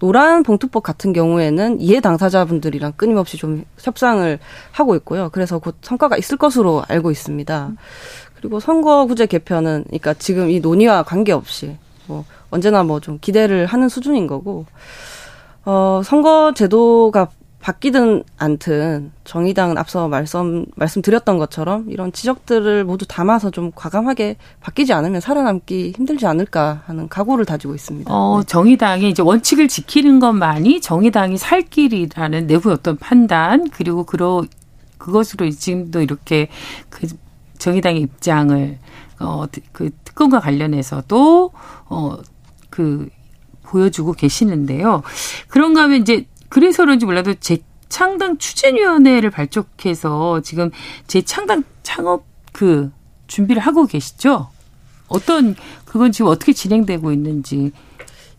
[0.00, 4.38] 노란 봉투법 같은 경우에는 이해 당사자분들이랑 끊임없이 좀 협상을
[4.72, 5.28] 하고 있고요.
[5.30, 7.72] 그래서 곧 성과가 있을 것으로 알고 있습니다.
[8.36, 11.76] 그리고 선거구제 개편은 그러니까 지금 이 논의와 관계없이
[12.06, 12.24] 뭐
[12.54, 14.64] 언제나 뭐 좀 기대를 하는 수준인 거고
[15.64, 17.28] 어 선거 제도가
[17.60, 25.22] 바뀌든 않든 정의당은 앞서 말씀 말씀드렸던 것처럼 이런 지적들을 모두 담아서 좀 과감하게 바뀌지 않으면
[25.22, 28.12] 살아남기 힘들지 않을까 하는 각오를 다지고 있습니다.
[28.12, 28.46] 어, 네.
[28.46, 34.44] 정의당이 이제 원칙을 지키는 것만이 정의당이 살 길이라는 내부 어떤 판단 그리고 그러
[34.98, 36.48] 그것으로 지금도 이렇게
[36.90, 37.06] 그
[37.56, 38.78] 정의당의 입장을
[39.20, 41.50] 어, 그 특검과 관련해서도
[41.88, 42.18] 어,
[42.74, 43.08] 그
[43.62, 45.04] 보여주고 계시는데요.
[45.46, 50.72] 그런가 하면 이제 그래서 그런지 몰라도 재창당 추진위원회를 발족해서 지금
[51.06, 52.90] 재창당 창업 그
[53.28, 54.48] 준비를 하고 계시죠?
[55.06, 57.70] 어떤 그건 지금 어떻게 진행되고 있는지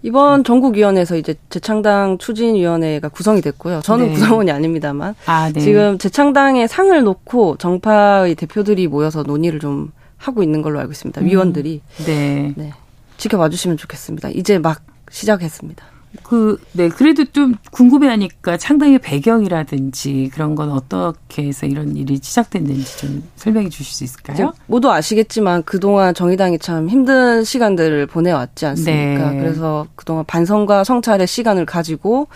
[0.01, 3.79] 이번 전국위원회에서 이제 재창당 추진위원회가 구성이 됐고요.
[3.83, 4.13] 저는 네.
[4.15, 5.61] 구성원이 아닙니다만 아, 네.
[5.61, 11.21] 지금 재창당의 상을 놓고 정파의 대표들이 모여서 논의를 좀 하고 있는 걸로 알고 있습니다.
[11.21, 11.25] 음.
[11.25, 12.53] 위원들이 네.
[12.57, 12.73] 네.
[13.17, 14.29] 지켜봐 주시면 좋겠습니다.
[14.29, 15.94] 이제 막 시작했습니다.
[16.23, 16.89] 그, 네.
[16.89, 23.93] 그래도 좀 궁금해하니까 창당의 배경이라든지 그런 건 어떻게 해서 이런 일이 시작됐는지 좀 설명해 주실
[23.93, 24.53] 수 있을까요?
[24.67, 29.31] 모두 아시겠지만 그동안 정의당이 참 힘든 시간들을 보내왔지 않습니까?
[29.31, 29.39] 네.
[29.39, 32.27] 그래서 그동안 반성과 성찰의 시간을 가지고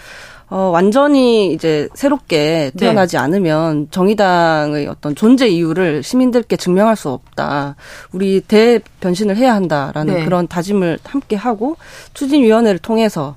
[0.49, 2.79] 어, 완전히 이제 새롭게 네.
[2.79, 7.75] 태어나지 않으면 정의당의 어떤 존재 이유를 시민들께 증명할 수 없다.
[8.11, 10.25] 우리 대변신을 해야 한다라는 네.
[10.25, 11.77] 그런 다짐을 함께 하고
[12.15, 13.35] 추진위원회를 통해서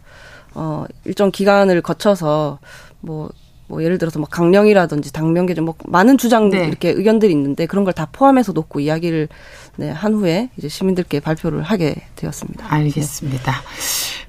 [0.55, 2.59] 어, 일정 기간을 거쳐서
[3.01, 3.31] 뭐,
[3.69, 6.67] 뭐 예를 들어서 뭐 강령이라든지 당명 개정 뭐 많은 주장 네.
[6.67, 9.29] 이렇게 의견들이 있는데 그런 걸 다 포함해서 놓고 이야기를
[9.77, 12.67] 네, 한 후에 이제 시민들께 발표를 하게 되었습니다.
[12.75, 13.53] 알겠습니다.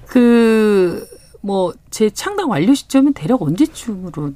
[0.06, 1.06] 그,
[1.40, 4.32] 뭐, 제 창당 완료 시점은 대략 언제쯤으로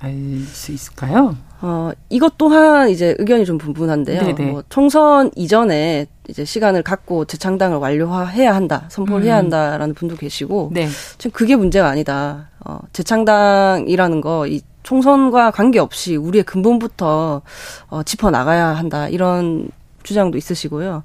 [0.00, 0.14] 알
[0.52, 1.36] 수 있을까요?
[1.60, 4.22] 어, 이것 또한 이제 의견이 좀 분분한데요.
[4.22, 4.50] 네네.
[4.52, 9.44] 뭐 총선 이전에 이제 시간을 갖고 재창당을 완료해야 한다, 선포를 해야 음.
[9.44, 10.88] 한다라는 분도 계시고, 네.
[11.16, 12.50] 지금 그게 문제가 아니다.
[12.64, 17.42] 어, 재창당이라는 거, 이 총선과 관계없이 우리의 근본부터
[17.88, 19.08] 어, 짚어 나가야 한다.
[19.08, 19.70] 이런
[20.02, 21.02] 주장도 있으시고요.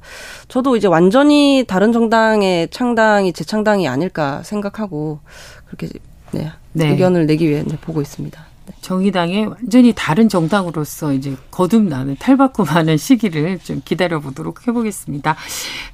[0.48, 5.20] 저도 이제 완전히 다른 정당의 창당이 재창당이 아닐까 생각하고
[5.68, 5.90] 그렇게
[6.32, 6.90] 네, 네.
[6.90, 8.53] 의견을 내기 위해 네, 보고 있습니다.
[8.65, 8.73] 네.
[8.81, 15.35] 정의당의 완전히 다른 정당으로서 이제 거듭나는 탈바꿈하는 시기를 좀 기다려 보도록 해보겠습니다.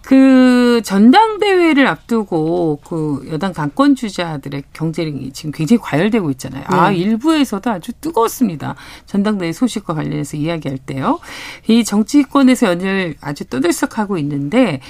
[0.01, 6.63] 그 전당대회를 앞두고 그 여당 강권 주자들의 경쟁이 지금 굉장히 과열되고 있잖아요.
[6.67, 6.97] 아 네.
[6.97, 8.75] 일부에서도 아주 뜨거웠습니다.
[9.05, 11.19] 전당대회 소식과 관련해서 이야기할 때요.
[11.67, 14.81] 이 정치권에서 연일 아주 떠들썩하고 있는데.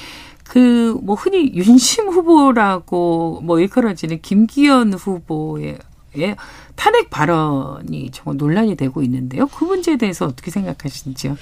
[0.49, 5.77] 그, 뭐, 흔히 윤심 후보라고 뭐 일컬어지는 김기현 후보의
[6.15, 6.35] 의
[6.80, 9.47] 탄핵 발언이 정말 논란이 되고 있는데요.
[9.47, 11.35] 그 문제에 대해서 어떻게 생각하시는지요?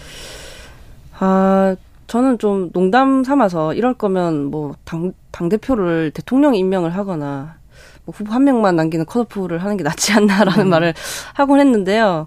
[1.20, 1.76] 아,
[2.08, 7.58] 저는 좀 농담 삼아서 이럴 거면 뭐 당, 당대표를 대통령 임명을 하거나
[8.06, 10.96] 뭐 후보 한 명만 남기는 컷오프를 하는 게 낫지 않나라는 말을
[11.36, 12.26] 하곤 했는데요.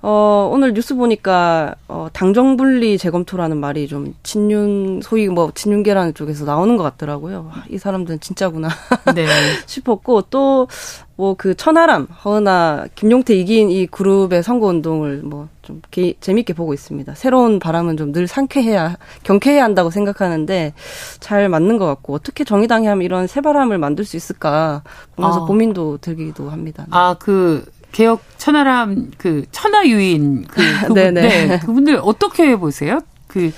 [0.00, 6.44] 어, 오늘 뉴스 보니까, 어, 당정 분리 재검토라는 말이 좀 친윤, 소위 뭐 친윤계라는 쪽에서
[6.44, 7.50] 나오는 것 같더라고요.
[7.52, 8.68] 아, 이 사람들은 진짜구나
[9.16, 9.26] 네.
[9.66, 10.68] 싶었고, 또,
[11.16, 15.82] 뭐 그 천하람, 허은아, 김용태 이긴 이 그룹의 선거운동을 뭐좀
[16.20, 17.14] 재밌게 보고 있습니다.
[17.16, 20.74] 새로운 바람은 좀 늘 상쾌해야, 경쾌해야 한다고 생각하는데
[21.18, 24.84] 잘 맞는 것 같고, 어떻게 정의당이 하면 이런 새 바람을 만들 수 있을까
[25.16, 25.46] 보면서 아.
[25.46, 26.86] 고민도 들기도 합니다.
[26.90, 31.14] 아, 그, 개혁 천하람, 그, 천하유인, 그, 그분.
[31.14, 31.58] 네.
[31.60, 33.00] 그분들 어떻게 보세요?
[33.26, 33.50] 그,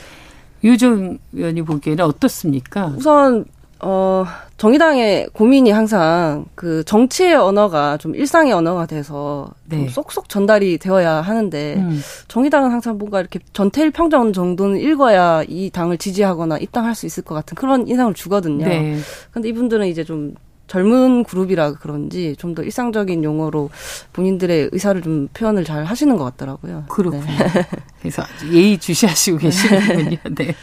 [0.63, 2.93] 유정 의원이 보기에는 어떻습니까?
[2.97, 3.45] 우선
[3.83, 4.27] 어
[4.59, 9.89] 정의당의 고민이 항상 그 정치의 언어가 좀 일상의 언어가 돼서 좀 네.
[9.89, 12.03] 쏙쏙 전달이 되어야 하는데 음.
[12.29, 17.35] 정의당은 항상 뭔가 이렇게 전태일 평정 정도는 읽어야 이 당을 지지하거나 입당할 수 있을 것
[17.35, 18.67] 같은 그런 인상을 주거든요.
[18.67, 18.99] 네.
[19.31, 20.35] 근데 이분들은 이제 좀
[20.71, 23.71] 젊은 그룹이라 그런지 좀 더 일상적인 용어로
[24.13, 26.85] 본인들의 의사를 좀 표현을 잘 하시는 것 같더라고요.
[26.89, 27.25] 그렇군요.
[27.25, 27.67] 네.
[28.01, 30.17] 그래서 예의 주시하시고 계시는군요.
[30.37, 30.55] 네.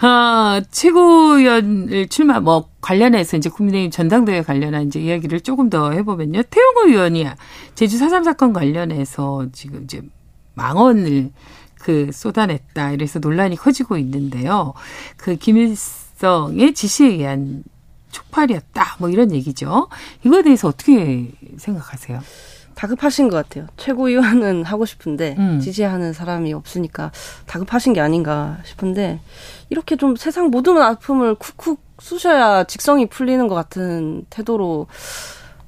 [0.00, 6.42] 아, 최고위원을 출마, 뭐, 관련해서 이제 국민의힘 전당대회 관련한 이제 이야기를 조금 더 해보면요.
[6.50, 7.26] 태용호 의원이
[7.74, 10.02] 제주 4.3 사건 관련해서 지금 이제
[10.54, 11.30] 망언을
[11.80, 12.92] 그 쏟아냈다.
[12.92, 14.74] 이래서 논란이 커지고 있는데요.
[15.16, 17.64] 그 김일성의 지시에 의한
[18.14, 18.96] 촉발이었다.
[19.00, 19.88] 뭐 이런 얘기죠.
[20.24, 22.20] 이거에 대해서 어떻게 생각하세요?
[22.74, 23.66] 다급하신 것 같아요.
[23.76, 25.60] 최고위원은 하고 싶은데 음.
[25.60, 27.12] 지지하는 사람이 없으니까
[27.46, 29.20] 다급하신 게 아닌가 싶은데
[29.70, 34.88] 이렇게 좀 세상 모든 아픔을 쿡쿡 쑤셔야 직성이 풀리는 것 같은 태도로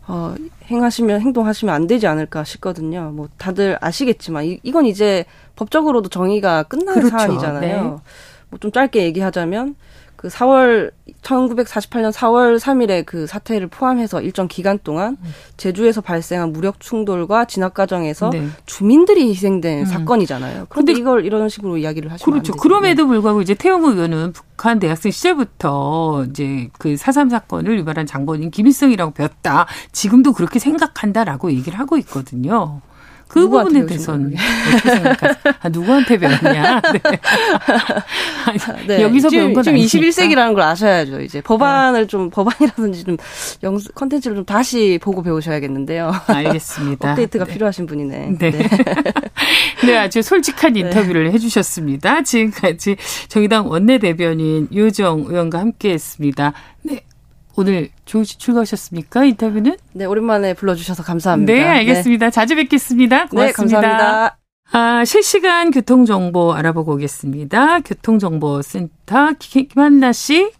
[0.09, 0.35] 어,
[0.71, 3.13] 행하시면 행동하시면 안 되지 않을까 싶거든요.
[3.15, 5.25] 뭐 다들 아시겠지만 이, 이건 이제
[5.55, 7.11] 법적으로도 정의가 끝난 그렇죠.
[7.11, 7.61] 사안이잖아요.
[7.85, 7.97] 네.
[8.51, 9.77] 뭐좀 짧게 얘기하자면
[10.27, 10.91] 그 4월
[11.23, 15.17] 1948년 4월 3일에 그 사태를 포함해서 일정 기간 동안
[15.57, 18.49] 제주에서 발생한 무력 충돌과 진압 과정에서 네.
[18.67, 19.85] 주민들이 희생된 음.
[19.85, 20.67] 사건이잖아요.
[20.69, 22.55] 그런데 이걸 이런 식으로 이야기를 하시면 그렇죠.
[22.55, 29.67] 그럼에도 불구하고 이제 태영호 의원은 북한 대학생 시절부터 이제 그4.3 사건을 유발한 장본인 김일성이라고 배웠다.
[29.93, 32.81] 지금도 그렇게 생각한다라고 얘기를 하고 있거든요.
[33.29, 34.35] 그 부분에 대해서는
[34.75, 35.55] 어떻게 생각하세요?
[35.61, 36.81] 아, 누구한테 배웠냐?
[36.93, 37.01] 네.
[38.47, 39.03] 아니, 네.
[39.03, 39.99] 여기서 지금, 배운 건 지금 아니니까.
[39.99, 41.21] 21세기라는 걸 아셔야죠.
[41.21, 46.13] 이제 법안을 좀 법안이라든지 좀영 컨텐츠를 좀 다시 보고 배우셔야겠는데요.
[46.29, 47.11] 알겠습니다.
[47.11, 47.53] 업데이트가 네.
[47.53, 48.37] 필요하신 분이네.
[48.39, 48.51] 네.
[49.85, 52.23] 네, 아주 솔직한 인터뷰를 해주셨습니다.
[52.23, 52.97] 지금까지
[53.29, 56.53] 정의당 원내대변인 유정 의원과 함께했습니다.
[56.83, 57.01] 네,
[57.57, 59.25] 오늘 조지 출가하셨습니까?
[59.25, 59.77] 인터뷰는?
[59.95, 61.53] 네, 오랜만에 불러주셔서 감사합니다.
[61.53, 62.31] 네, 알겠습니다.
[62.31, 63.25] 자주 뵙겠습니다.
[63.25, 63.81] 네, 고맙습니다.
[63.81, 64.39] 감사합니다.
[64.73, 67.81] 아, 실시간 교통정보 알아보고 오겠습니다.
[67.81, 70.51] 교통정보센터 김- 김한나 씨.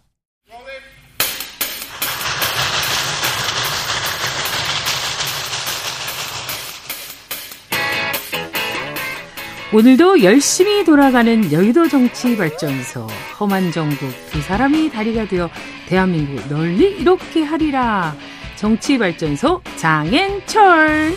[9.73, 13.05] 오늘도 열심히 돌아가는 여의도 정치 발전소
[13.39, 13.99] 험한 정국
[14.31, 15.49] 두 사람이 다리가 되어
[15.87, 18.15] 대한민국 널리 이렇게 하리라
[18.55, 21.13] 정치발전소 장앤철.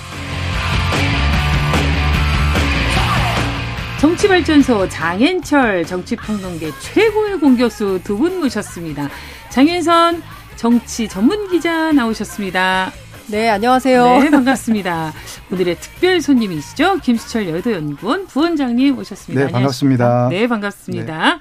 [4.01, 9.09] 정치발전소 장앤철 정치평론계 최고의 공격수 두 분 모셨습니다.
[9.51, 10.23] 장앤선
[10.57, 12.91] 정치 전문 기자 나오셨습니다.
[13.31, 14.23] 네, 안녕하세요.
[14.23, 15.13] 네, 반갑습니다.
[15.53, 16.99] 오늘의 특별 손님이시죠.
[16.99, 19.47] 김수철 여의도연구원 부원장님 오셨습니다.
[19.47, 20.29] 네, 반갑습니다.
[20.31, 21.35] 네, 반갑습니다.
[21.35, 21.41] 네.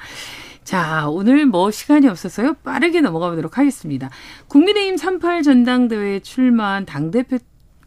[0.63, 2.53] 자, 오늘 뭐 시간이 없어서요.
[2.63, 4.11] 빠르게 넘어가 보도록 하겠습니다.
[4.49, 7.39] 국민의힘 38 전당대회에 출마한 당대표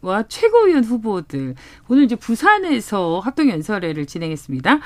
[0.03, 1.55] 와 최고위원 후보들
[1.87, 4.79] 오늘 이제 부산에서 합동 연설회를 진행했습니다.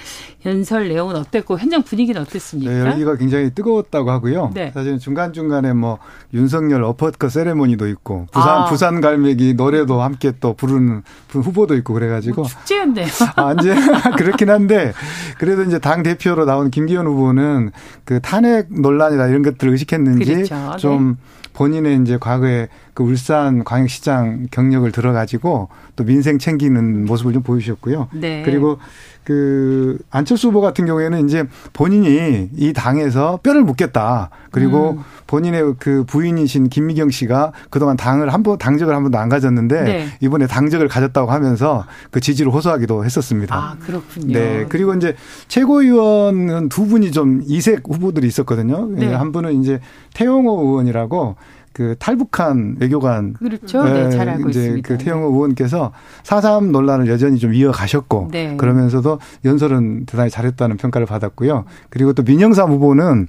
[0.46, 2.72] 연설 내용은 어땠고 현장 분위기는 어땠습니까?
[2.72, 4.52] 네, 열기가 굉장히 뜨거웠다고 하고요.
[4.54, 4.72] 네.
[4.74, 5.98] 사실 중간 중간에 뭐
[6.36, 8.66] 윤석열 어퍼컷 세레모니도 있고 부산 아.
[8.66, 13.08] 부산 갈매기 노래도 함께 또 부르는 후보도 있고 그래가지고 뭐 축제였네요.
[13.38, 13.74] 아, 이제
[14.18, 14.94] 그렇긴 한데
[15.40, 17.72] 그래도 이제 당 대표로 나온 김기현 후보는
[18.06, 20.76] 그 탄핵 논란이나 이런 것들을 의식했는지 그렇죠.
[20.78, 21.48] 좀 네.
[21.54, 22.68] 본인의 이제 과거에
[22.98, 28.08] 그 울산 광역시장 경력을 들어가지고 또 민생 챙기는 모습을 좀 보여주셨고요.
[28.14, 28.42] 네.
[28.44, 28.80] 그리고
[29.24, 31.44] 그 안철수 후보 같은 경우에는 이제
[31.74, 34.32] 본인이 이 당에서 뼈를 묻겠다.
[34.50, 35.04] 그리고 음.
[35.28, 40.08] 본인의 그 부인이신 김미경 씨가 그동안 당을 한 번 당적을 한 번도 안 가졌는데 네.
[40.22, 43.56] 이번에 당적을 가졌다고 하면서 그 지지를 호소하기도 했었습니다.
[43.56, 44.34] 아 그렇군요.
[44.34, 45.16] 네 그리고 이제
[45.50, 48.88] 최고위원은 두 분이 좀 이색 후보들이 있었거든요.
[48.88, 49.14] 네.
[49.14, 49.82] 한 분은 이제
[50.16, 51.36] 태용호 의원이라고
[51.78, 53.84] 그 탈북한 외교관 그렇죠.
[53.84, 54.88] 네, 잘 알고 이제 있습니다.
[54.88, 55.92] 그 태영호 의원께서
[56.24, 58.58] 사삼 논란을 여전히 좀 이어가셨고 네.
[58.58, 61.66] 그러면서도 연설은 대단히 잘했다는 평가를 받았고요.
[61.92, 63.28] 그리고 또 민영삼 후보는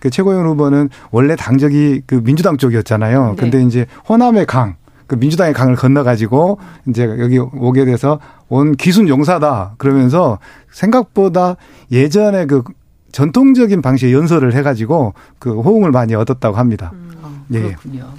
[0.00, 3.30] 그 최고위원 후보는 원래 당적이 그 민주당 쪽이었잖아요.
[3.30, 3.36] 네.
[3.36, 4.74] 근데 이제 호남의 강,
[5.06, 6.58] 그 민주당의 강을 건너가지고
[6.88, 8.18] 이제 여기 오게 돼서
[8.48, 10.40] 온 기순 용사다 그러면서
[10.72, 11.54] 생각보다
[11.92, 12.64] 예전에 그
[13.12, 16.90] 전통적인 방식의 연설을 해가지고 그 호응을 많이 얻었다고 합니다.
[16.94, 17.06] 음.
[17.52, 17.60] 예.
[17.60, 18.14] 그렇군요.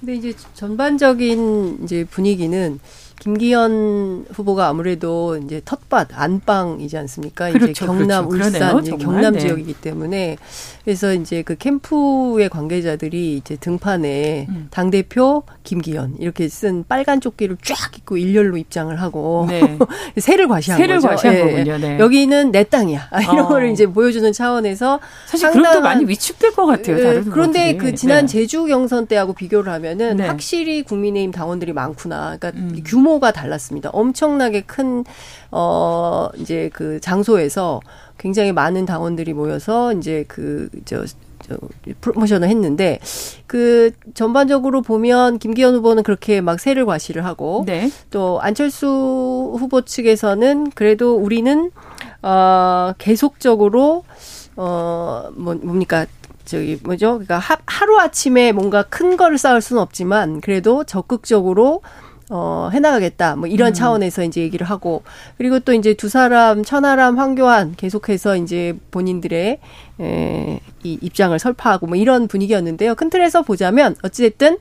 [0.00, 2.80] 근데 이제 전반적인 이제 분위기는
[3.20, 7.52] 김기현 후보가 아무래도 이제 텃밭 안방이지 않습니까?
[7.52, 8.48] 그렇죠, 이제 경남 그렇죠.
[8.48, 9.40] 울산 이제 경남 네.
[9.40, 10.38] 지역이기 때문에
[10.84, 14.68] 그래서 이제 그 캠프의 관계자들이 이제 등판에 음.
[14.70, 19.78] 당 대표 김기현 이렇게 쓴 빨간 조끼를 쫙 입고 일렬로 입장을 하고 네.
[20.16, 21.08] 새를 과시한 새를 거죠.
[21.08, 21.42] 과시한 네.
[21.42, 21.78] 거군요.
[21.78, 21.98] 네.
[21.98, 23.48] 여기는 내 땅이야 이런 어.
[23.48, 26.96] 걸 이제 보여주는 차원에서 사실 그것도 많이 위축될 것 같아요.
[26.96, 27.76] 다른 그런데 후보들이.
[27.76, 28.32] 그 지난 네.
[28.32, 30.26] 제주 경선 때하고 비교를 하면은 네.
[30.26, 32.38] 확실히 국민의힘 당원들이 많구나.
[32.38, 32.82] 그러니까 음.
[32.82, 33.90] 규모 가 달랐습니다.
[33.90, 35.04] 엄청나게 큰,
[35.50, 37.80] 어, 이제 그 장소에서
[38.18, 41.04] 굉장히 많은 당원들이 모여서 이제 그, 저,
[41.46, 41.56] 저
[42.00, 42.98] 프로모션을 했는데
[43.46, 47.90] 그 전반적으로 보면 김기현 후보는 그렇게 막 세를 과시를 하고 네.
[48.10, 48.86] 또 안철수
[49.58, 51.70] 후보 측에서는 그래도 우리는
[52.22, 54.04] 어 계속적으로
[54.56, 56.06] 어뭐 뭡니까
[56.44, 57.20] 저기 뭐죠?
[57.24, 61.82] 그러니까 하루 아침에 뭔가 큰 거를 쌓을 수는 없지만 그래도 적극적으로
[62.32, 63.34] 어, 해나가겠다.
[63.34, 63.74] 뭐 이런 음.
[63.74, 65.02] 차원에서 이제 얘기를 하고
[65.36, 69.58] 그리고 또 이제 두 사람 천하람 황교안 계속해서 이제 본인들의
[70.00, 72.94] 에, 이 입장을 설파하고 뭐 이런 분위기였는데요.
[72.94, 74.58] 큰 틀에서 보자면 어찌됐든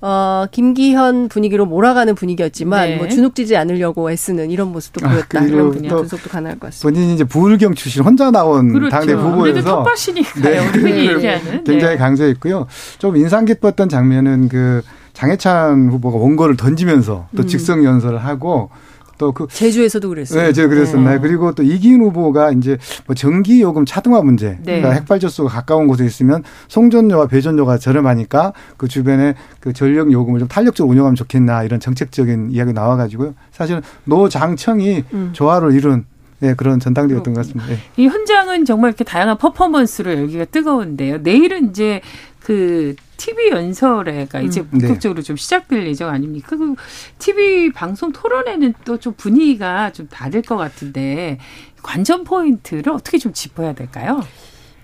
[0.00, 2.96] 어, 김기현 분위기로 몰아가는 분위기였지만 네.
[2.96, 5.40] 뭐 주눅지지 않으려고 애쓰는 이런 모습도 보였다.
[5.40, 6.82] 아, 이런 분야 분석도 가능할 것 같습니다.
[6.82, 8.90] 본인이 이제 부울경 출신 혼자 나온 그렇죠.
[8.90, 10.72] 당대 후보여서 텃밭이니까요.
[10.82, 11.38] 네.
[11.64, 11.96] 굉장히 네.
[11.96, 12.66] 강조했고요.
[12.98, 14.82] 좀 인상 깊었던 장면은 그
[15.12, 17.46] 장해찬 후보가 원고를 던지면서 또 음.
[17.46, 18.70] 직성 연설을 하고
[19.18, 20.42] 또그 제주에서도 그랬어요.
[20.42, 21.16] 네, 제가 그랬었나요.
[21.16, 21.20] 네.
[21.20, 24.80] 그리고 또 이기인 후보가 이제 뭐 전기 요금 차등화 문제, 네.
[24.80, 30.90] 그러니까 핵발전소가 가까운 곳에 있으면 송전료와 배전료가 저렴하니까 그 주변에 그 전력 요금을 좀 탄력적으로
[30.90, 33.34] 운영하면 좋겠나 이런 정책적인 이야기 나와가지고요.
[33.52, 35.30] 사실은 노장청이 음.
[35.32, 36.04] 조화를 이룬
[36.40, 37.68] 네, 그런 전당대회였던 것 같습니다.
[37.68, 37.78] 네.
[37.96, 41.18] 이 현장은 정말 이렇게 다양한 퍼포먼스로 열기가 뜨거운데요.
[41.18, 42.00] 내일은 이제
[42.40, 44.68] 그 TV 연설회가 이제 네.
[44.70, 46.56] 본격적으로 좀 시작될 예정 아닙니까?
[46.56, 46.74] 그
[47.18, 51.38] TV 방송 토론회는 또 좀 분위기가 좀 다를 것 같은데
[51.82, 54.22] 관전 포인트를 어떻게 좀 짚어야 될까요?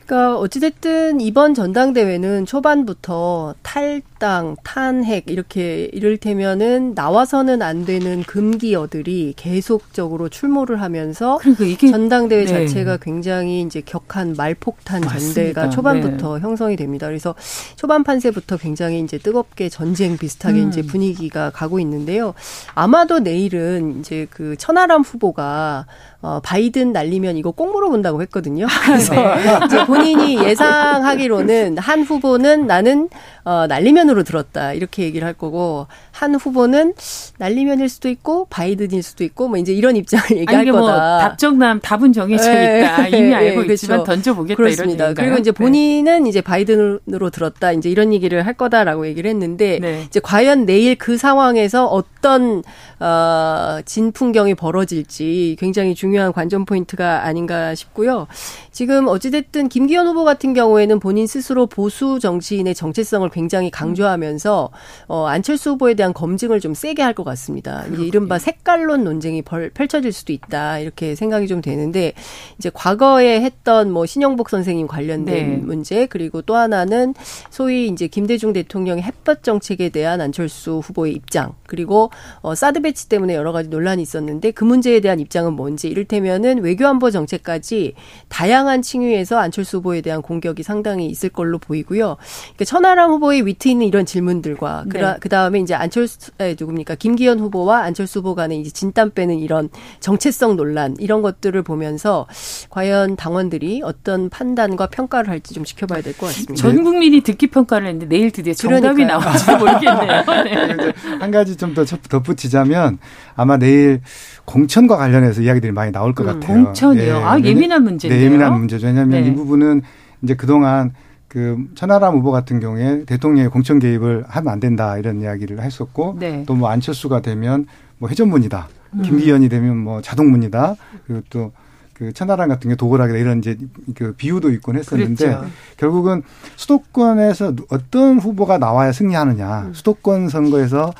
[0.09, 10.81] 그러니까 어찌됐든 이번 전당대회는 초반부터 탈당, 탄핵 이렇게 이를테면은 나와서는 안 되는 금기어들이 계속적으로 출몰을
[10.81, 12.47] 하면서 그러니까 이게 전당대회 네.
[12.47, 15.03] 자체가 굉장히 이제 격한 말폭탄.
[15.03, 17.07] 전대가 초반부터 형성이 됩니다.
[17.07, 17.35] 그래서
[17.77, 20.69] 초반 판세부터 굉장히 이제 뜨겁게 전쟁 비슷하게 음.
[20.69, 22.33] 이제 분위기가 가고 있는데요.
[22.75, 25.87] 아마도 내일은 이제 그 천하람 후보가
[26.21, 28.67] 어, 바이든 날리면 이거 꼭 물어본다고 했거든요.
[28.85, 29.59] 그래서 네.
[29.67, 33.09] 이제 본인이 예상하기로는 한 후보는 나는
[33.45, 36.95] 어, 날리면으로 들었다 이렇게 얘기를 할 거고 한 후보는
[37.39, 41.19] 날리면일 수도 있고 바이든일 수도 있고 뭐 이제 이런 입장을 얘기할 아니, 뭐 거다.
[41.21, 43.07] 답정남 답은 정해져 예, 있다.
[43.17, 43.73] 이미 예, 알고 그렇죠.
[43.75, 45.05] 있지만 던져보겠다 그렇습니다.
[45.05, 45.15] 이런?
[45.15, 45.57] 그리고 이제 네.
[45.57, 50.03] 본인은 이제 바이든으로 들었다 이제 이런 얘기를 할 거다라고 얘기를 했는데 네.
[50.09, 52.65] 이제 과연 내일 그 상황에서 어떤
[52.99, 58.27] 어, 진풍경이 벌어질지 굉장히 중 요한 관전 포인트가 아닌가 싶고요.
[58.73, 64.71] 지금 어찌됐든 김기현 후보 같은 경우에는 본인 스스로 보수 정치인의 정체성을 굉장히 강조하면서
[65.09, 67.85] 어, 안철수 후보에 대한 검증을 좀 세게 할 것 같습니다.
[67.93, 72.13] 이제 이른바 색깔론 논쟁이 벌, 펼쳐질 수도 있다 이렇게 생각이 좀 되는데
[72.59, 75.57] 이제 과거에 했던 뭐 신영복 선생님 관련된 네.
[75.57, 77.15] 문제 그리고 또 하나는
[77.51, 82.11] 소위 이제 김대중 대통령의 햇볕 정책에 대한 안철수 후보의 입장 그리고
[82.41, 87.11] 어, 사드 배치 때문에 여러 가지 논란이 있었는데 그 문제에 대한 입장은 뭔지 이를테면은 외교안보
[87.11, 87.95] 정책까지
[88.29, 92.17] 다양한 층위에서 안철수 후보에 대한 공격이 상당히 있을 걸로 보이고요.
[92.19, 95.17] 그러니까 천하람 후보의 위트 있는 이런 질문들과 네.
[95.21, 99.69] 그 다음에 이제 안철수 에, 누굽니까 김기현 후보와 안철수 후보 간의 이제 진땀 빼는 이런
[100.01, 102.27] 정체성 논란 이런 것들을 보면서
[102.71, 106.55] 과연 당원들이 어떤 판단과 평가를 할지 좀 지켜봐야 될 것 같습니다.
[106.55, 109.05] 전 국민이 듣기 평가를 했는데 내일 드디어 정답이.
[109.05, 110.25] 나올지도 모르겠네요.
[110.45, 110.75] 네.
[110.75, 112.99] 이제 한 가지 좀 더 덧붙이자면
[113.37, 114.01] 아마 내일
[114.47, 116.65] 공천과 관련해서 이야기들이 많이 나올 것 음, 같아요.
[116.65, 117.17] 공천이요?
[117.19, 118.19] 아, 왜냐- 예민한 문제인데요?
[118.21, 118.87] 네, 예민한 문제죠.
[118.87, 119.29] 왜냐하면 네.
[119.29, 119.83] 이 부분은
[120.23, 120.93] 이제 그동안
[121.29, 126.45] 그 천하람 후보 같은 경우에 대통령의 공천 개입을 하면 안 된다 이런 이야기를 했었고 네.
[126.47, 127.67] 또뭐 안철수가 되면
[127.99, 128.69] 뭐 회전문이다.
[128.95, 129.03] 음.
[129.03, 130.77] 김기현이 되면 뭐 자동문이다.
[131.07, 133.59] 그리고 또그 천하람 같은 게 도굴하기다 이런 이제
[133.95, 135.45] 그 비유도 있곤 했었는데 그랬죠.
[135.77, 136.23] 결국은
[136.57, 139.73] 수도권에서 어떤 후보가 나와야 승리하느냐, 음.
[139.75, 140.93] 수도권 선거에서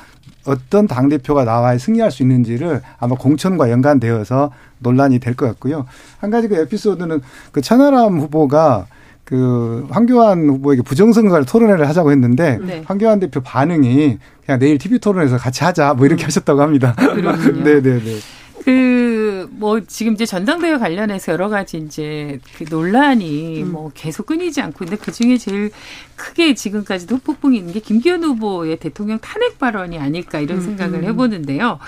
[0.49, 5.85] 어떤 당 대표가 나와야 승리할 수 있는지를 아마 공천과 연관되어서 논란이 될 것 같고요.
[6.19, 7.21] 한 가지 그 에피소드는
[7.51, 8.87] 그 천하람 후보가
[9.23, 12.81] 그 황교안 후보에게 부정선거를 토론회를 하자고 했는데 네.
[12.85, 16.95] 황교안 대표 반응이 그냥 내일 TV 토론에서 같이 하자 뭐 이렇게 하셨다고 합니다.
[17.63, 18.01] 네네네.
[18.63, 19.19] 그
[19.59, 25.03] 뭐 지금 이제 전당대회 관련해서 여러 가지 이제 그 논란이 뭐 계속 끊이지 않고 있는데
[25.03, 25.71] 그 중에 제일
[26.15, 31.79] 크게 지금까지도 훅폭풍이 있는 게 김기현 후보의 대통령 탄핵 발언이 아닐까 이런 생각을 해보는데요.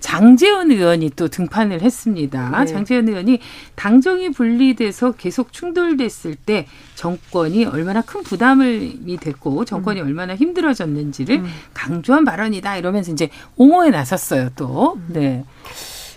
[0.00, 2.50] 장재원 의원이 또 등판을 했습니다.
[2.60, 2.66] 네.
[2.66, 3.40] 장재원 의원이
[3.74, 11.42] 당정이 분리돼서 계속 충돌됐을 때 정권이 얼마나 큰 부담이 됐고 정권이 얼마나 힘들어졌는지를
[11.74, 14.98] 강조한 발언이다 이러면서 이제 옹호에 나섰어요 또.
[15.08, 15.44] 네.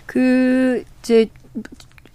[0.06, 1.28] 그 이제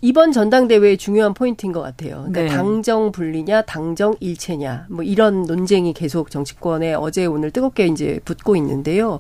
[0.01, 2.27] 이번 전당대회의 중요한 포인트인 것 같아요.
[2.27, 2.47] 그러니까 네.
[2.47, 9.19] 당정 분리냐, 당정 일체냐, 뭐 이런 논쟁이 계속 정치권에 어제 오늘 뜨겁게 이제 붙고 있는데요.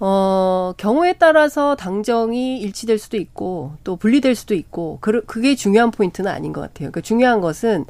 [0.00, 6.30] 어, 경우에 따라서 당정이 일치될 수도 있고 또 분리될 수도 있고 그, 그게 중요한 포인트는
[6.30, 6.90] 아닌 것 같아요.
[6.90, 7.84] 그러니까 중요한 것은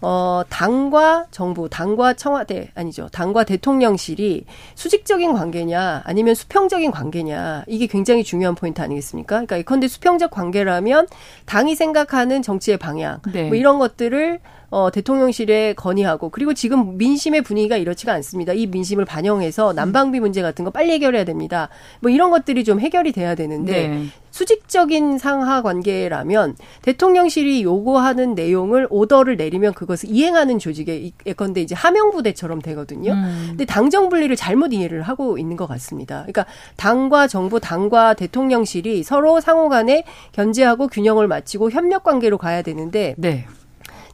[0.00, 3.08] 어, 당과 정부, 당과 청와대, 아니죠.
[3.10, 4.44] 당과 대통령실이
[4.76, 9.34] 수직적인 관계냐, 아니면 수평적인 관계냐, 이게 굉장히 중요한 포인트 아니겠습니까?
[9.36, 11.08] 그러니까 예컨대 수평적 관계라면
[11.46, 13.48] 당이 생각하는 정치의 방향, 네.
[13.48, 14.38] 뭐 이런 것들을
[14.70, 18.52] 어, 대통령실에 건의하고 그리고 지금 민심의 분위기가 이렇지가 않습니다.
[18.52, 21.68] 이 민심을 반영해서 난방비 문제 같은 거 빨리 해결해야 됩니다.
[22.00, 24.06] 뭐 이런 것들이 좀 해결이 돼야 되는데 네.
[24.30, 33.12] 수직적인 상하 관계라면 대통령실이 요구하는 내용을 오더를 내리면 그것을 이행하는 조직에 예컨대 이제 하명부대처럼 되거든요.
[33.12, 33.46] 음.
[33.48, 36.18] 근데 당정 분리를 잘못 이해를 하고 있는 것 같습니다.
[36.20, 36.46] 그러니까
[36.76, 43.46] 당과 정부, 당과 대통령실이 서로 상호 간에 견제하고 균형을 맞추고 협력 관계로 가야 되는데 네.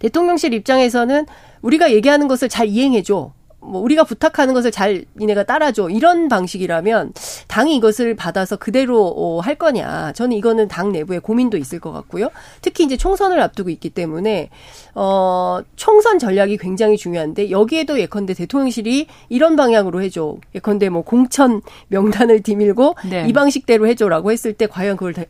[0.08, 1.24] 대통령실 입장에서는
[1.62, 3.32] 우리가 얘기하는 것을 잘 이행해줘.
[3.66, 7.14] 뭐 우리가 부탁하는 것을 잘 니네가 따라줘 이런 방식이라면
[7.48, 12.28] 당이 이것을 받아서 그대로 어, 할 거냐 저는 이거는 당 내부에 고민도 있을 것 같고요
[12.60, 14.50] 특히 이제 총선을 앞두고 있기 때문에
[14.94, 22.42] 어 총선 전략이 굉장히 중요한데 여기에도 예컨대 대통령실이 이런 방향으로 해줘 예컨대 뭐 공천 명단을
[22.42, 23.24] 디밀고 네.
[23.26, 25.24] 이 방식대로 해줘라고 했을 때 과연 그걸 다-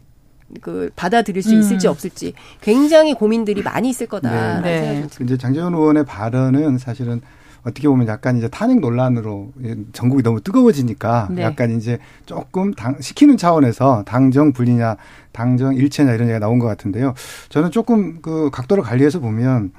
[0.60, 1.60] 그 받아들일 수 음.
[1.60, 5.00] 있을지 없을지 굉장히 고민들이 많이 있을 거다라는 네.
[5.00, 5.24] 좀 듭니다.
[5.24, 7.20] 이제 장제원 의원의 발언은 사실은
[7.62, 9.52] 어떻게 보면 약간 이제 탄핵 논란으로
[9.92, 11.42] 정국이 너무 뜨거워지니까 네.
[11.42, 14.96] 약간 이제 조금 당, 시키는 차원에서 당정 분리냐,
[15.32, 17.14] 당정 일체냐 이런 얘기가 나온 것 같은데요.
[17.48, 19.72] 저는 조금 그 각도를 달리해서 보면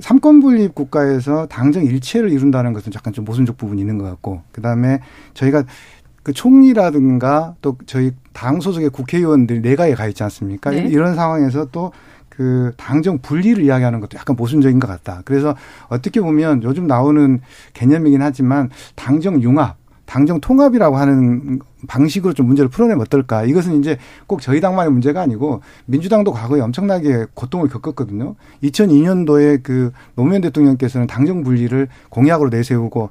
[0.00, 4.60] 삼권 분립 국가에서 당정 일체를 이룬다는 것은 약간 좀 모순적 부분이 있는 것 같고, 그
[4.60, 5.00] 다음에
[5.34, 5.64] 저희가
[6.22, 10.70] 그 총리라든가 또 저희 당 소속의 국회의원들이 내각에 가 있지 않습니까?
[10.70, 10.86] 네.
[10.86, 11.92] 이런 상황에서 또
[12.34, 15.20] 그 당정 분리를 이야기하는 것도 약간 모순적인 것 같다.
[15.26, 15.54] 그래서
[15.88, 17.40] 어떻게 보면 요즘 나오는
[17.74, 19.76] 개념이긴 하지만 당정 융합,
[20.12, 23.44] 당정 통합이라고 하는 방식으로 좀 문제를 풀어내면 어떨까.
[23.44, 28.34] 이것은 이제 꼭 저희 당만의 문제가 아니고 민주당도 과거에 엄청나게 고통을 겪었거든요.
[28.62, 33.08] 2002년도에 그 노무현 대통령께서는 당정 분리를 공약으로 내세우고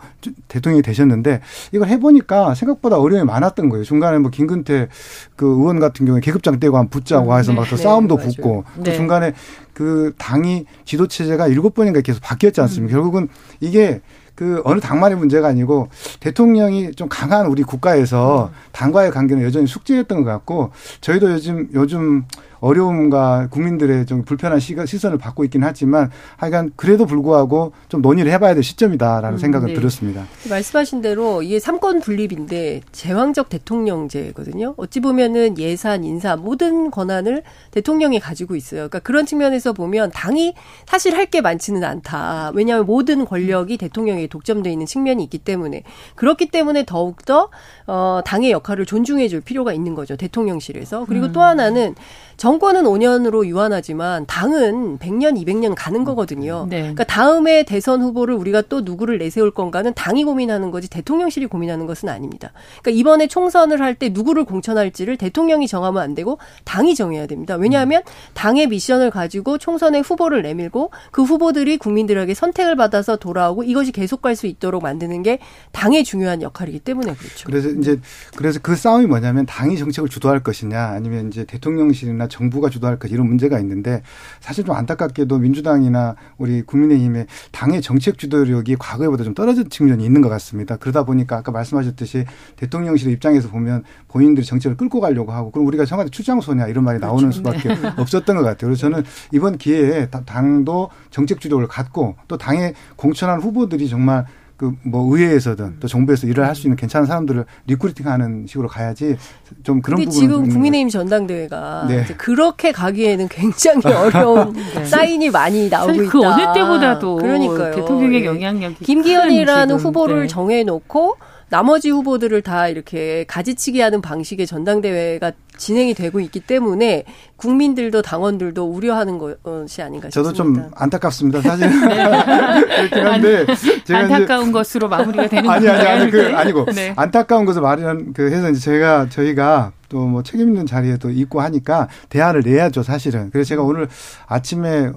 [0.47, 1.41] 대통령이 되셨는데
[1.71, 3.83] 이걸 해보니까 생각보다 어려움이 많았던 거예요.
[3.83, 4.87] 중간에 뭐 김근태
[5.35, 8.83] 그 의원 같은 경우에 계급장 떼고 한 붙자고 해서 막또 네, 싸움도 네, 붙고 또
[8.83, 8.93] 네.
[8.93, 9.33] 중간에
[9.73, 12.91] 그 당이 지도 체제가 일곱 번인가 계속 바뀌었지 않습니까?
[12.91, 13.01] 음.
[13.01, 13.27] 결국은
[13.59, 14.01] 이게
[14.35, 15.89] 그 어느 당만의 문제가 아니고
[16.19, 18.55] 대통령이 좀 강한 우리 국가에서 음.
[18.71, 20.71] 당과의 관계는 여전히 숙제였던 것 같고
[21.01, 22.25] 저희도 요즘 요즘
[22.61, 28.63] 어려움과 국민들의 좀 불편한 시선을 받고 있긴 하지만 하여간 그래도 불구하고 좀 논의를 해봐야 될
[28.63, 29.73] 시점이다라는 음, 생각은 네.
[29.73, 30.25] 들었습니다.
[30.49, 34.75] 말씀하신 대로 이게 삼권 분립인데 제왕적 대통령제거든요.
[34.77, 38.81] 어찌 보면은 예산, 인사 모든 권한을 대통령이 가지고 있어요.
[38.81, 40.53] 그러니까 그런 측면에서 보면 당이
[40.85, 42.51] 사실 할 게 많지는 않다.
[42.55, 45.83] 왜냐하면 모든 권력이 대통령에게 독점돼 있는 측면이 있기 때문에
[46.15, 47.49] 그렇기 때문에 더욱더
[47.87, 50.17] 어, 당의 역할을 존중해줄 필요가 있는 거죠.
[50.17, 51.31] 대통령실에서 그리고 음.
[51.31, 51.95] 또 하나는
[52.41, 56.65] 정권은 5년으로 유한하지만 당은 100년, 200년 가는 거거든요.
[56.67, 56.79] 네.
[56.79, 62.09] 그러니까 다음에 대선 후보를 우리가 또 누구를 내세울 건가는 당이 고민하는 거지 대통령실이 고민하는 것은
[62.09, 62.51] 아닙니다.
[62.81, 67.55] 그러니까 이번에 총선을 할 때 누구를 공천할지를 대통령이 정하면 안 되고 당이 정해야 됩니다.
[67.55, 68.01] 왜냐하면
[68.33, 74.35] 당의 미션을 가지고 총선에 후보를 내밀고 그 후보들이 국민들에게 선택을 받아서 돌아오고 이것이 계속 갈
[74.35, 75.39] 수 있도록 만드는 게
[75.73, 77.45] 당의 중요한 역할이기 때문에 그렇죠.
[77.45, 77.99] 그래서 이제
[78.37, 83.27] 그래서 그 싸움이 뭐냐면 당이 정책을 주도할 것이냐 아니면 이제 대통령실이나 정부가 주도할 것 이런
[83.27, 84.01] 문제가 있는데
[84.39, 90.29] 사실 좀 안타깝게도 민주당이나 우리 국민의힘의 당의 정책 주도력이 과거에보다 좀 떨어진 측면이 있는 것
[90.29, 90.77] 같습니다.
[90.77, 92.25] 그러다 보니까 아까 말씀하셨듯이
[92.55, 97.29] 대통령실 입장에서 보면 본인들이 정책을 끌고 가려고 하고 그럼 우리가 청와대 출장소냐 이런 말이 나오는
[97.29, 97.37] 그렇죠.
[97.37, 97.93] 수밖에 네.
[98.01, 98.69] 없었던 것 같아요.
[98.69, 104.25] 그래서 저는 이번 기회에 당도 정책 주도를 갖고 또 당의 공천한 후보들이 정말
[104.61, 109.17] 그 뭐 의회에서든 또 정부에서 일을 할 수 있는 괜찮은 사람들을 리크루팅하는 식으로 가야지
[109.63, 110.11] 좀 그런 부분.
[110.11, 112.03] 지금 국민의힘 전당대회가 네.
[112.17, 114.85] 그렇게 가기에는 굉장히 어려운 네.
[114.85, 116.11] 사인이 많이 나오고 그 있다.
[116.11, 117.75] 그 어느 때보다도 그러니까요.
[117.75, 118.25] 대통령의 예.
[118.25, 120.27] 영향력이 김기현이라는 후보를 네.
[120.27, 121.15] 정해놓고
[121.51, 127.03] 나머지 후보들을 다 이렇게 가지치기 하는 방식의 전당대회가 진행이 되고 있기 때문에
[127.35, 130.11] 국민들도 당원들도 우려하는 것이 아닌가 싶습니다.
[130.11, 131.41] 저도 좀 안타깝습니다.
[131.41, 132.87] 사실 네.
[132.87, 133.45] 그렇긴 한데
[133.83, 136.93] 제가 안타까운 것으로 마무리가 되는 아니 아니 아니 그 아니고 네.
[136.95, 141.41] 안타까운 것을 말하는 그 해서 이제 제가 저희가 또 뭐 책임 있는 자리에 도 있고
[141.41, 143.29] 하니까 대안을 내야죠 사실은.
[143.29, 143.89] 그래서 제가 오늘
[144.25, 144.89] 아침에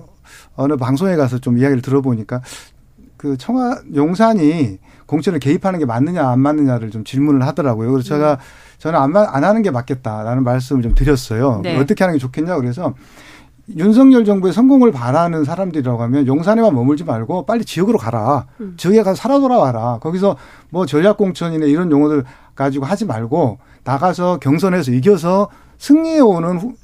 [0.54, 2.42] 어느 방송에 가서 좀 이야기를 들어보니까
[3.16, 4.78] 그 청와 용산이
[5.14, 7.92] 공천을 개입하는 게 맞느냐 안 맞느냐를 좀 질문을 하더라고요.
[7.92, 8.38] 그래서 제가 음.
[8.78, 11.60] 저는 안, 안 하는 게 맞겠다라는 말씀을 좀 드렸어요.
[11.62, 11.78] 네.
[11.78, 12.94] 어떻게 하는 게 좋겠냐 그래서
[13.76, 18.46] 윤석열 정부의 성공을 바라는 사람들이라고 하면 용산에만 머물지 말고 빨리 지역으로 가라.
[18.60, 18.74] 음.
[18.76, 19.98] 지역에 가서 살아 돌아와라.
[20.00, 20.36] 거기서
[20.70, 22.24] 뭐 전략공천이나 이런 용어들
[22.56, 26.74] 가지고 하지 말고 나가서 경선에서 이겨서 승리해 오는 후,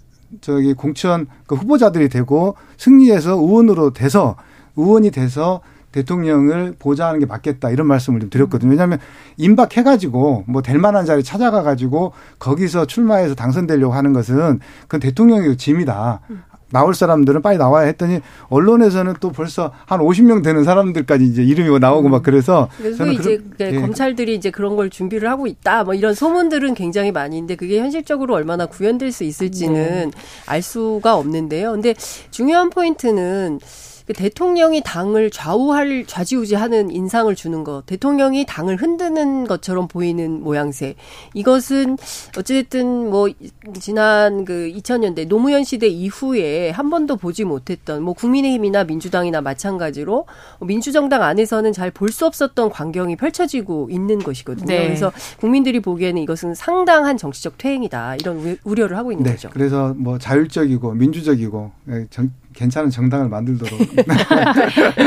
[0.40, 4.36] 저기 공천 그 후보자들이 되고 승리해서 의원으로 돼서
[4.76, 5.60] 의원이 돼서
[5.92, 8.70] 대통령을 보좌하는 게 맞겠다 이런 말씀을 좀 드렸거든요.
[8.70, 8.98] 왜냐하면
[9.36, 16.20] 임박해가지고 뭐 될 만한 자리 찾아가가지고 거기서 출마해서 당선되려고 하는 것은 그건 대통령의 짐이다.
[16.72, 22.08] 나올 사람들은 빨리 나와야 했더니 언론에서는 또 벌써 한 50명 되는 사람들까지 이제 이름이 나오고
[22.08, 23.80] 막 그래서 그래서 이제 그, 예.
[23.80, 28.34] 검찰들이 이제 그런 걸 준비를 하고 있다 뭐 이런 소문들은 굉장히 많이 있는데 그게 현실적으로
[28.34, 30.10] 얼마나 구현될 수 있을지는 네.
[30.46, 31.72] 알 수가 없는데요.
[31.72, 31.94] 근데
[32.30, 40.42] 중요한 포인트는 그 대통령이 당을 좌우할 좌지우지하는 인상을 주는 것, 대통령이 당을 흔드는 것처럼 보이는
[40.42, 40.94] 모양새.
[41.34, 41.96] 이것은
[42.36, 43.28] 어쨌든 뭐
[43.78, 50.26] 지난 그 2000년대 노무현 시대 이후에 한 번도 보지 못했던 뭐 국민의힘이나 민주당이나 마찬가지로
[50.60, 54.66] 민주정당 안에서는 잘 볼 수 없었던 광경이 펼쳐지고 있는 것이거든요.
[54.66, 54.86] 네.
[54.86, 59.32] 그래서 국민들이 보기에는 이것은 상당한 정치적 퇴행이다 이런 우려를 하고 있는 네.
[59.32, 59.48] 거죠.
[59.52, 62.06] 그래서 뭐 자율적이고 민주적이고 예,
[62.54, 63.78] 괜찮은 정당을 만들도록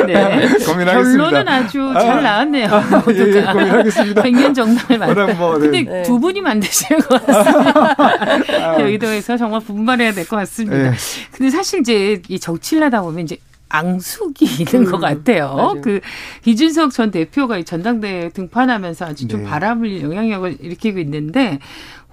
[0.08, 0.48] 네.
[0.66, 0.96] 고민하겠습니다.
[0.96, 2.68] 결론은 아주 잘 나왔네요.
[2.68, 4.22] 아, 예, 예, 고민하겠습니다.
[4.24, 5.36] 백년 정당을 만들.
[5.36, 5.60] 뭐, 네.
[5.60, 6.04] 근데 네.
[6.04, 7.96] 두 분이 만드실 것 같습니다.
[7.98, 8.80] 아.
[8.80, 10.78] 여의도에서 정말 분발해야 될 것 같습니다.
[10.78, 10.92] 네.
[11.32, 13.38] 근데 사실 이제 이 정치를 하다 보면 이제
[13.70, 15.54] 앙숙이 있는 음, 것 같아요.
[15.56, 15.82] 맞아요.
[15.82, 16.00] 그
[16.46, 19.50] 이준석 전 대표가 전당대회 등판하면서 아주 좀 네.
[19.50, 21.60] 바람을 영향력을 일으키고 있는데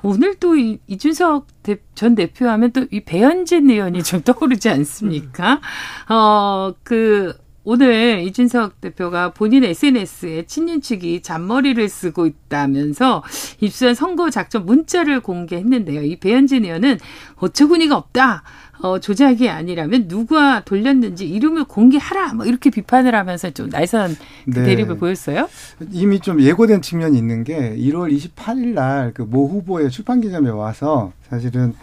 [0.03, 5.61] 오늘 또 이, 이준석 대, 전 대표 하면 또 이 배현진 의원이 좀 떠오르지 않습니까?
[6.09, 13.23] 어, 그, 오늘 이준석 대표가 본인 SNS에 친윤 측이 잔머리를 쓰고 있다면서
[13.61, 16.03] 입수한 선거 작전 문자를 공개했는데요.
[16.03, 16.99] 이 배현진 의원은
[17.37, 18.43] 어처구니가 없다.
[18.83, 24.17] 어, 조작이 아니라면 누가 돌렸는지 이름을 공개하라 뭐 이렇게 비판을 하면서 좀 날선
[24.47, 24.65] 그 네.
[24.65, 25.49] 대립을 보였어요.
[25.91, 31.13] 이미 좀 예고된 측면이 있는 게 1월 28일 날 그 모 후보의 출판 기념에 와서
[31.29, 31.75] 사실은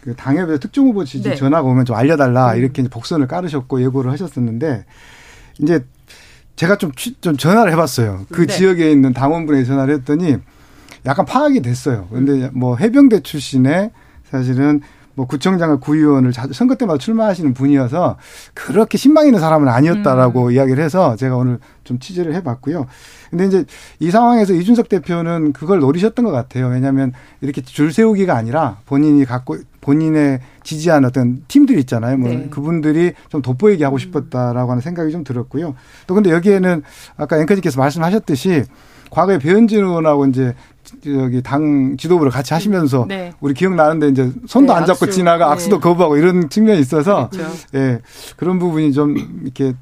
[0.00, 1.34] 그 당협에서 특정 후보 지지 네.
[1.34, 2.58] 전화가 오면 좀 알려달라 음.
[2.58, 4.84] 이렇게 복선을 깔으셨고 예고를 하셨었는데
[5.60, 5.84] 이제
[6.56, 8.26] 제가 좀, 취- 좀 전화를 해봤어요.
[8.30, 8.54] 그 네.
[8.56, 10.36] 지역에 있는 당원분에게 전화를 했더니
[11.06, 12.06] 약간 파악이 됐어요.
[12.12, 12.24] 음.
[12.26, 13.90] 근데 뭐 해병대 출신의
[14.30, 14.80] 사실은
[15.14, 18.16] 뭐 구청장과 구의원을 자주 선거 때마다 출마하시는 분이어서
[18.52, 20.52] 그렇게 신망 있는 사람은 아니었다라고 음.
[20.52, 22.86] 이야기를 해서 제가 오늘 좀 취재를 해봤고요.
[23.30, 23.64] 근데 이제
[24.00, 26.68] 이 상황에서 이준석 대표는 그걸 노리셨던 것 같아요.
[26.68, 32.16] 왜냐하면 이렇게 줄 세우기가 아니라 본인이 갖고 본인의 지지한 어떤 팀들 있잖아요.
[32.16, 32.48] 뭐 네.
[32.48, 35.74] 그분들이 좀 돋보이게 하고 싶었다라고 하는 생각이 좀 들었고요.
[36.06, 36.82] 또 근데 여기에는
[37.16, 38.64] 아까 앵커님께서 말씀하셨듯이
[39.10, 40.54] 과거에 배현진 의원하고 이제
[41.06, 43.32] 여기 당 지도부를 같이 하시면서 네.
[43.40, 45.10] 우리 기억나는데 이제 손도 네, 안 잡고 악수.
[45.10, 45.52] 지나가 네.
[45.52, 47.50] 악수도 거부하고 이런 측면이 있어서 그렇죠.
[47.74, 48.00] 예
[48.36, 49.74] 그런 부분이 좀 이렇게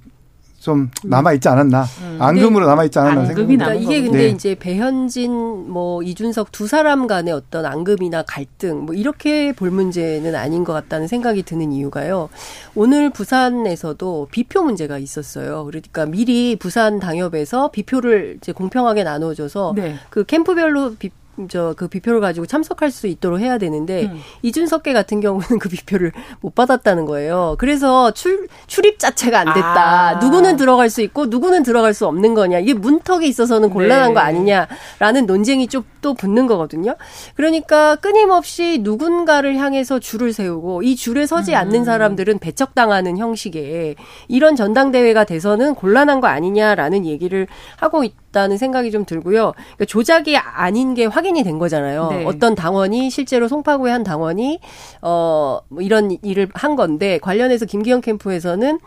[0.62, 1.84] 좀 남아 있지 않았나
[2.20, 3.26] 앙금으로 남아 있지 않았나 음.
[3.26, 3.64] 생각합니다.
[3.64, 4.02] 그러니까 이게.
[4.02, 4.28] 근데 네.
[4.28, 5.32] 이제 배현진
[5.68, 11.08] 뭐 이준석 두 사람 간의 어떤 앙금이나 갈등 뭐 이렇게 볼 문제는 아닌 것 같다는
[11.08, 12.28] 생각이 드는 이유가요.
[12.76, 15.64] 오늘 부산에서도 비표 문제가 있었어요.
[15.64, 19.96] 그러니까 미리 부산 당협에서 비표를 이제 공평하게 나눠줘서 네.
[20.10, 21.10] 그 캠프별로 비,
[21.48, 24.20] 저, 그 비표를 가지고 참석할 수 있도록 해야 되는데, 음.
[24.42, 27.56] 이준석계 같은 경우는 그 비표를 못 받았다는 거예요.
[27.58, 30.08] 그래서 출, 출입 자체가 안 됐다.
[30.08, 30.14] 아.
[30.16, 32.58] 누구는 들어갈 수 있고, 누구는 들어갈 수 없는 거냐.
[32.58, 34.14] 이게 문턱에 있어서는 곤란한 네.
[34.14, 36.96] 거 아니냐라는 논쟁이 좀 또 붙는 거거든요.
[37.36, 41.56] 그러니까 끊임없이 누군가를 향해서 줄을 세우고, 이 줄에 서지 음.
[41.56, 43.94] 않는 사람들은 배척당하는 형식의
[44.28, 47.46] 이런 전당대회가 돼서는 곤란한 거 아니냐라는 얘기를
[47.76, 49.52] 하고 있다는 생각이 좀 들고요.
[49.56, 52.08] 그러니까 조작이 아닌 게 확 인이 된 거잖아요.
[52.10, 52.24] 네.
[52.24, 54.60] 어떤 당원이 실제로 송파구에 한 당원이
[55.02, 58.78] 어 뭐 이런 일을 한 건데 관련해서 김기현 캠프에서는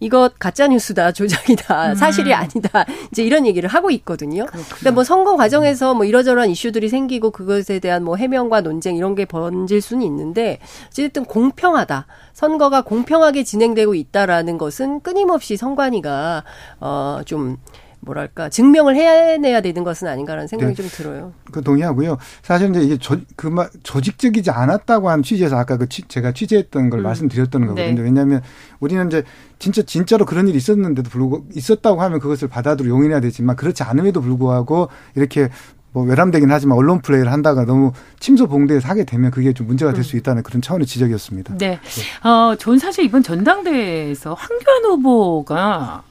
[0.00, 1.94] 이거 가짜 뉴스다, 조작이다, 음.
[1.94, 2.84] 사실이 아니다.
[3.10, 4.44] 이제 이런 얘기를 하고 있거든요.
[4.76, 9.24] 근데 뭐 선거 과정에서 뭐 이러저러한 이슈들이 생기고 그것에 대한 뭐 해명과 논쟁 이런 게
[9.24, 10.58] 번질 수는 있는데
[10.88, 12.06] 어쨌든 공평하다.
[12.32, 16.44] 선거가 공평하게 진행되고 있다라는 것은 끊임없이 선관위가
[16.80, 17.58] 어좀
[18.04, 20.82] 뭐랄까 증명을 해내야 되는 것은 아닌가라는 생각이 네.
[20.82, 21.32] 좀 들어요.
[21.52, 22.18] 그 동의하고요.
[22.42, 27.00] 사실 이제 이게 조, 그말 조직적이지 않았다고 하는 취지에서 아까 그 취, 제가 취재했던 걸
[27.00, 27.02] 음.
[27.04, 27.94] 말씀드렸던 거거든요.
[27.94, 28.00] 네.
[28.02, 28.42] 왜냐하면
[28.80, 29.22] 우리는 이제
[29.58, 34.88] 진짜 진짜로 그런 일이 있었는데도 불구하고 있었다고 하면 그것을 받아들여 용인해야 되지만 그렇지 않음에도 불구하고
[35.14, 35.48] 이렇게
[35.92, 40.02] 뭐 외람되긴 하지만 언론 플레이를 한다가 너무 침소 봉대에서 하게 되면 그게 좀 문제가 될
[40.02, 41.56] 수 있다는 그런 차원의 지적이었습니다.
[41.58, 41.78] 네.
[42.24, 46.02] 어, 전 사실 이번 전당대회에서 황교안 후보가 아,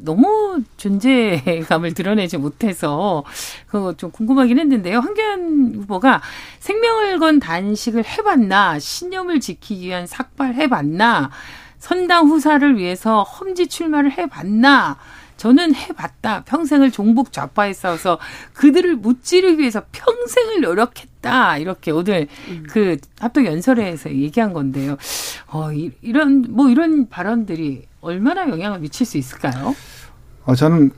[0.00, 3.24] 너무 존재감을 드러내지 못해서
[3.66, 4.98] 그거 좀 궁금하긴 했는데요.
[5.00, 6.22] 황교안 후보가
[6.60, 11.30] 생명을 건 단식을 해봤나, 신념을 지키기 위한 삭발 해봤나,
[11.78, 14.98] 선당 후사를 위해서 험지 출마를 해봤나,
[15.36, 16.44] 저는 해봤다.
[16.44, 18.18] 평생을 종북 좌파에 싸워서
[18.54, 21.58] 그들을 무찌르기 위해서 평생을 노력했다.
[21.58, 22.28] 이렇게 오늘
[22.70, 24.96] 그 합동 연설회에서 얘기한 건데요.
[25.48, 29.74] 어, 이, 이런, 뭐 이런 발언들이 얼마나 영향을 미칠 수 있을까요?
[30.44, 30.90] 어, 저는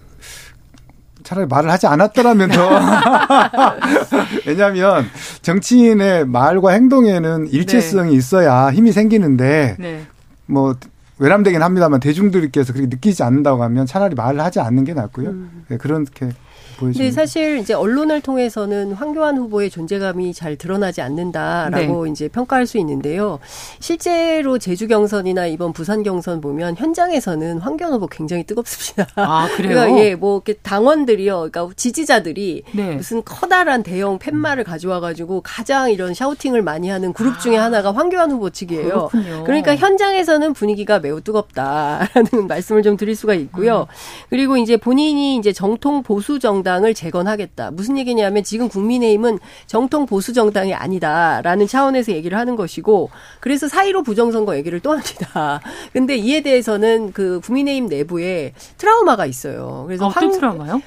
[1.22, 2.70] 차라리 말을 하지 않았더라면 더.
[4.46, 5.06] 왜냐하면
[5.42, 10.06] 정치인의 말과 행동에는 일체성이 있어야 힘이 생기는데 네.
[10.46, 10.76] 뭐
[11.18, 15.34] 외람되긴 합니다만 대중들께서 그렇게 느끼지 않는다고 하면 차라리 말을 하지 않는 게 낫고요.
[15.68, 16.30] 네, 그렇게
[16.78, 17.14] 보여집니다.
[17.14, 22.10] 사실 이제 언론을 통해서는 황교안 후보의 존재감이 잘 드러나지 않는다라고 네.
[22.10, 23.38] 이제 평가할 수 있는데요.
[23.80, 29.06] 실제로 제주 경선이나 이번 부산 경선 보면 현장에서는 황교안 후보 굉장히 뜨겁습니다.
[29.16, 29.74] 아, 그래요?
[29.74, 32.94] 그러니까 예, 뭐 이렇게 당원들이요, 그러니까 지지자들이 네.
[32.94, 38.50] 무슨 커다란 대형 팻말을 가져와가지고 가장 이런 샤우팅을 많이 하는 그룹 중에 하나가 황교안 후보
[38.50, 38.92] 측이에요.
[38.92, 39.08] 아.
[39.08, 39.44] 그렇군요.
[39.44, 43.80] 그러니까 현장에서는 분위기가 매우 뜨겁다라는 말씀을 좀 드릴 수가 있고요.
[43.80, 44.26] 음.
[44.30, 47.72] 그리고 이제 본인이 이제 정통 보수 정당을 재건하겠다.
[47.72, 53.10] 무슨 얘기냐면 지금 국민의힘은 정통 보수 정당이 아니다라는 차원에서 얘기를 하는 것이고
[53.40, 55.60] 그래서 사이로 부정선거 얘기를 또 합니다.
[55.92, 59.82] 근데 이에 대해서는 그 국민의힘 내부에 트라우마가 있어요.
[59.88, 60.82] 그래서 어떤 황- 트라우마요?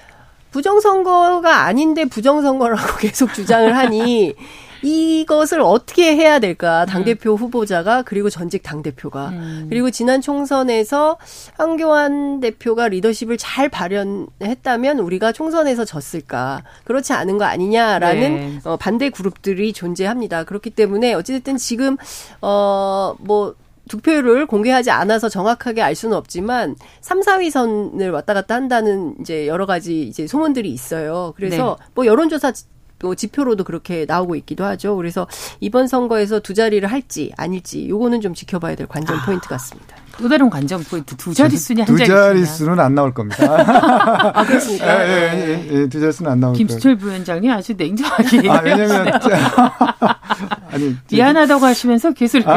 [0.52, 4.34] 부정선거가 아닌데 부정선거라고 계속 주장을 하니
[4.82, 9.66] 이것을 어떻게 해야 될까 당대표 후보자가 그리고 전직 당대표가 음.
[9.70, 11.18] 그리고 지난 총선에서
[11.58, 18.60] 황교안 대표가 리더십을 잘 발현했다면 우리가 총선에서 졌을까 그렇지 않은 거 아니냐라는 네.
[18.64, 21.98] 어, 반대 그룹들이 존재합니다 그렇기 때문에 어찌됐든 지금
[22.42, 23.56] 어뭐
[23.90, 29.66] 득표율을 공개하지 않아서 정확하게 알 수는 없지만 3, 4위 선을 왔다 갔다 한다는 이제 여러
[29.66, 31.34] 가지 이제 소문들이 있어요.
[31.36, 32.54] 그래서 뭐 여론조사
[33.00, 34.96] 또 지표로도 그렇게 나오고 있기도 하죠.
[34.96, 35.28] 그래서
[35.60, 39.26] 이번 선거에서 두 자리를 할지 아닐지 요거는 좀 지켜봐야 될 관전 아.
[39.26, 39.96] 포인트 같습니다.
[40.18, 42.06] 또 다른 관전 포인트 두 자릿수냐 한 자릿수냐.
[42.06, 43.46] 두 자릿수는 안 나올 겁니다.
[44.36, 45.08] 아 그렇습니까?
[45.08, 46.58] 예, 예, 예, 예, 두 자릿수는 안 나올 거예요.
[46.58, 49.08] 김수철 부위원장이 아주 냉정하게 아, 왜냐면
[50.72, 52.52] 아니 미안하다고 하시면서 계속 이렇게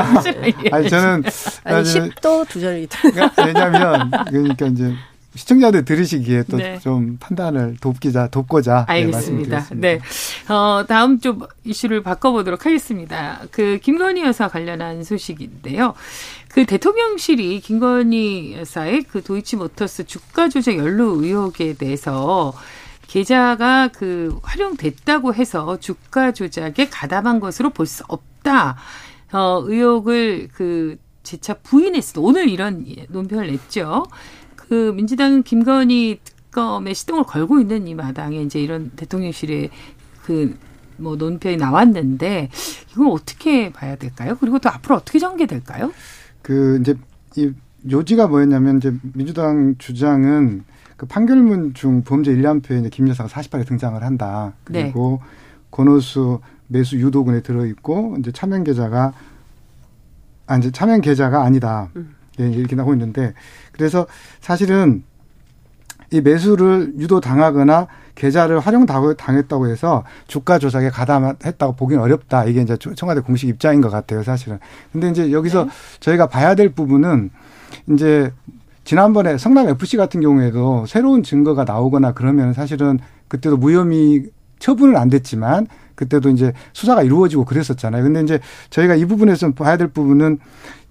[0.73, 1.23] 아, 아니 저는
[1.65, 2.89] 아니 10도 두 자리.
[2.89, 4.93] 그러니까 왜냐면 그러니까 이제
[5.35, 7.17] 시청자들 들으시기에 또좀 네.
[7.21, 9.67] 판단을 돕기자 돕고자 네, 알겠습니다.
[9.75, 10.55] 네, 네.
[10.55, 13.41] 어, 다음 좀 이슈를 바꿔보도록 하겠습니다.
[13.51, 15.95] 그 김건희 여사 관련한 소식인데요.
[16.49, 22.53] 그 대통령실이 김건희 여사의 그 도이치모터스 주가 조작 연루 의혹에 대해서
[23.07, 28.77] 계좌가 그 활용됐다고 해서 주가 조작에 가담한 것으로 볼 수 없다.
[29.33, 32.21] 어, 의혹을 그 재차 부인했어.
[32.21, 34.07] 오늘 이런 논평을 냈죠.
[34.73, 39.69] 그 민주당은 김건희 특검에 시동을 걸고 있는 이 마당에 이제 이런 대통령실의
[40.23, 42.49] 그뭐 논평이 나왔는데
[42.91, 44.35] 이걸 어떻게 봐야 될까요?
[44.41, 45.93] 그리고 또 앞으로 어떻게 전개될까요?
[46.41, 46.95] 그 이제
[47.37, 47.53] 이
[47.91, 50.65] 요지가 뭐였냐면 이제 민주당 주장은
[50.97, 54.55] 그 판결문 중 범죄 1년표에 이제 김 여사가 48에 등장을 한다.
[54.65, 55.29] 그리고 네.
[55.71, 59.13] 권오수 매수 유도군에 들어 있고 이제 차명 계좌가
[60.47, 61.91] 아 이제 차명 계좌가 아니다.
[61.95, 62.15] 음.
[62.41, 63.35] 예, 이렇게 나오고 있는데
[64.41, 65.05] 사실은
[66.11, 72.45] 이 매수를 유도 당하거나 계좌를 활용 당했다고 해서 주가 조작에 가담했다고 보기는 어렵다.
[72.45, 74.59] 이게 이제 청와대 공식 입장인 것 같아요, 사실은.
[74.93, 75.71] 근데 이제 여기서 네.
[76.01, 77.31] 저희가 봐야 될 부분은
[77.91, 78.31] 이제
[78.85, 84.27] 지난번에 성남 FC 같은 경우에도 새로운 증거가 나오거나 그러면 사실은 그때도 무혐의
[84.59, 88.03] 처분은 안 됐지만 그때도 이제 수사가 이루어지고 그랬었잖아요.
[88.03, 88.41] 근데 이제
[88.71, 90.39] 저희가 이 부분에서 봐야 될 부분은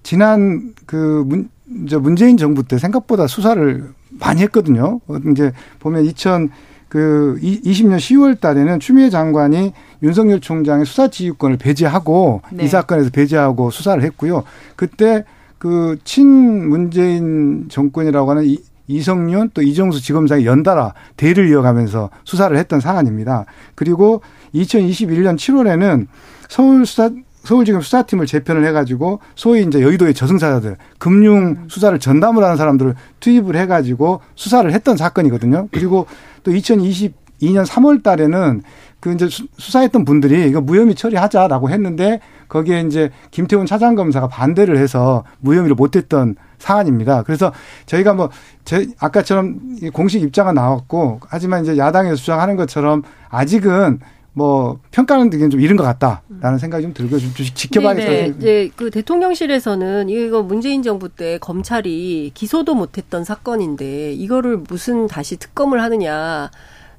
[0.03, 1.49] 지난 그 문,
[1.85, 4.99] 이제 문재인 정부 때 생각보다 수사를 많이 했거든요.
[5.31, 6.49] 이제 보면 2000,
[6.89, 9.73] 그 20년 10월 달에는 추미애 장관이
[10.03, 12.65] 윤석열 총장의 수사 지휘권을 배제하고 네.
[12.65, 14.43] 이 사건에서 배제하고 수사를 했고요.
[14.75, 15.23] 그때
[15.57, 18.57] 그 친 문재인 정권이라고 하는 이,
[18.87, 23.45] 이성윤 또 이정수 지검장이 연달아 대를 이어가면서 수사를 했던 사안입니다.
[23.75, 24.21] 그리고
[24.55, 26.07] 2021년 7월에는
[26.49, 27.11] 서울 수사
[27.43, 34.21] 서울지검 수사팀을 재편을 해가지고 소위 이제 여의도의 저승사자들 금융 수사를 전담을 하는 사람들을 투입을 해가지고
[34.35, 35.67] 수사를 했던 사건이거든요.
[35.71, 36.05] 그리고
[36.43, 38.61] 또 2022년 3월 달에는
[38.99, 39.27] 그 이제
[39.57, 47.23] 수사했던 분들이 이거 무혐의 처리하자라고 했는데 거기에 이제 김태훈 차장검사가 반대를 해서 무혐의를 못했던 사안입니다.
[47.23, 47.51] 그래서
[47.87, 48.29] 저희가 뭐,
[48.65, 49.59] 제, 아까처럼
[49.93, 53.99] 공식 입장은 나왔고, 하지만 이제 야당에서 주장하는 것처럼 아직은
[54.33, 58.09] 뭐 평가는 되게 좀 이른 것 같다라는 생각이 좀 들고 좀 지켜봐야겠다.
[58.09, 58.69] 네, 네.
[58.75, 66.49] 그 대통령실에서는 이거 문재인 정부 때 검찰이 기소도 못했던 사건인데 이거를 무슨 다시 특검을 하느냐.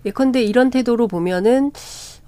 [0.04, 1.70] 예컨대 이런 태도로 보면은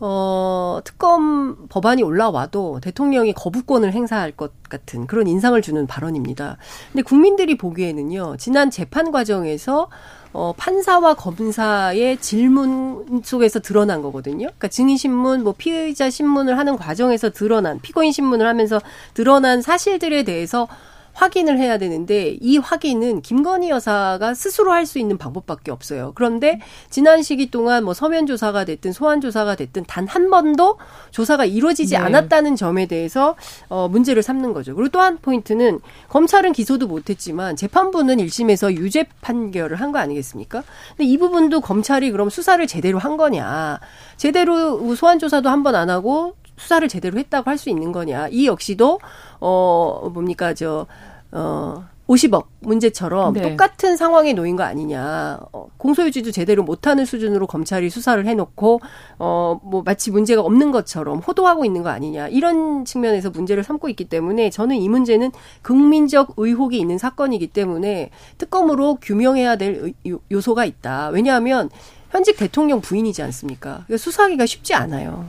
[0.01, 6.57] 어, 특검 법안이 올라와도 대통령이 거부권을 행사할 것 같은 그런 인상을 주는 발언입니다.
[6.93, 9.89] 근데 국민들이 보기에는요, 지난 재판 과정에서
[10.35, 14.47] 어, 판사와 검사의 질문 속에서 드러난 거거든요.
[14.47, 18.81] 그러니까 증인 신문, 뭐 피의자 신문을 하는 과정에서 드러난, 피고인 신문을 하면서
[19.15, 20.67] 드러난 사실들에 대해서
[21.15, 26.13] 확인을 해야 되는데 이 확인은 김건희 여사가 스스로 할 수 있는 방법밖에 없어요.
[26.15, 26.61] 그런데
[26.91, 30.79] 지난 시기 동안 뭐 서면 조사가 됐든 소환 조사가 됐든 단 한 번도
[31.11, 31.97] 조사가 이루어지지 네.
[31.97, 33.35] 않았다는 점에 대해서
[33.71, 34.75] 어 문제를 삼는 거죠.
[34.75, 35.81] 그리고 또 한 포인트는
[36.11, 40.63] 검찰은 기소도 못했지만 재판부는 1심에서 유죄 판결을 한 거 아니겠습니까?
[40.97, 43.81] 근데 이 부분도 검찰이 그럼 수사를 제대로 한 거냐?
[44.17, 48.29] 제대로 소환 조사도 한 번 안 하고 수사를 제대로 했다고 할 수 있는 거냐.
[48.29, 49.01] 이 역시도,
[49.41, 50.87] 어, 뭡니까, 저,
[51.33, 53.43] 어, 50억 문제처럼 네.
[53.43, 55.39] 똑같은 상황에 놓인 거 아니냐.
[55.53, 58.81] 어, 공소유지도 제대로 못하는 수준으로 검찰이 수사를 해놓고,
[59.19, 62.29] 어, 뭐 마치 문제가 없는 것처럼 호도하고 있는 거 아니냐.
[62.29, 65.33] 이런 측면에서 문제를 삼고 있기 때문에 저는 이 문제는
[65.63, 69.95] 국민적 의혹이 있는 사건이기 때문에 특검으로 규명해야 될
[70.31, 71.09] 요소가 있다.
[71.09, 71.71] 왜냐하면
[72.11, 73.87] 현직 대통령 부인이지 않습니까?
[73.89, 75.27] 수사하기가 쉽지 않아요.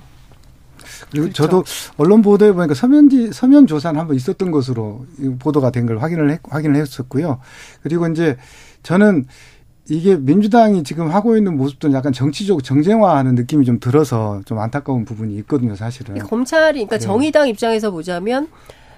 [1.11, 1.43] 그리고 그렇죠.
[1.43, 1.63] 저도
[1.97, 5.05] 언론 보도에 보니까 서면지 서면 조사는 한번 있었던 것으로
[5.39, 7.39] 보도가 된 걸 확인을 했, 확인을 했었고요.
[7.83, 8.37] 그리고 이제
[8.83, 9.25] 저는
[9.87, 15.35] 이게 민주당이 지금 하고 있는 모습도 약간 정치적 정쟁화하는 느낌이 좀 들어서 좀 안타까운 부분이
[15.39, 16.17] 있거든요, 사실은.
[16.19, 17.05] 검찰이 그러니까 네.
[17.05, 18.47] 정의당 입장에서 보자면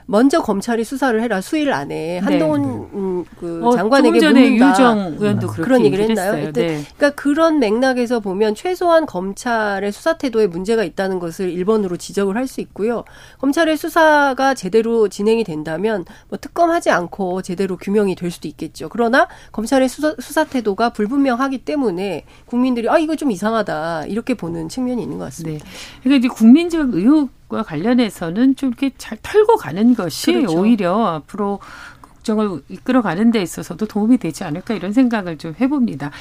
[0.09, 2.61] 먼저 검찰이 수사를 해라 수일 안에 한동훈
[2.93, 4.69] 음, 그 어, 장관에게 묻는다.
[4.71, 6.34] 유정 의원도 그렇게 그런 얘기를 했나요?
[6.34, 6.51] 했어요.
[6.53, 6.81] 네.
[6.97, 12.61] 그러니까 그런 맥락에서 보면 최소한 검찰의 수사 태도에 문제가 있다는 것을 1번으로 지적을 할 수
[12.61, 13.03] 있고요.
[13.39, 18.88] 검찰의 수사가 제대로 진행이 된다면 뭐 특검하지 않고 제대로 규명이 될 수도 있겠죠.
[18.88, 25.03] 그러나 검찰의 수사, 수사 태도가 불분명하기 때문에 국민들이 아 이거 좀 이상하다 이렇게 보는 측면이
[25.03, 25.65] 있는 것 같습니다.
[25.65, 25.71] 네.
[26.03, 30.60] 그러니까 이제 국민적 의혹 과 관련해서는 좀 이렇게 잘 털고 가는 것이 그렇죠.
[30.60, 31.60] 오히려 앞으로
[32.02, 36.11] 국정을 이끌어가는 데 있어서도 도움이 되지 않을까 이런 생각을 좀 해봅니다.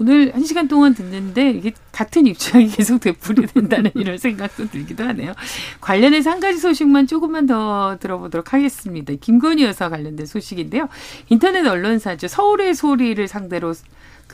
[0.00, 5.32] 오늘 한 시간 동안 듣는데 이게 같은 입장이 계속 되풀이된다는 이런 생각도 들기도 하네요.
[5.80, 9.12] 관련해서 한 가지 소식만 조금만 더 들어보도록 하겠습니다.
[9.20, 10.88] 김건희 여사 관련된 소식인데요.
[11.28, 12.26] 인터넷 언론사죠.
[12.26, 13.72] 서울의 소리를 상대로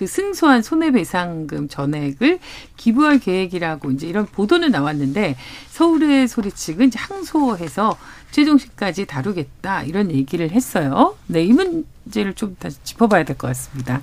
[0.00, 2.38] 그 승소한 손해배상금 전액을
[2.78, 5.36] 기부할 계획이라고 이제 이런 보도는 나왔는데
[5.68, 7.98] 서울의 소리 측은 이제 항소해서
[8.30, 11.16] 최종식까지 다루겠다 이런 얘기를 했어요.
[11.26, 14.00] 네, 이 문제를 좀 다시 짚어봐야 될 것 같습니다.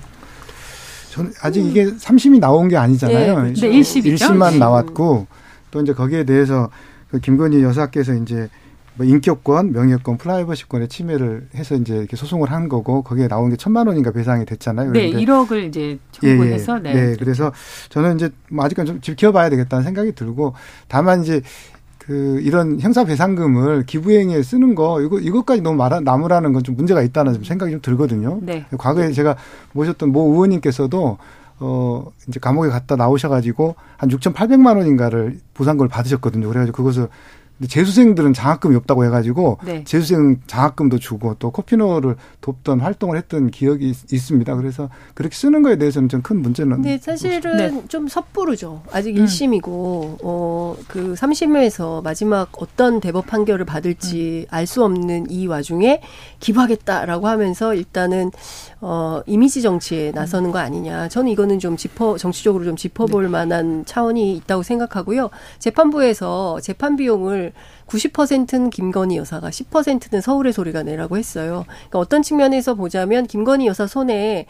[1.10, 3.42] 저는 아직 이게 3심이 나온 게 아니잖아요.
[3.42, 4.24] 네, 네, 일심이죠.
[4.24, 4.58] 1심만 네.
[4.58, 5.26] 나왔고
[5.72, 6.70] 또 이제 거기에 대해서
[7.10, 8.48] 그 김건희 여사께서 이제
[8.98, 13.86] 뭐 인격권, 명예권, 프라이버시권의 침해를 해서 이제 이렇게 소송을 한 거고 거기에 나온 게 천만
[13.86, 14.90] 원인가 배상이 됐잖아요.
[14.90, 16.92] 네, 그런데 1억을 이제 청구해서 네.
[16.92, 17.52] 네, 그래서
[17.90, 20.54] 저는 이제 뭐 아직까지 좀 지켜봐야 되겠다는 생각이 들고
[20.88, 21.40] 다만 이제
[21.98, 27.00] 그 이런 형사 배상금을 기부행위에 쓰는 거 이거 이것까지 너무 말아 남으라는 건 좀 문제가
[27.02, 28.40] 있다는 좀 생각이 좀 들거든요.
[28.42, 28.66] 네.
[28.78, 29.36] 과거에 제가
[29.74, 31.18] 모셨던 모 의원님께서도
[31.60, 36.48] 어 이제 감옥에 갔다 나오셔가지고 한 6,800만 원인가를 보상금을 받으셨거든요.
[36.48, 37.08] 그래가지고 그것을
[37.58, 39.82] 근데 재수생들은 장학금이 없다고 해가지고 네.
[39.84, 44.54] 재수생 장학금도 주고 또 코피노를 돕던 활동을 했던 기억이 있, 있습니다.
[44.54, 47.82] 그래서 그렇게 쓰는 거에 대해서는 좀 큰 문제는 근데 사실은 네.
[47.88, 48.82] 좀 섣부르죠.
[48.92, 49.24] 아직 음.
[49.24, 54.54] 1심이고, 어, 그 3심에서 마지막 어떤 대법 판결을 받을지 음.
[54.54, 56.02] 알수 없는 이 와중에
[56.40, 58.30] 기부하겠다라고 하면서 일단은,
[58.80, 61.08] 어, 이미지 정치에 나서는 거 아니냐.
[61.08, 63.28] 저는 이거는 좀 짚어, 정치적으로 좀 짚어볼 네.
[63.28, 65.30] 만한 차원이 있다고 생각하고요.
[65.58, 67.47] 재판부에서 재판 비용을
[67.86, 71.64] 90%는 김건희 여사가 10%는 서울의 소리가 내라고 했어요.
[71.66, 74.46] 그러니까 어떤 측면에서 보자면 김건희 여사 손에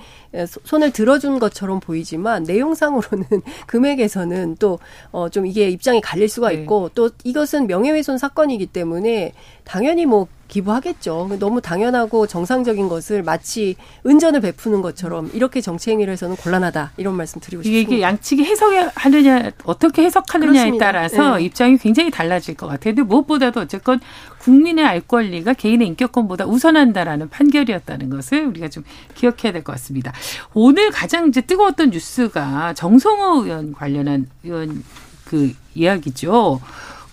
[0.65, 3.27] 손을 들어준 것처럼 보이지만 내용상으로는
[3.69, 4.79] 금액에서는 또
[5.13, 6.55] 어 좀 이게 입장이 갈릴 수가 네.
[6.57, 9.33] 있고 또 이것은 명예훼손 사건이기 때문에
[9.65, 11.29] 당연히 뭐 기부하겠죠.
[11.39, 13.77] 너무 당연하고 정상적인 것을 마치
[14.07, 17.93] 은전을 베푸는 것처럼 이렇게 정치 행위를 해서는 곤란하다 이런 말씀 드리고 싶습니다.
[17.93, 20.87] 이게 양측이 해석하느냐 어떻게 해석하느냐에 그렇습니다.
[20.87, 21.45] 따라서 네.
[21.45, 22.95] 입장이 굉장히 달라질 것 같아요.
[22.95, 24.01] 근데 무엇보다도 어쨌건
[24.41, 28.85] 국민의 알 권리가 개인의 인격권보다 우선한다라는 판결이었다는 것을 우리가 좀
[29.15, 30.13] 기억해야 될 것 같습니다.
[30.55, 34.83] 오늘 가장 이제 뜨거웠던 뉴스가 정성호 의원 관련한 의원
[35.25, 36.61] 그 이야기죠.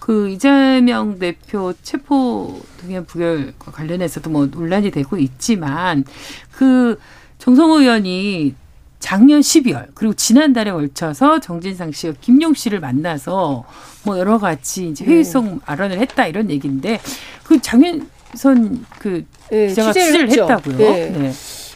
[0.05, 6.03] 그 이재명 대표 체포 동의안 부결과 관련해서도 뭐 논란이 되고 있지만
[6.51, 6.99] 그
[7.39, 8.53] 정성호 의원이
[8.99, 13.65] 작년 12월 그리고 지난달에 걸쳐서 정진상 씨와 김용 씨를 만나서
[14.03, 16.99] 뭐 여러 가지 이제 회의성 발언을 했다 이런 얘기인데
[17.43, 20.43] 그 장윤선 그 네, 기자가 취재를 취재를.
[20.43, 20.77] 했다고요.
[20.77, 21.09] 네.
[21.09, 21.33] 네.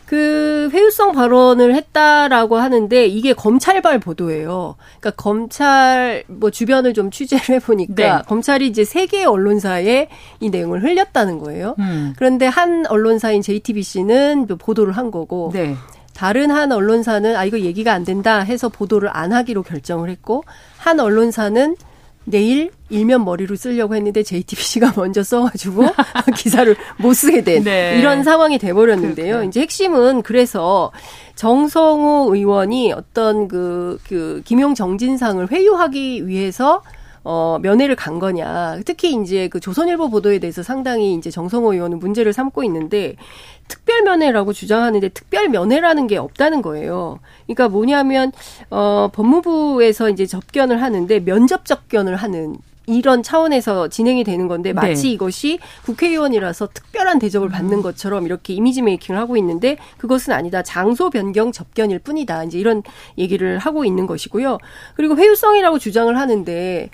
[0.10, 4.76] 그 회유성 발언을 했다라고 하는데 이게 검찰발 보도예요.
[5.00, 8.24] 그러니까 검찰 뭐 주변을 좀 취재를 해보니까 네.
[8.26, 10.08] 검찰이 이제 세 개의 언론사에
[10.40, 11.76] 이 내용을 흘렸다는 거예요.
[11.78, 12.16] 음.
[12.18, 15.76] 그런데 한 언론사인 JTBC는 보도를 한 거고 네.
[16.16, 20.44] 다른 한 언론사는 아 이거 얘기가 안 된다 해서 보도를 안 하기로 결정을 했고
[20.78, 21.76] 한 언론사는
[22.30, 25.86] 내일 일면 머리로 쓰려고 했는데 JTBC가 먼저 써가지고
[26.38, 27.98] 기사를 못 쓰게 된 네.
[28.00, 29.28] 이런 상황이 돼버렸는데요.
[29.28, 29.44] 그렇구나.
[29.44, 30.92] 이제 핵심은 그래서
[31.36, 36.82] 정성호 의원이 어떤 그, 그, 김용 정진상을 회유하기 위해서
[37.24, 38.80] 어, 면회를 간 거냐.
[38.86, 43.16] 특히 이제 그 조선일보 보도에 대해서 상당히 이제 정성호 의원은 문제를 삼고 있는데
[43.68, 47.20] 특별 면회라고 주장하는데 특별 면회라는 게 없다는 거예요.
[47.46, 48.32] 그러니까 뭐냐면
[48.70, 52.58] 어 법무부에서 이제 접견을 하는데 면접 접견을 하는
[52.90, 55.10] 이런 차원에서 진행이 되는 건데 마치 네.
[55.10, 60.64] 이것이 국회의원이라서 특별한 대접을 받는 것처럼 이렇게 이미지 메이킹을 하고 있는데 그것은 아니다.
[60.64, 62.46] 장소 변경 접견일 뿐이다.
[62.46, 62.82] 이제 이런
[63.18, 64.58] 얘기를 하고 있는 것이고요.
[64.96, 66.90] 그리고 회유성이라고 주장을 하는데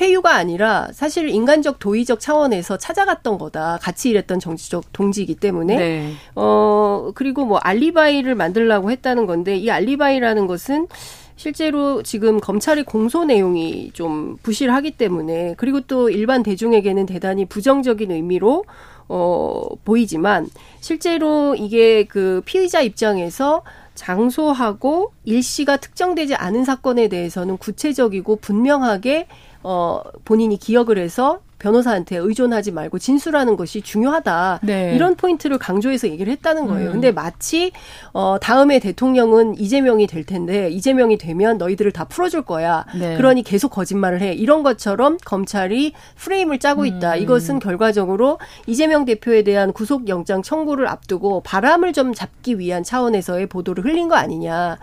[0.00, 3.78] 회유가 아니라 사실 인간적 도의적 차원에서 찾아갔던 거다.
[3.80, 6.12] 같이 일했던 정치적 동지이기 때문에 네.
[6.34, 10.88] 어, 그리고 뭐 알리바이를 만들라고 했다는 건데 이 알리바이라는 것은
[11.36, 18.64] 실제로 지금 검찰의 공소 내용이 좀 부실하기 때문에 그리고 또 일반 대중에게는 대단히 부정적인 의미로
[19.08, 20.48] 어, 보이지만
[20.80, 23.62] 실제로 이게 그 피의자 입장에서
[23.94, 29.26] 장소하고 일시가 특정되지 않은 사건에 대해서는 구체적이고 분명하게
[29.68, 34.60] 어, 본인이 기억을 해서 변호사한테 의존하지 말고 진술하는 것이 중요하다.
[34.62, 34.92] 네.
[34.94, 36.90] 이런 포인트를 강조해서 얘기를 했다는 거예요.
[36.90, 36.92] 음.
[36.92, 37.72] 근데 마치
[38.12, 42.84] 어 다음에 대통령은 이재명이 될 텐데 이재명이 되면 너희들을 다 풀어줄 거야.
[42.94, 43.16] 네.
[43.16, 44.34] 그러니 계속 거짓말을 해.
[44.34, 47.14] 이런 것처럼 검찰이 프레임을 짜고 있다.
[47.14, 47.22] 음.
[47.22, 54.08] 이것은 결과적으로 이재명 대표에 대한 구속영장 청구를 앞두고 바람을 좀 잡기 위한 차원에서의 보도를 흘린
[54.08, 54.76] 거 아니냐.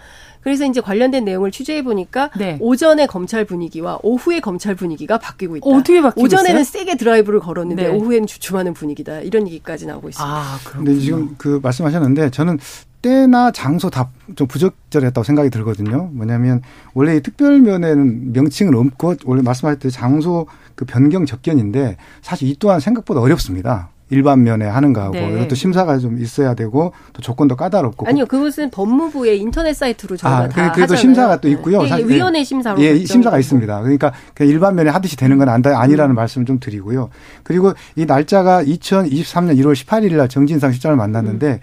[0.43, 2.57] 그래서 이제 관련된 내용을 취재해 보니까 네.
[2.59, 5.65] 오전의 검찰 분위기와 오후의 검찰 분위기가 바뀌고 있다.
[5.69, 6.79] 어떻게 바뀌고 오전에는 있어요?
[6.79, 7.89] 세게 드라이브를 걸었는데 네.
[7.89, 9.21] 오후에는 주춤하는 분위기다.
[9.21, 10.33] 이런 얘기까지 나오고 있습니다.
[10.35, 10.99] 아, 근데 그렇군요.
[10.99, 12.59] 지금 그 말씀하셨는데 저는
[13.01, 16.09] 때나 장소 다 좀 부적절했다고 생각이 들거든요.
[16.13, 16.61] 뭐냐면
[16.93, 23.19] 원래 이 특별면에는 명칭은 없고 원래 말씀하셨듯이 장소 그 변경 접견인데 사실 이 또한 생각보다
[23.21, 23.89] 어렵습니다.
[24.13, 25.33] 일반 면에 하는 거하고 네.
[25.35, 30.47] 이것도 심사가 좀 있어야 되고 또 조건도 까다롭고 아니요, 그것은 법무부의 인터넷 사이트로 저희가 아,
[30.47, 30.95] 다 그래- 그래도.
[30.95, 31.81] 심사가 또 있고요.
[31.83, 33.39] 네, 사실- 위원회 심사로 예, 심사가.
[33.39, 33.81] 있습니다.
[33.81, 37.09] 그러니까 그냥 일반 면에 하듯이 되는 건 안다, 아니라는 말씀을 좀 드리고요.
[37.43, 41.59] 그리고 이 날짜가 2023년 1월 18일 날 정진상 실장을 만났는데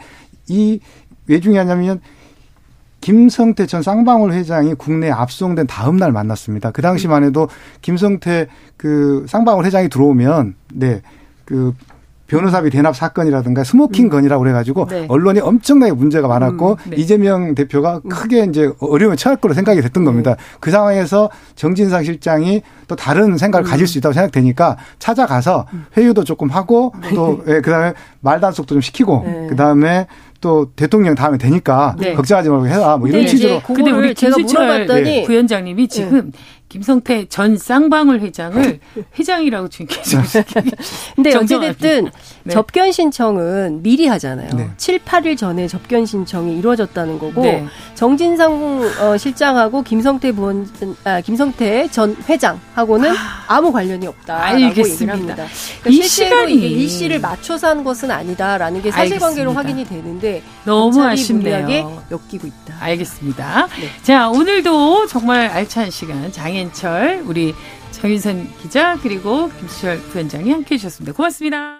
[0.49, 2.01] 이게 왜 중요하냐면
[3.01, 6.71] 김성태 전 쌍방울 회장이 국내에 압송된 다음 날 만났습니다.
[6.71, 7.49] 그 당시만 해도
[7.81, 11.01] 김성태 그 쌍방울 회장이 들어오면 네.
[11.47, 11.73] 그
[12.31, 15.07] 변호사비 대납 사건이라든가 smoking gun이라고 그래가지고 네.
[15.09, 16.97] 언론이 엄청나게 문제가 많았고 음, 네.
[16.97, 20.37] 이재명 대표가 크게 이제 어려움에 처할 거로 생각이 됐던 겁니다.
[20.61, 25.67] 그 상황에서 정진상 실장이 또 다른 생각을 가질 수 있다고 생각되니까 찾아가서
[25.97, 29.47] 회유도 조금 하고 또 예, 그다음에 말단속도 좀 시키고 네.
[29.49, 30.07] 그다음에
[30.41, 32.15] 또 대통령 다음에 되니까 네.
[32.15, 35.23] 걱정하지 말고 해라 뭐 이런 근데 취지로 근데 우리 제가 물어봤더니 네.
[35.25, 36.31] 부위원장님이 지금
[36.71, 38.79] 김성태 전 쌍방울 회장을
[39.19, 40.23] 회장이라고 지금 계속
[41.17, 41.35] 근데.
[41.37, 42.09] 어찌됐든
[42.45, 42.53] 네.
[42.53, 44.49] 접견 신청은 미리 하잖아요.
[44.55, 44.71] 네.
[44.77, 47.67] 7, 8일 전에 접견 신청이 이루어졌다는 거고 네.
[47.97, 50.69] 정진상 어, 실장하고 김성태 부원
[51.05, 53.13] 아, 김성태 전 회장하고는
[53.49, 54.89] 아무 관련이 없다라고 알겠습니다.
[54.93, 55.35] 얘기를 합니다.
[55.83, 59.53] 그러니까 이 시간이- 이게 일시를 맞춰서 한 것은 아니다라는 게 사실관계로.
[59.53, 62.01] 확인이 되는데 너무 아쉽네요.
[62.11, 62.77] 엮이고 있다.
[62.81, 63.67] 알겠습니다.
[63.81, 63.89] 네.
[64.03, 67.55] 자, 오늘도 정말 알찬 시간 장 현철 우리
[67.93, 71.13] 정윤선 기자 그리고 김수철 부위원장이 함께 해 주셨습니다.
[71.13, 71.79] 고맙습니다.